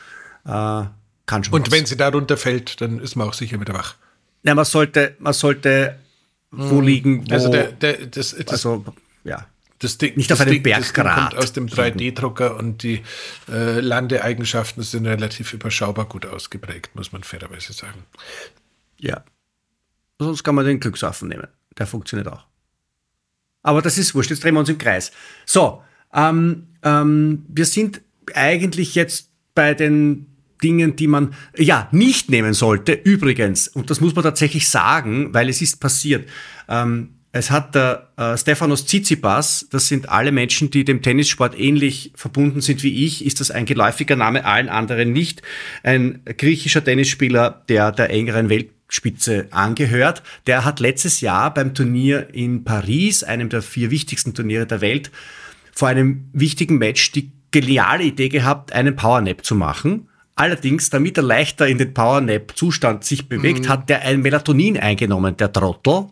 äh, 0.46 0.50
kann 0.50 1.44
schon. 1.44 1.54
Und 1.54 1.68
was. 1.68 1.72
wenn 1.72 1.86
sie 1.88 1.98
da 1.98 2.10
runterfällt, 2.10 2.80
dann 2.82 3.00
ist 3.00 3.16
man 3.16 3.28
auch 3.28 3.34
sicher 3.34 3.60
wieder 3.60 3.74
wach. 3.74 3.96
Ja, 4.44 4.54
man 4.54 4.66
sollte, 4.66 5.16
man 5.20 5.34
sollte 5.34 5.98
wo 6.52 6.78
hm. 6.78 6.86
liegen, 6.86 7.30
wo, 7.30 7.34
also 7.34 7.50
der, 7.50 7.72
der, 7.72 8.06
das, 8.08 8.36
das, 8.36 8.48
also 8.48 8.86
ja. 9.24 9.48
Das 9.80 10.00
Ding, 10.00 10.16
nicht 10.18 10.34
auf 10.34 10.42
einem 10.42 10.64
Berggrat. 10.64 11.32
kommt 11.32 11.44
aus 11.44 11.54
dem 11.54 11.68
3D-Drucker 11.68 12.58
und 12.58 12.82
die 12.82 13.04
äh, 13.48 13.80
Landeeigenschaften 13.80 14.82
sind 14.82 15.06
relativ 15.06 15.54
überschaubar 15.54 16.06
gut 16.06 16.26
ausgeprägt, 16.26 16.96
muss 16.96 17.12
man 17.12 17.22
fairerweise 17.22 17.74
sagen. 17.74 18.04
Ja. 18.98 19.24
Sonst 20.18 20.44
kann 20.44 20.56
man 20.56 20.66
den 20.66 20.80
Glücksaffen 20.80 21.28
nehmen. 21.28 21.48
Der 21.78 21.86
funktioniert 21.86 22.28
auch. 22.28 22.47
Aber 23.64 23.82
das 23.82 23.98
ist 23.98 24.16
wurscht, 24.16 24.30
jetzt 24.30 24.44
drehen 24.44 24.54
wir 24.54 24.60
uns 24.60 24.70
im 24.70 24.78
Kreis. 24.78 25.12
So, 25.46 25.82
ähm, 26.14 26.68
ähm, 26.84 27.46
wir 27.50 27.66
sind 27.66 28.02
eigentlich 28.34 28.96
jetzt 28.96 29.30
bei 29.56 29.74
den 29.74 30.28
Dingen, 30.64 30.96
die 30.96 31.08
man 31.08 31.34
ja 31.56 31.88
nicht 31.92 32.30
nehmen 32.30 32.54
sollte. 32.54 32.94
Übrigens, 32.94 33.68
und 33.68 33.90
das 33.90 34.02
muss 34.02 34.16
man 34.16 34.24
tatsächlich 34.24 34.70
sagen, 34.70 35.34
weil 35.34 35.50
es 35.50 35.62
ist 35.62 35.80
passiert. 35.80 36.28
Ähm, 36.68 37.10
es 37.32 37.52
hat 37.52 37.76
der 37.76 38.10
äh, 38.18 38.38
Stefanos 38.38 38.86
Tsitsipas, 38.86 39.68
das 39.70 39.88
sind 39.88 40.10
alle 40.10 40.32
Menschen, 40.32 40.72
die 40.72 40.86
dem 40.86 41.02
Tennissport 41.02 41.60
ähnlich 41.60 42.12
verbunden 42.16 42.62
sind 42.62 42.84
wie 42.84 43.06
ich, 43.06 43.26
ist 43.26 43.40
das 43.40 43.52
ein 43.52 43.66
geläufiger 43.66 44.16
Name, 44.16 44.46
allen 44.46 44.70
anderen 44.70 45.12
nicht. 45.12 45.42
Ein 45.84 46.22
griechischer 46.26 46.84
Tennisspieler, 46.84 47.64
der 47.70 47.92
der 47.92 48.10
engeren 48.10 48.50
Welt 48.50 48.70
Spitze 48.90 49.48
angehört. 49.52 50.24
Der 50.46 50.66
hat 50.66 50.80
letztes 50.80 51.22
Jahr 51.22 51.54
beim 51.54 51.74
Turnier 51.74 52.34
in 52.34 52.64
Paris, 52.64 53.24
einem 53.24 53.50
der 53.50 53.62
vier 53.62 53.92
wichtigsten 53.92 54.34
Turniere 54.34 54.66
der 54.66 54.82
Welt, 54.82 55.12
vor 55.74 55.90
einem 55.90 56.30
wichtigen 56.34 56.78
Match 56.78 57.12
die 57.12 57.32
geniale 57.52 58.04
Idee 58.04 58.30
gehabt, 58.30 58.74
einen 58.74 58.96
Powernap 58.96 59.46
zu 59.46 59.56
machen. 59.56 60.10
Allerdings, 60.36 60.90
damit 60.90 61.18
er 61.18 61.24
leichter 61.24 61.68
in 61.68 61.80
den 61.80 61.94
Powernap-Zustand 61.94 63.04
sich 63.04 63.28
bewegt, 63.28 63.66
mhm. 63.66 63.70
hat 63.70 63.90
der 63.90 64.04
ein 64.04 64.22
Melatonin 64.22 64.78
eingenommen, 64.78 65.36
der 65.36 65.52
Trottel 65.52 66.10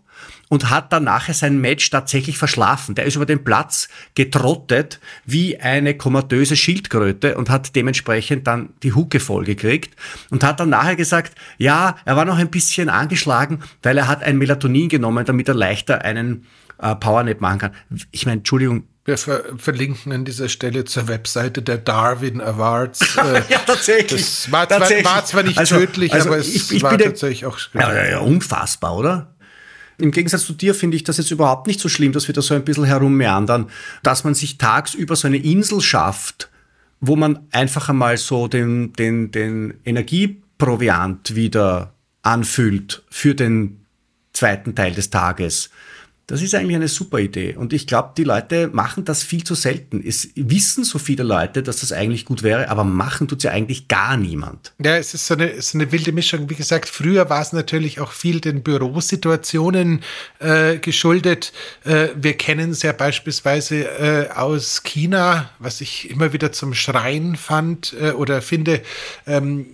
und 0.49 0.69
hat 0.69 0.93
dann 0.93 1.05
nachher 1.05 1.33
sein 1.33 1.59
Match 1.59 1.89
tatsächlich 1.89 2.37
verschlafen. 2.37 2.95
Der 2.95 3.05
ist 3.05 3.15
über 3.15 3.25
den 3.25 3.43
Platz 3.43 3.89
getrottet 4.15 4.99
wie 5.25 5.59
eine 5.59 5.95
komatöse 5.95 6.55
Schildkröte 6.55 7.35
und 7.37 7.49
hat 7.49 7.75
dementsprechend 7.75 8.47
dann 8.47 8.69
die 8.83 8.93
Hucke 8.93 9.19
vollgekriegt 9.19 9.95
und 10.29 10.43
hat 10.43 10.59
dann 10.59 10.69
nachher 10.69 10.95
gesagt, 10.95 11.35
ja, 11.57 11.95
er 12.05 12.15
war 12.15 12.25
noch 12.25 12.37
ein 12.37 12.49
bisschen 12.49 12.89
angeschlagen, 12.89 13.59
weil 13.83 13.97
er 13.97 14.07
hat 14.07 14.23
ein 14.23 14.37
Melatonin 14.37 14.89
genommen, 14.89 15.25
damit 15.25 15.47
er 15.47 15.55
leichter 15.55 16.03
einen 16.03 16.45
äh, 16.77 16.95
Powernap 16.95 17.41
machen 17.41 17.59
kann. 17.59 17.71
Ich 18.11 18.25
meine, 18.25 18.39
Entschuldigung, 18.39 18.83
wir 19.05 19.19
ver 19.19 19.43
verlinken 19.57 20.11
an 20.11 20.25
dieser 20.25 20.49
Stelle 20.49 20.83
zur 20.83 21.07
Webseite 21.07 21.61
der 21.61 21.77
Darwin 21.77 22.41
Awards. 22.41 23.17
Äh, 23.25 23.41
ja, 23.49 23.59
tatsächlich. 23.65 24.21
Das 24.21 24.51
war, 24.51 24.67
tatsächlich. 24.67 25.05
Zwar, 25.05 25.15
war 25.15 25.25
zwar 25.25 25.43
nicht 25.43 25.57
also, 25.57 25.77
tödlich, 25.77 26.13
also 26.13 26.29
aber 26.29 26.37
es 26.37 26.53
ich, 26.53 26.71
ich 26.71 26.83
war 26.83 26.97
tatsächlich 26.97 27.45
auch. 27.45 27.57
Ja, 27.73 27.93
ja, 27.93 28.05
ja, 28.05 28.19
unfassbar, 28.19 28.95
oder? 28.97 29.34
Im 29.97 30.11
Gegensatz 30.11 30.45
zu 30.45 30.53
dir 30.53 30.75
finde 30.75 30.97
ich 30.97 31.03
das 31.03 31.17
jetzt 31.17 31.31
überhaupt 31.31 31.67
nicht 31.67 31.79
so 31.79 31.89
schlimm, 31.89 32.11
dass 32.11 32.27
wir 32.27 32.33
da 32.33 32.41
so 32.41 32.53
ein 32.53 32.65
bisschen 32.65 32.85
herummeandern, 32.85 33.69
dass 34.03 34.23
man 34.23 34.33
sich 34.33 34.57
tagsüber 34.57 35.15
so 35.15 35.27
eine 35.27 35.37
Insel 35.37 35.81
schafft, 35.81 36.49
wo 36.99 37.15
man 37.15 37.47
einfach 37.51 37.89
einmal 37.89 38.17
so 38.17 38.47
den, 38.47 38.93
den, 38.93 39.31
den 39.31 39.75
Energieproviant 39.85 41.35
wieder 41.35 41.93
anfüllt 42.21 43.03
für 43.09 43.35
den 43.35 43.85
zweiten 44.33 44.75
Teil 44.75 44.93
des 44.93 45.09
Tages. 45.09 45.69
Das 46.27 46.41
ist 46.41 46.55
eigentlich 46.55 46.75
eine 46.75 46.87
super 46.87 47.19
Idee. 47.19 47.55
Und 47.55 47.71
ich 47.71 47.85
glaube, 47.85 48.13
die 48.17 48.23
Leute 48.23 48.67
machen 48.67 49.05
das 49.05 49.21
viel 49.21 49.43
zu 49.43 49.53
selten. 49.53 50.03
Es 50.05 50.29
wissen 50.35 50.83
so 50.83 50.97
viele 50.97 51.23
Leute, 51.23 51.61
dass 51.61 51.81
das 51.81 51.91
eigentlich 51.91 52.25
gut 52.25 52.41
wäre, 52.41 52.69
aber 52.69 52.83
machen 52.83 53.27
tut 53.27 53.43
ja 53.43 53.51
eigentlich 53.51 53.87
gar 53.87 54.17
niemand. 54.17 54.73
Ja, 54.83 54.97
es 54.97 55.13
ist 55.13 55.27
so 55.27 55.35
eine, 55.35 55.61
so 55.61 55.77
eine 55.77 55.91
wilde 55.91 56.11
Mischung. 56.11 56.49
Wie 56.49 56.55
gesagt, 56.55 56.89
früher 56.89 57.29
war 57.29 57.41
es 57.41 57.53
natürlich 57.53 57.99
auch 57.99 58.11
viel 58.11 58.39
den 58.39 58.63
Bürosituationen 58.63 60.01
äh, 60.39 60.77
geschuldet. 60.77 61.53
Äh, 61.83 62.07
wir 62.15 62.33
kennen 62.33 62.71
es 62.71 62.81
ja 62.81 62.91
beispielsweise 62.91 63.83
äh, 63.83 64.29
aus 64.29 64.81
China, 64.81 65.51
was 65.59 65.79
ich 65.79 66.09
immer 66.09 66.33
wieder 66.33 66.51
zum 66.51 66.73
Schreien 66.73 67.35
fand 67.35 67.95
äh, 68.01 68.11
oder 68.11 68.41
finde. 68.41 68.81
Ähm, 69.27 69.67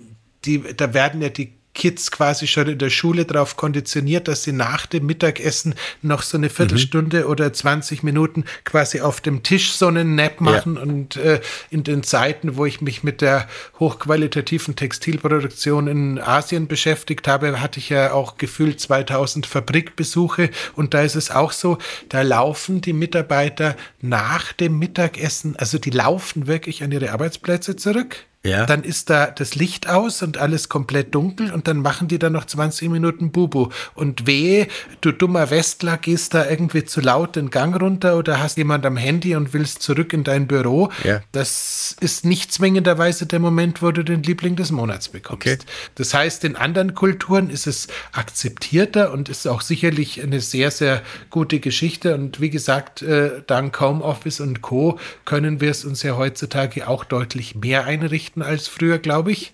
die, 0.44 0.62
da 0.76 0.94
werden 0.94 1.22
ja 1.22 1.30
die 1.30 1.61
Kids 1.74 2.12
quasi 2.12 2.48
schon 2.48 2.68
in 2.68 2.78
der 2.78 2.90
Schule 2.90 3.26
darauf 3.26 3.56
konditioniert, 3.56 4.28
dass 4.28 4.44
sie 4.44 4.52
nach 4.52 4.86
dem 4.86 5.06
Mittagessen 5.06 5.76
noch 6.02 6.22
so 6.22 6.38
eine 6.38 6.50
Viertelstunde 6.50 7.22
mhm. 7.22 7.30
oder 7.30 7.54
20 7.54 8.04
Minuten 8.04 8.46
quasi 8.66 9.02
auf 9.02 9.22
dem 9.22 9.44
Tisch 9.44 9.72
so 9.74 9.88
einen 9.88 10.16
Nap 10.16 10.42
machen. 10.42 10.76
Ja. 10.76 10.82
Und 10.82 11.16
äh, 11.16 11.40
in 11.70 11.84
den 11.84 12.04
Zeiten, 12.04 12.58
wo 12.58 12.66
ich 12.66 12.82
mich 12.82 13.04
mit 13.04 13.22
der 13.22 13.48
hochqualitativen 13.80 14.76
Textilproduktion 14.76 15.88
in 15.88 16.20
Asien 16.20 16.68
beschäftigt 16.68 17.28
habe, 17.28 17.62
hatte 17.62 17.80
ich 17.80 17.90
ja 17.90 18.12
auch 18.12 18.38
gefühlt 18.38 18.80
2000 18.80 19.46
Fabrikbesuche. 19.46 20.50
Und 20.76 20.94
da 20.94 21.02
ist 21.02 21.16
es 21.16 21.32
auch 21.32 21.52
so, 21.52 21.78
da 22.10 22.22
laufen 22.22 22.82
die 22.82 22.94
Mitarbeiter 22.94 23.76
nach 24.02 24.54
dem 24.54 24.78
Mittagessen, 24.78 25.56
also 25.56 25.78
die 25.78 25.90
laufen 25.90 26.48
wirklich 26.48 26.84
an 26.84 26.92
ihre 26.92 27.12
Arbeitsplätze 27.12 27.76
zurück 27.76 28.26
ja. 28.44 28.66
Dann 28.66 28.84
ist 28.84 29.12
da 29.12 29.28
das 29.28 29.54
Licht 29.54 29.88
aus 29.88 30.24
und 30.24 30.40
alles 30.40 30.68
komplett 30.68 31.14
dunkel 31.14 31.52
und 31.52 31.68
dann 31.68 31.78
machen 31.78 32.08
die 32.08 32.18
da 32.18 32.32
noch 32.32 32.46
20 32.46 32.90
Minuten 32.90 33.32
Bubu. 33.32 33.70
Und 33.94 34.26
wehe, 34.26 34.68
du 35.02 35.12
dummer 35.12 35.52
Westler, 35.52 35.98
gehst 35.98 36.34
da 36.34 36.50
irgendwie 36.50 36.84
zu 36.84 37.02
laut 37.02 37.36
den 37.36 37.52
Gang 37.52 37.80
runter 37.80 38.18
oder 38.18 38.40
hast 38.40 38.58
jemand 38.58 38.84
am 38.88 38.98
Handy 38.98 39.36
und 39.36 39.54
willst 39.54 39.84
zurück 39.84 40.12
in 40.12 40.24
dein 40.24 40.48
Büro. 40.48 40.90
Ja. 41.04 41.22
Das 41.32 41.96
ist 42.00 42.26
nicht 42.26 42.52
zwingenderweise 42.52 43.28
der 43.28 43.40
Moment, 43.40 43.84
wo 43.84 43.92
du 43.92 44.04
den 44.04 44.24
Liebling 44.24 44.56
des 44.56 44.72
Monats 44.72 45.10
bekommst. 45.10 45.48
Okay. 45.48 45.58
Das 45.94 46.16
heißt, 46.16 46.44
in 46.44 46.56
anderen 46.56 46.96
Kulturen 46.96 47.52
ist 47.52 47.68
es 47.68 47.90
akzeptierter 48.12 49.12
und 49.12 49.30
ist 49.30 49.48
auch 49.48 49.62
sicherlich 49.62 50.22
eine 50.22 50.42
sehr, 50.42 50.72
sehr 50.72 51.04
gute 51.30 51.60
Geschichte. 51.60 52.16
Und 52.16 52.42
wie 52.42 52.50
gesagt, 52.50 53.04
äh, 53.04 53.44
dank 53.46 53.80
Homeoffice 53.80 54.40
und 54.40 54.64
Co. 54.64 54.98
können 55.26 55.62
wir 55.62 55.70
es 55.70 55.86
uns 55.86 56.02
ja 56.02 56.18
heutzutage 56.18 56.88
auch 56.88 57.04
deutlich 57.04 57.54
mehr 57.54 57.86
einrichten 57.86 58.31
als 58.40 58.68
früher, 58.68 59.00
glaube 59.00 59.32
ich. 59.32 59.54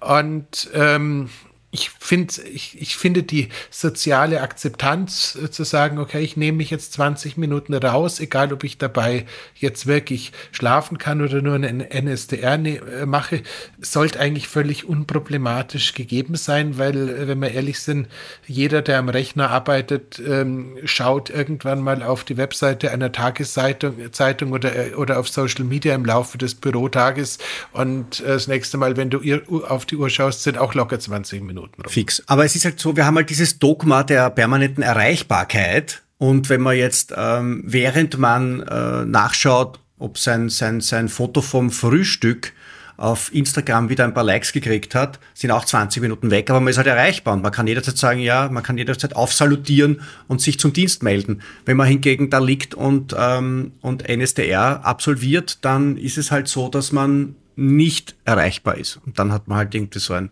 Und 0.00 0.70
ähm, 0.74 1.30
ich 1.72 1.90
finde, 1.90 2.34
ich, 2.52 2.80
ich 2.80 2.96
finde 2.96 3.22
die 3.22 3.48
soziale 3.70 4.40
Akzeptanz 4.40 5.38
äh, 5.40 5.50
zu 5.50 5.62
sagen, 5.62 5.98
okay, 5.98 6.20
ich 6.20 6.36
nehme 6.36 6.58
mich 6.58 6.70
jetzt 6.70 6.94
20 6.94 7.36
Minuten 7.36 7.74
raus, 7.74 8.18
egal 8.18 8.52
ob 8.52 8.64
ich 8.64 8.76
dabei 8.78 9.24
jetzt 9.54 9.86
wirklich 9.86 10.32
schlafen 10.50 10.98
kann 10.98 11.22
oder 11.22 11.42
nur 11.42 11.54
einen 11.54 11.80
NSDR 11.80 12.58
ne 12.58 12.78
äh, 12.78 13.06
mache, 13.06 13.42
sollte 13.80 14.18
eigentlich 14.18 14.48
völlig 14.48 14.84
unproblematisch 14.84 15.94
gegeben 15.94 16.34
sein, 16.34 16.76
weil, 16.76 17.08
äh, 17.08 17.28
wenn 17.28 17.38
wir 17.38 17.52
ehrlich 17.52 17.78
sind, 17.78 18.08
jeder, 18.48 18.82
der 18.82 18.98
am 18.98 19.08
Rechner 19.08 19.50
arbeitet, 19.50 20.20
ähm, 20.26 20.76
schaut 20.84 21.30
irgendwann 21.30 21.80
mal 21.80 22.02
auf 22.02 22.24
die 22.24 22.36
Webseite 22.36 22.90
einer 22.90 23.12
Tageszeitung 23.12 24.10
Zeitung 24.10 24.52
oder, 24.52 24.72
oder 24.96 25.20
auf 25.20 25.28
Social 25.28 25.64
Media 25.64 25.94
im 25.94 26.04
Laufe 26.04 26.36
des 26.36 26.56
Bürotages 26.56 27.38
und 27.72 28.24
das 28.26 28.48
nächste 28.48 28.76
Mal, 28.76 28.96
wenn 28.96 29.10
du 29.10 29.20
auf 29.66 29.86
die 29.86 29.96
Uhr 29.96 30.10
schaust, 30.10 30.42
sind 30.42 30.58
auch 30.58 30.74
locker 30.74 30.98
20 30.98 31.42
Minuten. 31.42 31.59
Minuten 31.60 31.82
rum. 31.82 31.90
Fix. 31.90 32.22
Aber 32.26 32.44
es 32.44 32.56
ist 32.56 32.64
halt 32.64 32.80
so, 32.80 32.96
wir 32.96 33.06
haben 33.06 33.16
halt 33.16 33.30
dieses 33.30 33.58
Dogma 33.58 34.02
der 34.02 34.30
permanenten 34.30 34.82
Erreichbarkeit. 34.82 36.02
Und 36.18 36.48
wenn 36.48 36.60
man 36.60 36.76
jetzt, 36.76 37.14
ähm, 37.16 37.62
während 37.66 38.18
man 38.18 38.60
äh, 38.60 39.04
nachschaut, 39.06 39.80
ob 39.98 40.18
sein, 40.18 40.48
sein, 40.48 40.80
sein 40.80 41.08
Foto 41.08 41.40
vom 41.40 41.70
Frühstück 41.70 42.52
auf 43.00 43.32
Instagram 43.34 43.88
wieder 43.88 44.04
ein 44.04 44.12
paar 44.12 44.24
Likes 44.24 44.52
gekriegt 44.52 44.94
hat, 44.94 45.18
sind 45.32 45.50
auch 45.50 45.64
20 45.64 46.02
Minuten 46.02 46.30
weg, 46.30 46.50
aber 46.50 46.60
man 46.60 46.68
ist 46.68 46.76
halt 46.76 46.86
erreichbar 46.86 47.32
und 47.32 47.42
man 47.42 47.50
kann 47.50 47.66
jederzeit 47.66 47.96
sagen, 47.96 48.20
ja, 48.20 48.50
man 48.50 48.62
kann 48.62 48.76
jederzeit 48.76 49.16
aufsalutieren 49.16 50.02
und 50.28 50.42
sich 50.42 50.58
zum 50.58 50.74
Dienst 50.74 51.02
melden. 51.02 51.40
Wenn 51.64 51.78
man 51.78 51.86
hingegen 51.86 52.28
da 52.28 52.38
liegt 52.38 52.74
und, 52.74 53.16
ähm, 53.18 53.72
und 53.80 54.06
NSDR 54.06 54.84
absolviert, 54.84 55.64
dann 55.64 55.96
ist 55.96 56.18
es 56.18 56.30
halt 56.30 56.48
so, 56.48 56.68
dass 56.68 56.92
man 56.92 57.36
nicht 57.56 58.16
erreichbar 58.26 58.76
ist. 58.76 59.00
Und 59.06 59.18
dann 59.18 59.32
hat 59.32 59.48
man 59.48 59.56
halt 59.56 59.74
irgendwie 59.74 59.98
so 59.98 60.12
ein 60.12 60.30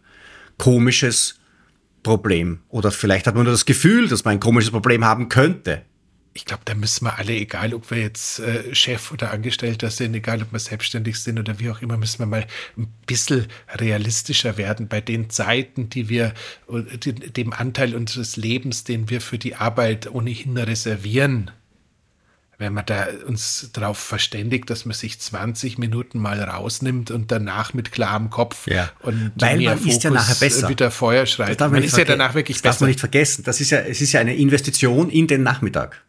komisches 0.59 1.39
Problem. 2.03 2.61
Oder 2.69 2.91
vielleicht 2.91 3.27
hat 3.27 3.35
man 3.35 3.45
nur 3.45 3.53
das 3.53 3.67
Gefühl, 3.67 4.09
dass 4.09 4.25
man 4.25 4.33
ein 4.33 4.41
komisches 4.41 4.71
Problem 4.71 5.05
haben 5.05 5.29
könnte. 5.29 5.83
Ich 6.35 6.45
glaube, 6.45 6.63
da 6.67 6.75
müssen 6.75 7.05
wir 7.05 7.19
alle, 7.19 7.33
egal 7.33 7.75
ob 7.75 7.91
wir 7.91 7.99
jetzt 7.99 8.39
äh, 8.39 8.73
Chef 8.73 9.11
oder 9.11 9.33
Angestellter 9.33 9.91
sind, 9.91 10.15
egal 10.15 10.41
ob 10.43 10.53
wir 10.53 10.61
selbstständig 10.61 11.19
sind 11.19 11.39
oder 11.39 11.59
wie 11.59 11.71
auch 11.71 11.83
immer, 11.83 11.97
müssen 11.97 12.21
wir 12.21 12.27
mal 12.27 12.47
ein 12.77 12.87
bisschen 13.07 13.47
realistischer 13.75 14.57
werden 14.57 14.87
bei 14.87 15.01
den 15.01 15.31
Zeiten, 15.31 15.91
die 15.91 16.09
wir, 16.09 16.35
dem 16.69 17.53
Anteil 17.53 17.97
unseres 17.97 18.37
Lebens, 18.37 18.85
den 18.85 19.11
wir 19.11 19.21
für 19.21 19.39
die 19.39 19.57
Arbeit 19.57 20.13
ohnehin 20.13 20.57
reservieren 20.57 21.51
wenn 22.59 22.73
man 22.73 22.85
da 22.85 23.07
uns 23.27 23.71
darauf 23.73 23.99
verständigt, 23.99 24.69
dass 24.69 24.85
man 24.85 24.95
sich 24.95 25.21
20 25.21 25.79
Minuten 25.79 26.19
mal 26.19 26.41
rausnimmt 26.43 27.13
und 27.13 27.31
danach 27.31 27.73
mit 27.73 27.93
klarem 27.93 28.31
Kopf 28.31 28.67
ja. 28.67 28.91
und 29.03 29.33
Weil 29.37 29.59
mehr 29.59 29.71
man 29.71 29.79
Fokus 29.79 29.95
ist 29.95 30.05
ja 30.05 30.11
nachher 30.11 30.35
besser. 30.35 30.69
wieder 30.69 30.91
Feuer 30.91 31.27
schreit. 31.27 31.61
Man, 31.61 31.71
man 31.71 31.83
ist 31.85 31.97
ja 31.97 32.05
danach 32.05 32.35
wirklich 32.35 32.57
das 32.57 32.63
besser. 32.63 32.69
Das 32.71 32.77
darf 32.77 32.81
man 32.81 32.89
nicht 32.89 33.01
vergessen. 33.01 33.45
Das 33.45 33.61
ist 33.61 33.71
ja, 33.71 33.79
es 33.79 34.01
ist 34.01 34.13
ja 34.13 34.21
eine 34.21 34.35
Investition 34.35 35.09
in 35.09 35.29
den 35.29 35.45
Nachmittag 35.45 36.03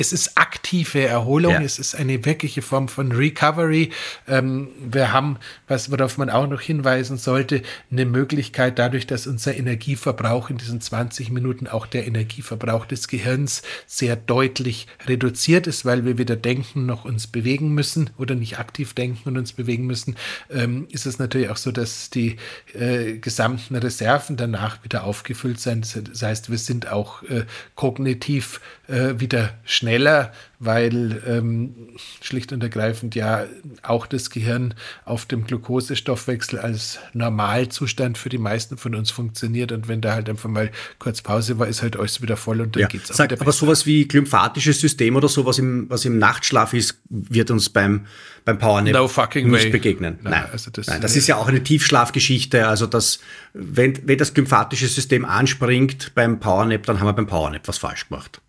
es 0.00 0.14
ist 0.14 0.38
aktive 0.38 1.04
Erholung, 1.04 1.52
ja. 1.52 1.60
es 1.60 1.78
ist 1.78 1.94
eine 1.94 2.24
wirkliche 2.24 2.62
Form 2.62 2.88
von 2.88 3.12
Recovery. 3.12 3.90
Ähm, 4.26 4.68
wir 4.80 5.12
haben, 5.12 5.36
was 5.68 5.90
worauf 5.90 6.16
man 6.16 6.30
auch 6.30 6.46
noch 6.46 6.62
hinweisen 6.62 7.18
sollte, 7.18 7.60
eine 7.90 8.06
Möglichkeit, 8.06 8.78
dadurch, 8.78 9.06
dass 9.06 9.26
unser 9.26 9.54
Energieverbrauch 9.54 10.48
in 10.48 10.56
diesen 10.56 10.80
20 10.80 11.30
Minuten 11.30 11.66
auch 11.66 11.86
der 11.86 12.06
Energieverbrauch 12.06 12.86
des 12.86 13.08
Gehirns 13.08 13.60
sehr 13.86 14.16
deutlich 14.16 14.86
reduziert 15.06 15.66
ist, 15.66 15.84
weil 15.84 16.06
wir 16.06 16.16
weder 16.16 16.36
denken 16.36 16.86
noch 16.86 17.04
uns 17.04 17.26
bewegen 17.26 17.74
müssen 17.74 18.08
oder 18.16 18.34
nicht 18.34 18.58
aktiv 18.58 18.94
denken 18.94 19.28
und 19.28 19.36
uns 19.36 19.52
bewegen 19.52 19.84
müssen, 19.84 20.16
ähm, 20.48 20.88
ist 20.90 21.04
es 21.04 21.18
natürlich 21.18 21.50
auch 21.50 21.58
so, 21.58 21.72
dass 21.72 22.08
die 22.08 22.36
äh, 22.72 23.18
gesamten 23.18 23.76
Reserven 23.76 24.38
danach 24.38 24.82
wieder 24.82 25.04
aufgefüllt 25.04 25.60
sind. 25.60 25.94
Das 26.10 26.22
heißt, 26.22 26.50
wir 26.50 26.58
sind 26.58 26.90
auch 26.90 27.22
äh, 27.24 27.44
kognitiv 27.74 28.62
äh, 28.90 29.20
wieder 29.20 29.54
schnell 29.64 29.90
schneller, 29.90 30.32
weil 30.58 31.22
ähm, 31.26 31.74
schlicht 32.20 32.52
und 32.52 32.62
ergreifend 32.62 33.14
ja 33.14 33.46
auch 33.82 34.06
das 34.06 34.30
Gehirn 34.30 34.74
auf 35.04 35.24
dem 35.26 35.44
Glukosestoffwechsel 35.44 36.58
als 36.58 36.98
Normalzustand 37.12 38.18
für 38.18 38.28
die 38.28 38.38
meisten 38.38 38.76
von 38.76 38.94
uns 38.94 39.10
funktioniert. 39.10 39.72
Und 39.72 39.88
wenn 39.88 40.00
da 40.00 40.12
halt 40.12 40.28
einfach 40.28 40.48
mal 40.48 40.70
kurz 40.98 41.22
Pause 41.22 41.58
war, 41.58 41.66
ist 41.66 41.82
halt 41.82 41.96
alles 41.96 42.20
wieder 42.22 42.36
voll 42.36 42.60
und 42.60 42.76
dann 42.76 42.82
ja. 42.82 42.88
geht's 42.88 43.10
auch 43.10 43.16
Sag, 43.16 43.32
Aber 43.40 43.52
sowas 43.52 43.86
wie 43.86 44.06
glymphatisches 44.06 44.80
System 44.80 45.16
oder 45.16 45.28
sowas, 45.28 45.58
im, 45.58 45.88
was 45.88 46.04
im 46.04 46.18
Nachtschlaf 46.18 46.74
ist, 46.74 47.00
wird 47.08 47.50
uns 47.50 47.70
beim, 47.70 48.06
beim 48.44 48.58
Powernap 48.58 48.92
no 48.92 49.08
fucking 49.08 49.50
nicht 49.50 49.64
way. 49.64 49.70
begegnen. 49.70 50.18
Nein, 50.22 50.32
Nein. 50.32 50.44
Also 50.52 50.70
das, 50.70 50.86
Nein, 50.86 51.00
das 51.00 51.16
ist 51.16 51.26
ja 51.26 51.36
auch 51.36 51.48
eine 51.48 51.62
Tiefschlafgeschichte. 51.62 52.68
Also 52.68 52.86
das, 52.86 53.20
wenn, 53.54 53.98
wenn 54.06 54.18
das 54.18 54.34
glymphatische 54.34 54.88
System 54.88 55.24
anspringt 55.24 56.12
beim 56.14 56.38
Powernap, 56.38 56.84
dann 56.84 57.00
haben 57.00 57.06
wir 57.06 57.14
beim 57.14 57.26
Powernap 57.26 57.66
was 57.66 57.78
falsch 57.78 58.08
gemacht 58.08 58.40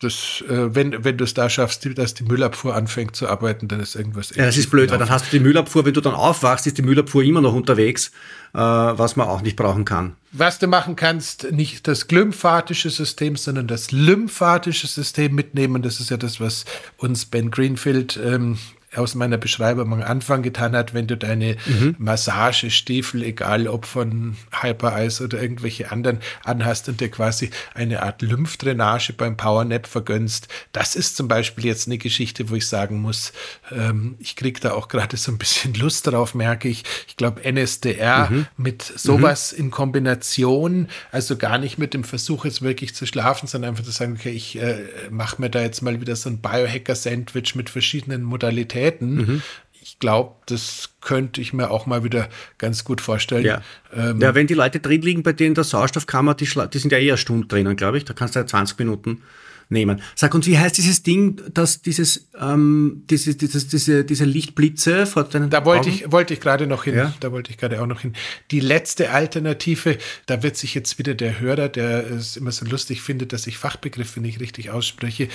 das, 0.00 0.44
äh, 0.48 0.74
wenn, 0.74 1.04
wenn 1.04 1.16
du 1.16 1.24
es 1.24 1.32
da 1.32 1.48
schaffst, 1.48 1.88
dass 1.96 2.12
die 2.12 2.24
Müllabfuhr 2.24 2.74
anfängt 2.74 3.16
zu 3.16 3.28
arbeiten, 3.28 3.66
dann 3.66 3.80
ist 3.80 3.94
irgendwas. 3.94 4.34
Ja, 4.34 4.44
das 4.44 4.58
ist 4.58 4.70
blöd, 4.70 4.90
weil 4.90 4.98
dann 4.98 5.08
hast 5.08 5.26
du 5.26 5.38
die 5.38 5.40
Müllabfuhr, 5.42 5.86
wenn 5.86 5.94
du 5.94 6.02
dann 6.02 6.14
aufwachst, 6.14 6.66
ist 6.66 6.76
die 6.76 6.82
Müllabfuhr 6.82 7.22
immer 7.22 7.40
noch 7.40 7.54
unterwegs, 7.54 8.08
äh, 8.52 8.58
was 8.58 9.16
man 9.16 9.26
auch 9.26 9.40
nicht 9.40 9.56
brauchen 9.56 9.86
kann. 9.86 10.14
Was 10.32 10.58
du 10.58 10.66
machen 10.66 10.96
kannst, 10.96 11.50
nicht 11.50 11.88
das 11.88 12.08
glymphatische 12.08 12.90
System, 12.90 13.36
sondern 13.36 13.68
das 13.68 13.90
lymphatische 13.90 14.86
System 14.86 15.34
mitnehmen. 15.34 15.80
Das 15.80 15.98
ist 15.98 16.10
ja 16.10 16.18
das, 16.18 16.40
was 16.40 16.66
uns 16.98 17.24
Ben 17.24 17.50
Greenfield 17.50 18.20
ähm, 18.22 18.58
aus 18.96 19.14
meiner 19.14 19.38
Beschreibung 19.38 19.92
am 19.92 20.02
Anfang 20.02 20.42
getan 20.42 20.74
hat, 20.74 20.94
wenn 20.94 21.06
du 21.06 21.16
deine 21.16 21.56
mhm. 21.66 21.94
Massagestiefel, 21.98 23.22
egal 23.22 23.68
ob 23.68 23.86
von 23.86 24.36
Hyper 24.60 25.04
Ice 25.04 25.22
oder 25.22 25.40
irgendwelche 25.40 25.90
anderen, 25.90 26.18
anhast 26.44 26.88
und 26.88 27.00
dir 27.00 27.10
quasi 27.10 27.50
eine 27.74 28.02
Art 28.02 28.22
Lymphdrainage 28.22 29.12
beim 29.12 29.36
Powernap 29.36 29.86
vergönnst. 29.86 30.48
Das 30.72 30.96
ist 30.96 31.16
zum 31.16 31.28
Beispiel 31.28 31.66
jetzt 31.66 31.86
eine 31.86 31.98
Geschichte, 31.98 32.50
wo 32.50 32.54
ich 32.54 32.66
sagen 32.66 33.00
muss, 33.00 33.32
ähm, 33.70 34.16
ich 34.18 34.36
kriege 34.36 34.60
da 34.60 34.72
auch 34.72 34.88
gerade 34.88 35.16
so 35.16 35.30
ein 35.32 35.38
bisschen 35.38 35.74
Lust 35.74 36.06
drauf, 36.06 36.34
merke 36.34 36.68
ich. 36.68 36.84
Ich 37.08 37.16
glaube, 37.16 37.44
NSDR 37.44 38.30
mhm. 38.30 38.46
mit 38.56 38.82
sowas 38.82 39.52
mhm. 39.52 39.64
in 39.64 39.70
Kombination, 39.70 40.88
also 41.12 41.36
gar 41.36 41.58
nicht 41.58 41.78
mit 41.78 41.94
dem 41.94 42.04
Versuch, 42.04 42.44
jetzt 42.44 42.62
wirklich 42.62 42.94
zu 42.94 43.06
schlafen, 43.06 43.46
sondern 43.46 43.70
einfach 43.70 43.84
zu 43.84 43.90
sagen, 43.90 44.16
okay, 44.18 44.30
ich 44.30 44.58
äh, 44.58 44.78
mache 45.10 45.40
mir 45.40 45.50
da 45.50 45.60
jetzt 45.60 45.82
mal 45.82 46.00
wieder 46.00 46.16
so 46.16 46.30
ein 46.30 46.38
Biohacker-Sandwich 46.38 47.54
mit 47.54 47.70
verschiedenen 47.70 48.22
Modalitäten. 48.22 48.85
Mhm. 49.16 49.42
Ich 49.82 49.98
glaube, 50.00 50.34
das 50.46 50.90
könnte 51.00 51.40
ich 51.40 51.52
mir 51.52 51.70
auch 51.70 51.86
mal 51.86 52.02
wieder 52.02 52.28
ganz 52.58 52.84
gut 52.84 53.00
vorstellen. 53.00 53.44
Ja, 53.44 53.62
ähm, 53.94 54.20
ja 54.20 54.34
wenn 54.34 54.46
die 54.46 54.54
Leute 54.54 54.80
drin 54.80 55.02
liegen, 55.02 55.22
bei 55.22 55.32
denen 55.32 55.54
der 55.54 55.64
Sauerstoffkammer, 55.64 56.34
die, 56.34 56.48
die 56.72 56.78
sind 56.78 56.90
ja 56.90 56.98
eher 56.98 57.16
Stunden 57.16 57.46
drinnen, 57.46 57.76
glaube 57.76 57.98
ich. 57.98 58.04
Da 58.04 58.12
kannst 58.12 58.34
du 58.34 58.40
ja 58.40 58.46
20 58.46 58.78
Minuten 58.78 59.22
nehmen. 59.68 60.00
Sag 60.14 60.34
uns, 60.34 60.46
wie 60.46 60.58
heißt 60.58 60.76
dieses 60.76 61.02
Ding, 61.02 61.40
dass 61.52 61.82
dieses, 61.82 62.28
ähm, 62.40 63.02
dieses, 63.10 63.36
dieses, 63.36 63.68
diese, 63.68 64.04
diese 64.04 64.24
Lichtblitze 64.24 65.06
vor 65.06 65.24
deinen 65.24 65.50
Da 65.50 65.64
wollte 65.64 65.88
Augen? 65.88 65.98
ich, 65.98 66.12
wollte 66.12 66.34
ich 66.34 66.40
gerade 66.40 66.66
noch 66.66 66.84
hin. 66.84 66.94
Ja? 66.94 67.14
Da 67.20 67.32
wollte 67.32 67.50
ich 67.50 67.58
gerade 67.58 67.80
auch 67.82 67.86
noch 67.86 68.00
hin. 68.00 68.14
Die 68.50 68.60
letzte 68.60 69.10
Alternative, 69.10 69.98
da 70.26 70.42
wird 70.42 70.56
sich 70.56 70.74
jetzt 70.74 70.98
wieder 70.98 71.14
der 71.14 71.40
Hörer, 71.40 71.68
der 71.68 72.10
es 72.10 72.36
immer 72.36 72.52
so 72.52 72.64
lustig 72.64 73.02
findet, 73.02 73.32
dass 73.32 73.46
ich 73.46 73.58
Fachbegriffe 73.58 74.20
nicht 74.20 74.40
richtig 74.40 74.70
ausspreche, 74.70 75.28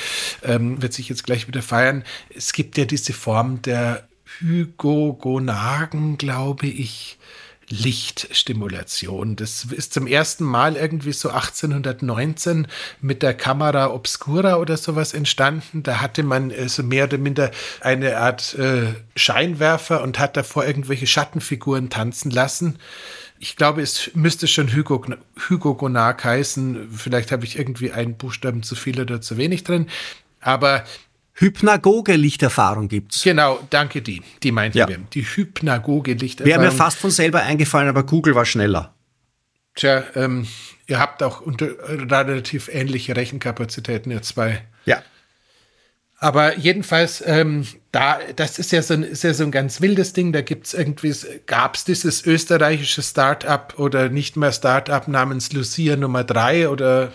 ähm, 0.43 0.81
wird 0.81 0.93
sich 0.93 1.09
jetzt 1.09 1.23
gleich 1.25 1.47
wieder 1.47 1.61
feiern. 1.61 2.03
Es 2.33 2.53
gibt 2.53 2.77
ja 2.77 2.85
diese 2.85 3.13
Form 3.13 3.61
der 3.61 4.07
Hygogonagen, 4.39 6.17
glaube 6.17 6.67
ich. 6.67 7.17
Lichtstimulation. 7.71 9.35
Das 9.35 9.65
ist 9.65 9.93
zum 9.93 10.07
ersten 10.07 10.43
Mal 10.43 10.75
irgendwie 10.75 11.13
so 11.13 11.29
1819 11.29 12.67
mit 13.01 13.23
der 13.23 13.33
Kamera 13.33 13.91
Obscura 13.91 14.57
oder 14.57 14.77
sowas 14.77 15.13
entstanden. 15.13 15.83
Da 15.83 16.01
hatte 16.01 16.23
man 16.23 16.51
äh, 16.51 16.69
so 16.69 16.83
mehr 16.83 17.05
oder 17.05 17.17
minder 17.17 17.51
eine 17.79 18.17
Art 18.17 18.53
äh, 18.55 18.93
Scheinwerfer 19.15 20.03
und 20.03 20.19
hat 20.19 20.37
davor 20.37 20.65
irgendwelche 20.65 21.07
Schattenfiguren 21.07 21.89
tanzen 21.89 22.31
lassen. 22.31 22.77
Ich 23.39 23.55
glaube, 23.55 23.81
es 23.81 24.11
müsste 24.13 24.47
schon 24.47 24.75
Hugo 24.75 25.73
Gonark 25.73 26.23
heißen. 26.23 26.89
Vielleicht 26.95 27.31
habe 27.31 27.45
ich 27.45 27.57
irgendwie 27.57 27.91
einen 27.91 28.15
Buchstaben 28.15 28.61
zu 28.61 28.75
viel 28.75 29.01
oder 29.01 29.19
zu 29.19 29.37
wenig 29.37 29.63
drin. 29.63 29.87
Aber 30.41 30.83
Hypnagoge 31.41 32.15
Lichterfahrung 32.15 32.87
gibt's. 32.87 33.23
Genau, 33.23 33.59
danke 33.71 34.03
die. 34.03 34.21
Die 34.43 34.51
meinte 34.51 34.77
ja. 34.77 34.87
wir. 34.87 34.99
Die 35.13 35.23
Hypnagoge 35.23 36.13
Lichterfahrung. 36.13 36.61
Wäre 36.61 36.71
mir 36.71 36.75
fast 36.75 36.99
von 36.99 37.09
selber 37.09 37.41
eingefallen, 37.41 37.89
aber 37.89 38.03
Google 38.03 38.35
war 38.35 38.45
schneller. 38.45 38.93
Tja, 39.73 40.03
ähm, 40.15 40.47
ihr 40.85 40.99
habt 40.99 41.23
auch 41.23 41.41
unter, 41.41 41.67
relativ 41.89 42.69
ähnliche 42.71 43.15
Rechenkapazitäten, 43.15 44.11
ihr 44.11 44.21
zwei. 44.21 44.61
Ja. 44.85 45.01
Aber 46.19 46.59
jedenfalls, 46.59 47.23
ähm, 47.25 47.65
da, 47.91 48.19
das 48.35 48.59
ist 48.59 48.71
ja, 48.71 48.83
so 48.83 48.93
ein, 48.93 49.01
ist 49.01 49.23
ja 49.23 49.33
so 49.33 49.43
ein 49.43 49.49
ganz 49.49 49.81
wildes 49.81 50.13
Ding. 50.13 50.33
Da 50.33 50.41
gibt's 50.41 50.75
irgendwie, 50.75 51.11
gab 51.47 51.75
es 51.75 51.85
dieses 51.85 52.23
österreichische 52.23 53.01
Start-up 53.01 53.79
oder 53.79 54.09
nicht 54.09 54.37
mehr 54.37 54.51
Start-up 54.51 55.07
namens 55.07 55.51
Lucia 55.53 55.95
Nummer 55.95 56.23
3 56.23 56.69
oder 56.69 57.11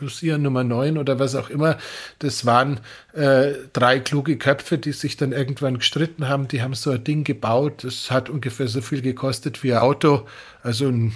Lucia 0.00 0.38
Nummer 0.38 0.64
9 0.64 0.98
oder 0.98 1.18
was 1.18 1.34
auch 1.34 1.50
immer. 1.50 1.78
Das 2.18 2.46
waren 2.46 2.80
äh, 3.12 3.52
drei 3.72 4.00
kluge 4.00 4.36
Köpfe, 4.36 4.78
die 4.78 4.92
sich 4.92 5.16
dann 5.16 5.32
irgendwann 5.32 5.78
gestritten 5.78 6.28
haben. 6.28 6.48
Die 6.48 6.62
haben 6.62 6.74
so 6.74 6.90
ein 6.90 7.04
Ding 7.04 7.24
gebaut. 7.24 7.84
Das 7.84 8.10
hat 8.10 8.30
ungefähr 8.30 8.68
so 8.68 8.80
viel 8.80 9.02
gekostet 9.02 9.62
wie 9.62 9.72
ein 9.72 9.78
Auto. 9.78 10.26
Also 10.62 10.88
ein 10.88 11.12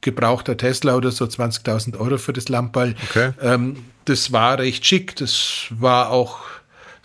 gebrauchter 0.00 0.56
Tesla 0.56 0.94
oder 0.94 1.10
so 1.10 1.24
20.000 1.24 1.98
Euro 1.98 2.18
für 2.18 2.32
das 2.32 2.48
Lammball. 2.48 2.94
Okay. 3.10 3.32
Ähm, 3.40 3.76
das 4.04 4.32
war 4.32 4.58
recht 4.58 4.86
schick. 4.86 5.16
Das 5.16 5.66
war 5.70 6.10
auch 6.10 6.40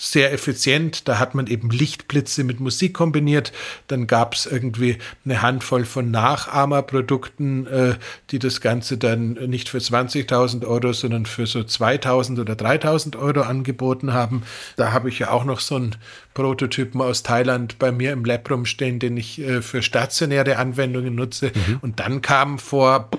sehr 0.02 0.34
effizient. 0.34 1.08
Da 1.08 1.20
hat 1.20 1.36
man 1.36 1.45
eben 1.45 1.70
Lichtblitze 1.70 2.43
mit 2.43 2.60
Musik 2.60 2.95
kombiniert. 2.95 3.54
Dann 3.86 4.08
gab 4.08 4.34
es 4.34 4.47
irgendwie 4.47 4.97
eine 5.24 5.43
Handvoll 5.43 5.86
von 5.86 6.10
Nachahmerprodukten, 6.10 7.68
äh, 7.68 7.95
die 8.32 8.39
das 8.39 8.62
Ganze 8.62 8.97
dann 8.97 9.34
nicht 9.34 9.70
für 9.70 9.78
20.000 9.78 10.66
Euro, 10.66 10.91
sondern 10.93 11.28
für 11.28 11.45
so 11.45 11.60
2.000 11.60 12.41
oder 12.41 12.54
3.000 12.56 13.16
Euro 13.16 13.41
angeboten 13.41 14.12
haben. 14.12 14.41
Da 14.76 14.91
habe 14.91 15.10
ich 15.10 15.20
ja 15.20 15.30
auch 15.30 15.43
noch 15.43 15.60
so 15.60 15.76
einen 15.76 15.95
Prototypen 16.34 17.01
aus 17.01 17.23
Thailand 17.23 17.77
bei 17.79 17.91
mir 17.91 18.13
im 18.13 18.23
Lab 18.23 18.49
rumstehen, 18.49 18.99
den 18.99 19.17
ich 19.17 19.39
äh, 19.39 19.61
für 19.61 19.82
stationäre 19.82 20.57
Anwendungen 20.57 21.15
nutze. 21.15 21.51
Mhm. 21.53 21.79
Und 21.82 21.99
dann 21.99 22.21
kam 22.21 22.57
vor 22.57 23.09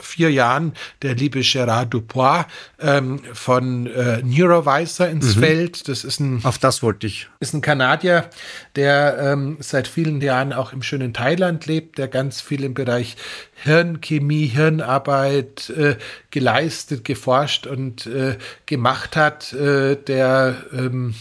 vier 0.00 0.30
Jahren 0.30 0.74
der 1.02 1.14
liebe 1.14 1.40
Gerard 1.40 1.92
Dupois 1.92 2.46
ähm, 2.80 3.20
von 3.32 3.86
äh, 3.86 4.22
Neurovisor 4.22 5.08
ins 5.08 5.36
mhm. 5.36 5.40
Feld. 5.40 5.88
Das 5.88 6.04
ist 6.04 6.20
ein. 6.20 6.40
Auf 6.44 6.58
das 6.58 6.82
wollte 6.82 7.06
ich. 7.06 7.28
Ist 7.40 7.54
ein 7.54 7.60
Kanadier, 7.60 8.30
der 8.76 9.18
ähm, 9.18 9.56
seit 9.60 9.88
vielen 9.88 10.20
Jahren 10.20 10.52
auch 10.52 10.72
im 10.72 10.82
schönen 10.82 11.12
Thailand 11.12 11.66
lebt, 11.66 11.98
der 11.98 12.08
ganz 12.08 12.40
viel 12.40 12.62
im 12.64 12.74
Bereich 12.74 13.16
Hirnchemie, 13.64 14.46
Hirnarbeit 14.46 15.70
äh, 15.70 15.96
geleistet, 16.30 17.04
geforscht 17.04 17.66
und 17.66 18.06
äh, 18.06 18.36
gemacht 18.66 19.16
hat, 19.16 19.52
äh, 19.52 19.96
der 19.96 20.56
ähm, 20.72 21.14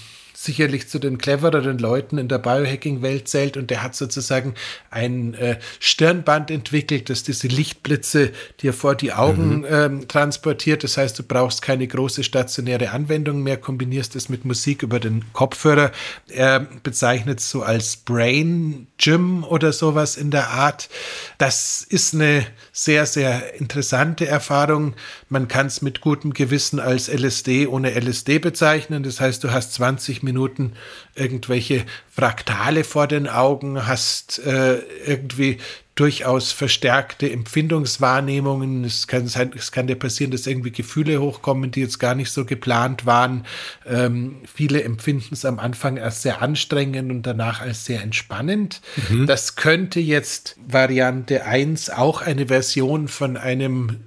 sicherlich 0.47 0.87
zu 0.87 0.97
den 0.97 1.17
clevereren 1.17 1.77
Leuten 1.77 2.17
in 2.17 2.29
der 2.29 2.39
Biohacking-Welt 2.39 3.27
zählt 3.27 3.57
und 3.57 3.69
der 3.69 3.83
hat 3.83 3.95
sozusagen 3.95 4.55
ein 4.89 5.33
äh, 5.33 5.59
Stirnband 5.79 6.49
entwickelt, 6.49 7.09
das 7.09 7.23
diese 7.23 7.47
Lichtblitze 7.47 8.31
dir 8.61 8.73
vor 8.73 8.95
die 8.95 9.11
Augen 9.11 9.59
mhm. 9.59 9.65
ähm, 9.69 10.07
transportiert. 10.07 10.85
Das 10.85 10.95
heißt, 10.95 11.19
du 11.19 11.23
brauchst 11.23 11.61
keine 11.61 11.85
große 11.85 12.23
stationäre 12.23 12.91
Anwendung 12.91 13.43
mehr, 13.43 13.57
kombinierst 13.57 14.15
es 14.15 14.29
mit 14.29 14.45
Musik 14.45 14.83
über 14.83 15.01
den 15.01 15.25
Kopfhörer. 15.33 15.91
Er 16.29 16.61
bezeichnet 16.81 17.39
es 17.39 17.49
so 17.49 17.61
als 17.61 17.97
Brain 17.97 18.87
Gym 18.97 19.43
oder 19.43 19.73
sowas 19.73 20.15
in 20.15 20.31
der 20.31 20.51
Art. 20.51 20.87
Das 21.37 21.85
ist 21.87 22.13
eine 22.13 22.45
sehr, 22.71 23.05
sehr 23.05 23.55
interessante 23.59 24.25
Erfahrung. 24.27 24.93
Man 25.27 25.49
kann 25.49 25.67
es 25.67 25.81
mit 25.81 25.99
gutem 25.99 26.33
Gewissen 26.33 26.79
als 26.79 27.09
LSD 27.09 27.67
ohne 27.67 27.91
LSD 27.99 28.39
bezeichnen. 28.39 29.03
Das 29.03 29.19
heißt, 29.19 29.43
du 29.43 29.51
hast 29.51 29.73
20 29.73 30.23
Minuten 30.23 30.36
irgendwelche 31.15 31.85
Fraktale 32.09 32.83
vor 32.83 33.07
den 33.07 33.27
Augen, 33.27 33.87
hast 33.87 34.39
äh, 34.39 34.79
irgendwie 35.05 35.57
durchaus 35.97 36.51
verstärkte 36.51 37.29
Empfindungswahrnehmungen. 37.31 38.83
Es 38.83 39.07
kann, 39.07 39.27
sein, 39.27 39.51
es 39.55 39.71
kann 39.71 39.87
dir 39.87 39.95
passieren, 39.95 40.31
dass 40.31 40.45
irgendwie 40.45 40.71
Gefühle 40.71 41.19
hochkommen, 41.19 41.71
die 41.71 41.81
jetzt 41.81 41.99
gar 41.99 42.13
nicht 42.13 42.31
so 42.31 42.45
geplant 42.45 43.05
waren. 43.05 43.45
Ähm, 43.85 44.37
viele 44.45 44.83
empfinden 44.83 45.33
es 45.33 45.43
am 45.43 45.57
Anfang 45.59 45.97
als 45.97 46.21
sehr 46.21 46.41
anstrengend 46.41 47.11
und 47.11 47.23
danach 47.23 47.61
als 47.61 47.85
sehr 47.85 48.03
entspannend. 48.03 48.81
Mhm. 49.09 49.25
Das 49.25 49.55
könnte 49.55 49.99
jetzt 49.99 50.55
Variante 50.67 51.45
1 51.45 51.89
auch 51.89 52.21
eine 52.21 52.47
Version 52.47 53.07
von 53.07 53.35
einem 53.35 53.97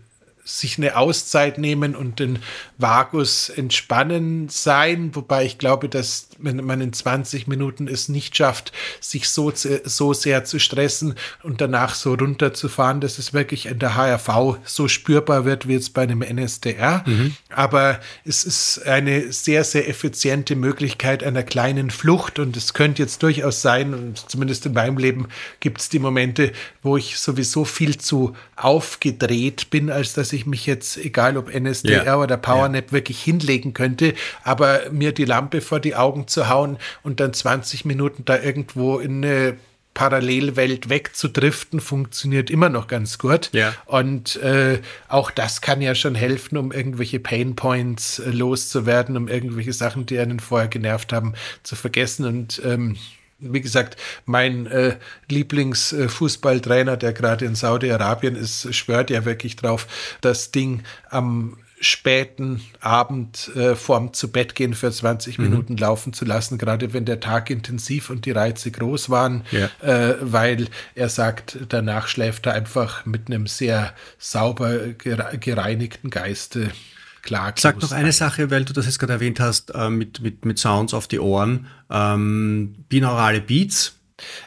sich 0.59 0.79
eine 0.79 0.97
Auszeit 0.97 1.59
nehmen 1.59 1.95
und 1.95 2.19
den 2.19 2.39
Vagus 2.79 3.49
entspannen 3.51 4.49
sein, 4.49 5.15
wobei 5.15 5.45
ich 5.45 5.59
glaube, 5.59 5.89
dass 5.89 6.30
wenn 6.43 6.65
man 6.65 6.81
in 6.81 6.93
20 6.93 7.47
Minuten 7.47 7.89
es 7.89 8.09
nicht 8.09 8.37
schafft, 8.37 8.73
sich 9.01 9.29
so, 9.29 9.53
so 9.55 10.13
sehr 10.13 10.45
zu 10.45 10.59
stressen 10.59 11.15
und 11.43 11.61
danach 11.61 11.95
so 11.95 12.15
runterzufahren, 12.15 13.01
dass 13.01 13.19
es 13.19 13.33
wirklich 13.33 13.67
in 13.67 13.79
der 13.79 13.97
HRV 13.97 14.59
so 14.65 14.89
spürbar 14.89 15.45
wird 15.45 15.69
wie 15.69 15.75
jetzt 15.75 15.95
bei 15.95 16.03
einem 16.03 16.23
NSDR. 16.23 17.05
Mhm. 17.07 17.35
Aber 17.51 18.01
es 18.25 18.45
ist 18.45 18.87
eine 18.87 19.33
sehr, 19.33 19.65
sehr 19.65 19.89
effiziente 19.89 20.57
Möglichkeit 20.57 21.23
einer 21.25 21.43
kleinen 21.43 21.91
Flucht 21.91 22.39
und 22.39 22.57
es 22.57 22.75
könnte 22.75 23.03
jetzt 23.03 23.23
durchaus 23.23 23.63
sein, 23.63 24.15
zumindest 24.29 24.67
in 24.67 24.73
meinem 24.73 24.99
Leben 24.99 25.29
gibt 25.61 25.81
es 25.81 25.89
die 25.89 25.99
Momente, 25.99 26.53
wo 26.83 26.97
ich 26.97 27.19
sowieso 27.19 27.65
viel 27.65 27.99
zu 27.99 28.35
aufgedreht 28.57 29.71
bin, 29.71 29.91
als 29.91 30.13
dass 30.13 30.33
ich 30.33 30.47
mich 30.47 30.67
jetzt, 30.67 30.97
egal 30.97 31.37
ob 31.37 31.53
NSDR 31.53 32.05
ja. 32.05 32.17
oder 32.19 32.37
PowerNap, 32.37 32.87
ja. 32.87 32.93
wirklich 32.93 33.21
hinlegen 33.23 33.75
könnte, 33.75 34.15
aber 34.43 34.91
mir 34.91 35.13
die 35.13 35.25
Lampe 35.25 35.61
vor 35.61 35.81
die 35.81 35.95
Augen 35.95 36.29
zu 36.31 36.49
hauen 36.49 36.79
und 37.03 37.21
dann 37.21 37.33
20 37.33 37.85
Minuten 37.85 38.25
da 38.25 38.41
irgendwo 38.41 38.99
in 38.99 39.25
eine 39.25 39.57
Parallelwelt 39.95 40.89
wegzudriften, 40.89 41.81
funktioniert 41.81 42.49
immer 42.49 42.69
noch 42.69 42.87
ganz 42.87 43.19
gut. 43.19 43.51
Ja. 43.53 43.75
Und 43.87 44.37
äh, 44.37 44.81
auch 45.09 45.31
das 45.31 45.61
kann 45.61 45.83
ja 45.83 45.95
schon 45.95 46.15
helfen, 46.15 46.57
um 46.57 46.73
irgendwelche 46.73 47.19
Painpoints 47.19 48.21
äh, 48.21 48.31
loszuwerden, 48.31 49.17
um 49.17 49.29
irgendwelche 49.29 49.73
Sachen, 49.73 50.07
die 50.07 50.19
einen 50.19 50.41
vorher 50.41 50.69
genervt 50.69 51.13
haben, 51.13 51.35
zu 51.65 51.75
vergessen. 51.75 52.25
Und 52.25 52.63
ähm, 52.65 52.97
wie 53.41 53.61
gesagt, 53.61 53.97
mein 54.27 54.67
äh, 54.67 54.97
Lieblingsfußballtrainer, 55.29 56.97
der 56.97 57.13
gerade 57.13 57.45
in 57.45 57.55
Saudi-Arabien 57.55 58.37
ist, 58.37 58.73
schwört 58.75 59.11
ja 59.11 59.25
wirklich 59.25 59.57
drauf, 59.57 59.87
das 60.21 60.53
Ding 60.53 60.83
am 61.09 61.57
späten 61.81 62.61
Abend 62.81 63.51
äh, 63.57 63.75
vorm 63.75 64.13
zu 64.13 64.31
Bett 64.31 64.55
gehen 64.55 64.75
für 64.75 64.93
20 64.93 65.39
mhm. 65.39 65.45
Minuten 65.45 65.77
laufen 65.79 66.13
zu 66.13 66.25
lassen, 66.25 66.59
gerade 66.59 66.93
wenn 66.93 67.07
der 67.07 67.21
Tag 67.21 67.49
intensiv 67.49 68.11
und 68.11 68.27
die 68.27 68.33
Reize 68.33 68.71
groß 68.71 69.09
waren, 69.09 69.43
ja. 69.51 69.71
äh, 69.81 70.17
weil 70.21 70.69
er 70.95 71.09
sagt, 71.09 71.59
danach 71.71 72.07
schläft 72.07 72.47
er 72.47 72.53
einfach 72.53 73.07
mit 73.07 73.29
einem 73.29 73.47
sehr 73.47 73.95
sauber 74.19 74.79
gereinigten 74.93 76.11
Geiste. 76.11 76.71
Klar, 77.23 77.53
Sag 77.57 77.81
noch 77.83 77.93
eine 77.93 78.13
Sache, 78.13 78.51
weil 78.51 78.65
du 78.65 78.73
das 78.73 78.87
jetzt 78.87 78.99
gerade 78.99 79.15
erwähnt 79.15 79.41
hast, 79.41 79.75
äh, 79.75 79.91
mit, 79.91 80.21
mit, 80.21 80.45
mit 80.45 80.59
Sounds 80.59 80.95
auf 80.95 81.07
die 81.07 81.21
Ohren. 81.21 81.67
Ähm, 81.91 82.75
binaurale 82.89 83.41
Beats, 83.41 84.00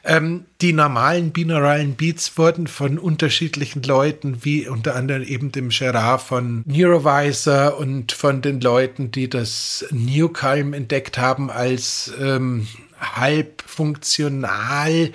ähm, 0.04 0.46
die 0.62 0.74
normalen 0.74 1.32
binauralen 1.32 1.96
Beats 1.96 2.38
wurden 2.38 2.68
von 2.68 2.98
unterschiedlichen 2.98 3.84
Leuten, 3.84 4.44
wie 4.44 4.68
unter 4.68 4.96
anderem 4.96 5.24
eben 5.24 5.52
dem 5.52 5.70
Gerard 5.70 6.22
von 6.22 6.64
Neurovisor 6.66 7.78
und 7.78 8.12
von 8.12 8.42
den 8.42 8.62
Leuten, 8.62 9.12
die 9.12 9.30
das 9.30 9.86
New 9.92 10.30
Calm 10.30 10.74
entdeckt 10.74 11.18
haben 11.18 11.50
als 11.50 12.14
ähm, 12.20 12.68
halb 13.16 13.62
funktional 13.66 15.12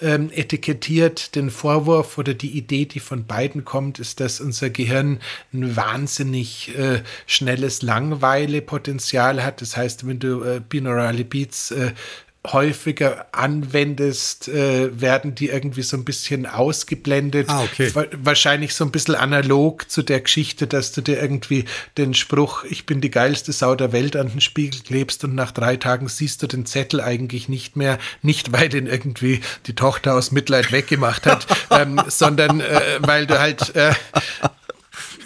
ähm, 0.00 0.30
etikettiert. 0.32 1.34
Den 1.34 1.50
Vorwurf 1.50 2.18
oder 2.18 2.34
die 2.34 2.56
Idee, 2.56 2.84
die 2.84 3.00
von 3.00 3.24
beiden 3.26 3.64
kommt, 3.64 3.98
ist, 3.98 4.20
dass 4.20 4.40
unser 4.40 4.70
Gehirn 4.70 5.20
ein 5.52 5.76
wahnsinnig 5.76 6.76
äh, 6.76 7.02
schnelles 7.26 7.82
Langweilepotenzial 7.82 9.42
hat. 9.42 9.60
Das 9.60 9.76
heißt, 9.76 10.06
wenn 10.06 10.18
du 10.18 10.42
äh, 10.42 10.60
binaurale 10.66 11.24
Beats 11.24 11.70
äh, 11.70 11.92
häufiger 12.46 13.26
anwendest, 13.32 14.48
äh, 14.48 14.98
werden 14.98 15.34
die 15.34 15.48
irgendwie 15.48 15.82
so 15.82 15.96
ein 15.96 16.04
bisschen 16.04 16.46
ausgeblendet. 16.46 17.50
Ah, 17.50 17.64
okay. 17.64 17.92
Wahrscheinlich 18.16 18.74
so 18.74 18.84
ein 18.84 18.90
bisschen 18.90 19.14
analog 19.14 19.90
zu 19.90 20.02
der 20.02 20.20
Geschichte, 20.20 20.66
dass 20.66 20.92
du 20.92 21.02
dir 21.02 21.20
irgendwie 21.20 21.66
den 21.98 22.14
Spruch, 22.14 22.64
ich 22.64 22.86
bin 22.86 23.02
die 23.02 23.10
geilste 23.10 23.52
Sau 23.52 23.74
der 23.74 23.92
Welt 23.92 24.16
an 24.16 24.30
den 24.30 24.40
Spiegel 24.40 24.80
klebst 24.80 25.22
und 25.24 25.34
nach 25.34 25.52
drei 25.52 25.76
Tagen 25.76 26.08
siehst 26.08 26.42
du 26.42 26.46
den 26.46 26.64
Zettel 26.64 27.02
eigentlich 27.02 27.50
nicht 27.50 27.76
mehr, 27.76 27.98
nicht 28.22 28.52
weil 28.52 28.70
den 28.70 28.86
irgendwie 28.86 29.40
die 29.66 29.74
Tochter 29.74 30.14
aus 30.14 30.32
Mitleid 30.32 30.72
weggemacht 30.72 31.26
hat, 31.26 31.46
ähm, 31.70 32.00
sondern 32.08 32.60
äh, 32.60 32.80
weil 33.00 33.26
du 33.26 33.38
halt 33.38 33.76
äh, 33.76 33.92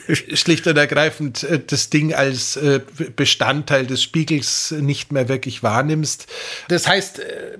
schlicht 0.34 0.66
und 0.66 0.76
ergreifend 0.76 1.42
äh, 1.44 1.60
das 1.64 1.90
Ding 1.90 2.14
als 2.14 2.56
äh, 2.56 2.80
Bestandteil 3.16 3.86
des 3.86 4.02
Spiegels 4.02 4.72
nicht 4.72 5.12
mehr 5.12 5.28
wirklich 5.28 5.62
wahrnimmst. 5.62 6.26
Das 6.68 6.86
heißt, 6.86 7.20
äh, 7.20 7.58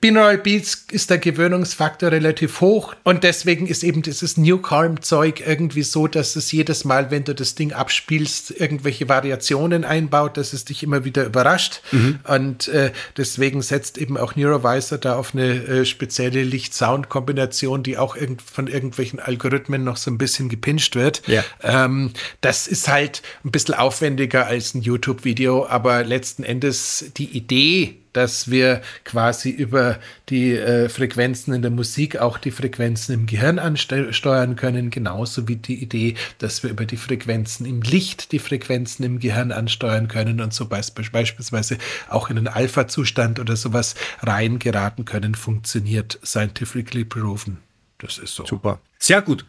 Binaural 0.00 0.38
Beats 0.38 0.86
ist 0.90 1.10
der 1.10 1.18
Gewöhnungsfaktor 1.18 2.12
relativ 2.12 2.60
hoch 2.60 2.94
und 3.04 3.24
deswegen 3.24 3.66
ist 3.66 3.84
eben 3.84 4.02
dieses 4.02 4.36
New 4.36 4.58
Calm 4.58 5.02
Zeug 5.02 5.42
irgendwie 5.46 5.82
so, 5.82 6.06
dass 6.06 6.36
es 6.36 6.52
jedes 6.52 6.84
Mal, 6.84 7.10
wenn 7.10 7.24
du 7.24 7.34
das 7.34 7.54
Ding 7.54 7.72
abspielst, 7.72 8.50
irgendwelche 8.50 9.08
Variationen 9.08 9.84
einbaut, 9.84 10.36
dass 10.36 10.52
es 10.52 10.64
dich 10.64 10.82
immer 10.82 11.04
wieder 11.04 11.24
überrascht 11.24 11.80
mhm. 11.92 12.20
und 12.24 12.68
äh, 12.68 12.92
deswegen 13.16 13.62
setzt 13.62 13.98
eben 13.98 14.16
auch 14.16 14.36
Neurovisor 14.36 14.98
da 14.98 15.16
auf 15.16 15.34
eine 15.34 15.52
äh, 15.64 15.84
spezielle 15.84 16.42
Licht-Sound-Kombination, 16.42 17.82
die 17.82 17.98
auch 17.98 18.16
irgend 18.16 18.42
von 18.42 18.66
irgendwelchen 18.66 19.20
Algorithmen 19.20 19.84
noch 19.84 19.96
so 19.96 20.10
ein 20.10 20.18
bisschen 20.18 20.48
gepinscht 20.48 20.96
wird. 20.96 21.22
Ja. 21.26 21.44
Ähm, 21.74 22.10
das 22.40 22.66
ist 22.68 22.88
halt 22.88 23.22
ein 23.44 23.50
bisschen 23.50 23.74
aufwendiger 23.74 24.46
als 24.46 24.74
ein 24.74 24.82
YouTube-Video, 24.82 25.66
aber 25.66 26.04
letzten 26.04 26.44
Endes 26.44 27.10
die 27.16 27.36
Idee, 27.36 27.96
dass 28.12 28.48
wir 28.48 28.80
quasi 29.02 29.50
über 29.50 29.98
die 30.28 30.52
äh, 30.52 30.88
Frequenzen 30.88 31.52
in 31.52 31.62
der 31.62 31.72
Musik 31.72 32.18
auch 32.18 32.38
die 32.38 32.52
Frequenzen 32.52 33.12
im 33.12 33.26
Gehirn 33.26 33.58
ansteuern 33.58 34.54
können, 34.54 34.90
genauso 34.90 35.48
wie 35.48 35.56
die 35.56 35.82
Idee, 35.82 36.14
dass 36.38 36.62
wir 36.62 36.70
über 36.70 36.84
die 36.84 36.96
Frequenzen 36.96 37.66
im 37.66 37.82
Licht 37.82 38.30
die 38.30 38.38
Frequenzen 38.38 39.02
im 39.02 39.18
Gehirn 39.18 39.50
ansteuern 39.50 40.06
können 40.06 40.40
und 40.40 40.54
so 40.54 40.68
beispielsweise 40.68 41.78
auch 42.08 42.30
in 42.30 42.38
einen 42.38 42.46
Alpha-Zustand 42.46 43.40
oder 43.40 43.56
sowas 43.56 43.96
reingeraten 44.22 45.04
können, 45.04 45.34
funktioniert 45.34 46.20
scientifically 46.24 47.04
proven. 47.04 47.58
Das 47.98 48.18
ist 48.18 48.36
so. 48.36 48.46
Super. 48.46 48.78
Sehr 49.00 49.22
gut 49.22 49.44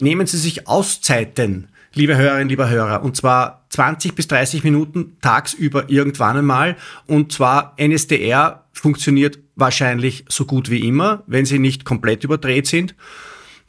nehmen 0.00 0.26
Sie 0.26 0.38
sich 0.38 0.66
Auszeiten, 0.68 1.68
liebe 1.94 2.16
Hörerinnen, 2.16 2.48
lieber 2.48 2.68
Hörer, 2.68 3.02
und 3.02 3.16
zwar 3.16 3.64
20 3.70 4.14
bis 4.14 4.28
30 4.28 4.64
Minuten 4.64 5.16
tagsüber 5.20 5.88
irgendwann 5.88 6.36
einmal. 6.36 6.76
Und 7.06 7.32
zwar 7.32 7.74
NSDR 7.76 8.64
funktioniert 8.72 9.38
wahrscheinlich 9.56 10.24
so 10.28 10.44
gut 10.44 10.70
wie 10.70 10.86
immer, 10.86 11.22
wenn 11.26 11.44
Sie 11.44 11.58
nicht 11.58 11.84
komplett 11.84 12.24
überdreht 12.24 12.66
sind. 12.66 12.94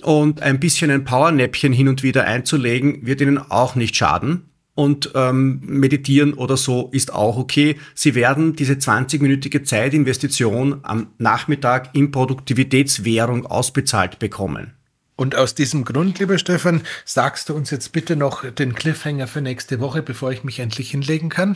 Und 0.03 0.41
ein 0.41 0.59
bisschen 0.59 0.91
ein 0.91 1.05
Powernäppchen 1.05 1.73
hin 1.73 1.87
und 1.87 2.03
wieder 2.03 2.25
einzulegen, 2.25 3.05
wird 3.05 3.21
Ihnen 3.21 3.37
auch 3.37 3.75
nicht 3.75 3.95
schaden. 3.95 4.49
Und 4.75 5.11
ähm, 5.15 5.61
meditieren 5.63 6.33
oder 6.33 6.57
so 6.57 6.89
ist 6.91 7.13
auch 7.13 7.37
okay. 7.37 7.77
Sie 7.93 8.13
werden 8.13 8.57
diese 8.57 8.73
20-minütige 8.73 9.63
Zeitinvestition 9.63 10.81
am 10.83 11.07
Nachmittag 11.17 11.95
in 11.95 12.11
Produktivitätswährung 12.11 13.45
ausbezahlt 13.45 14.19
bekommen. 14.19 14.73
Und 15.15 15.35
aus 15.35 15.55
diesem 15.55 15.85
Grund, 15.85 16.19
lieber 16.19 16.37
Stefan, 16.37 16.81
sagst 17.05 17.49
du 17.49 17.55
uns 17.55 17.71
jetzt 17.71 17.93
bitte 17.93 18.15
noch 18.15 18.49
den 18.51 18.75
Cliffhanger 18.75 19.27
für 19.27 19.41
nächste 19.41 19.79
Woche, 19.79 20.01
bevor 20.01 20.31
ich 20.31 20.43
mich 20.43 20.59
endlich 20.59 20.91
hinlegen 20.91 21.29
kann? 21.29 21.55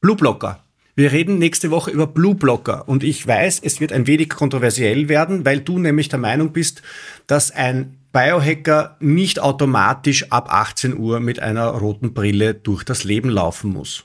Blue 0.00 0.16
Blocker. 0.16 0.62
Wir 0.94 1.10
reden 1.10 1.38
nächste 1.38 1.70
Woche 1.70 1.90
über 1.90 2.06
Blue 2.06 2.34
Blocker 2.34 2.86
und 2.86 3.02
ich 3.02 3.26
weiß, 3.26 3.60
es 3.64 3.80
wird 3.80 3.92
ein 3.92 4.06
wenig 4.06 4.28
kontroversiell 4.28 5.08
werden, 5.08 5.44
weil 5.44 5.60
du 5.60 5.78
nämlich 5.78 6.10
der 6.10 6.18
Meinung 6.18 6.52
bist, 6.52 6.82
dass 7.26 7.50
ein 7.50 7.96
Biohacker 8.12 8.96
nicht 9.00 9.40
automatisch 9.40 10.30
ab 10.30 10.52
18 10.52 10.96
Uhr 10.96 11.20
mit 11.20 11.40
einer 11.40 11.68
roten 11.68 12.12
Brille 12.12 12.52
durch 12.54 12.84
das 12.84 13.04
Leben 13.04 13.30
laufen 13.30 13.72
muss. 13.72 14.04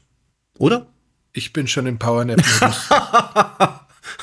Oder? 0.58 0.88
Ich 1.34 1.52
bin 1.52 1.68
schon 1.68 1.88
im 1.88 2.00
Powernap-Modus. 2.00 2.90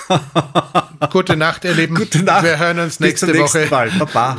Gute 1.10 1.36
Nacht, 1.36 1.64
ihr 1.64 1.74
Lieben. 1.74 1.94
Gute 1.94 2.22
Nacht. 2.22 2.44
Wir 2.44 2.58
hören 2.58 2.78
uns 2.78 2.98
nächste 2.98 3.38
Woche. 3.38 3.68
Mal. 3.70 3.90
Baba. 3.98 4.38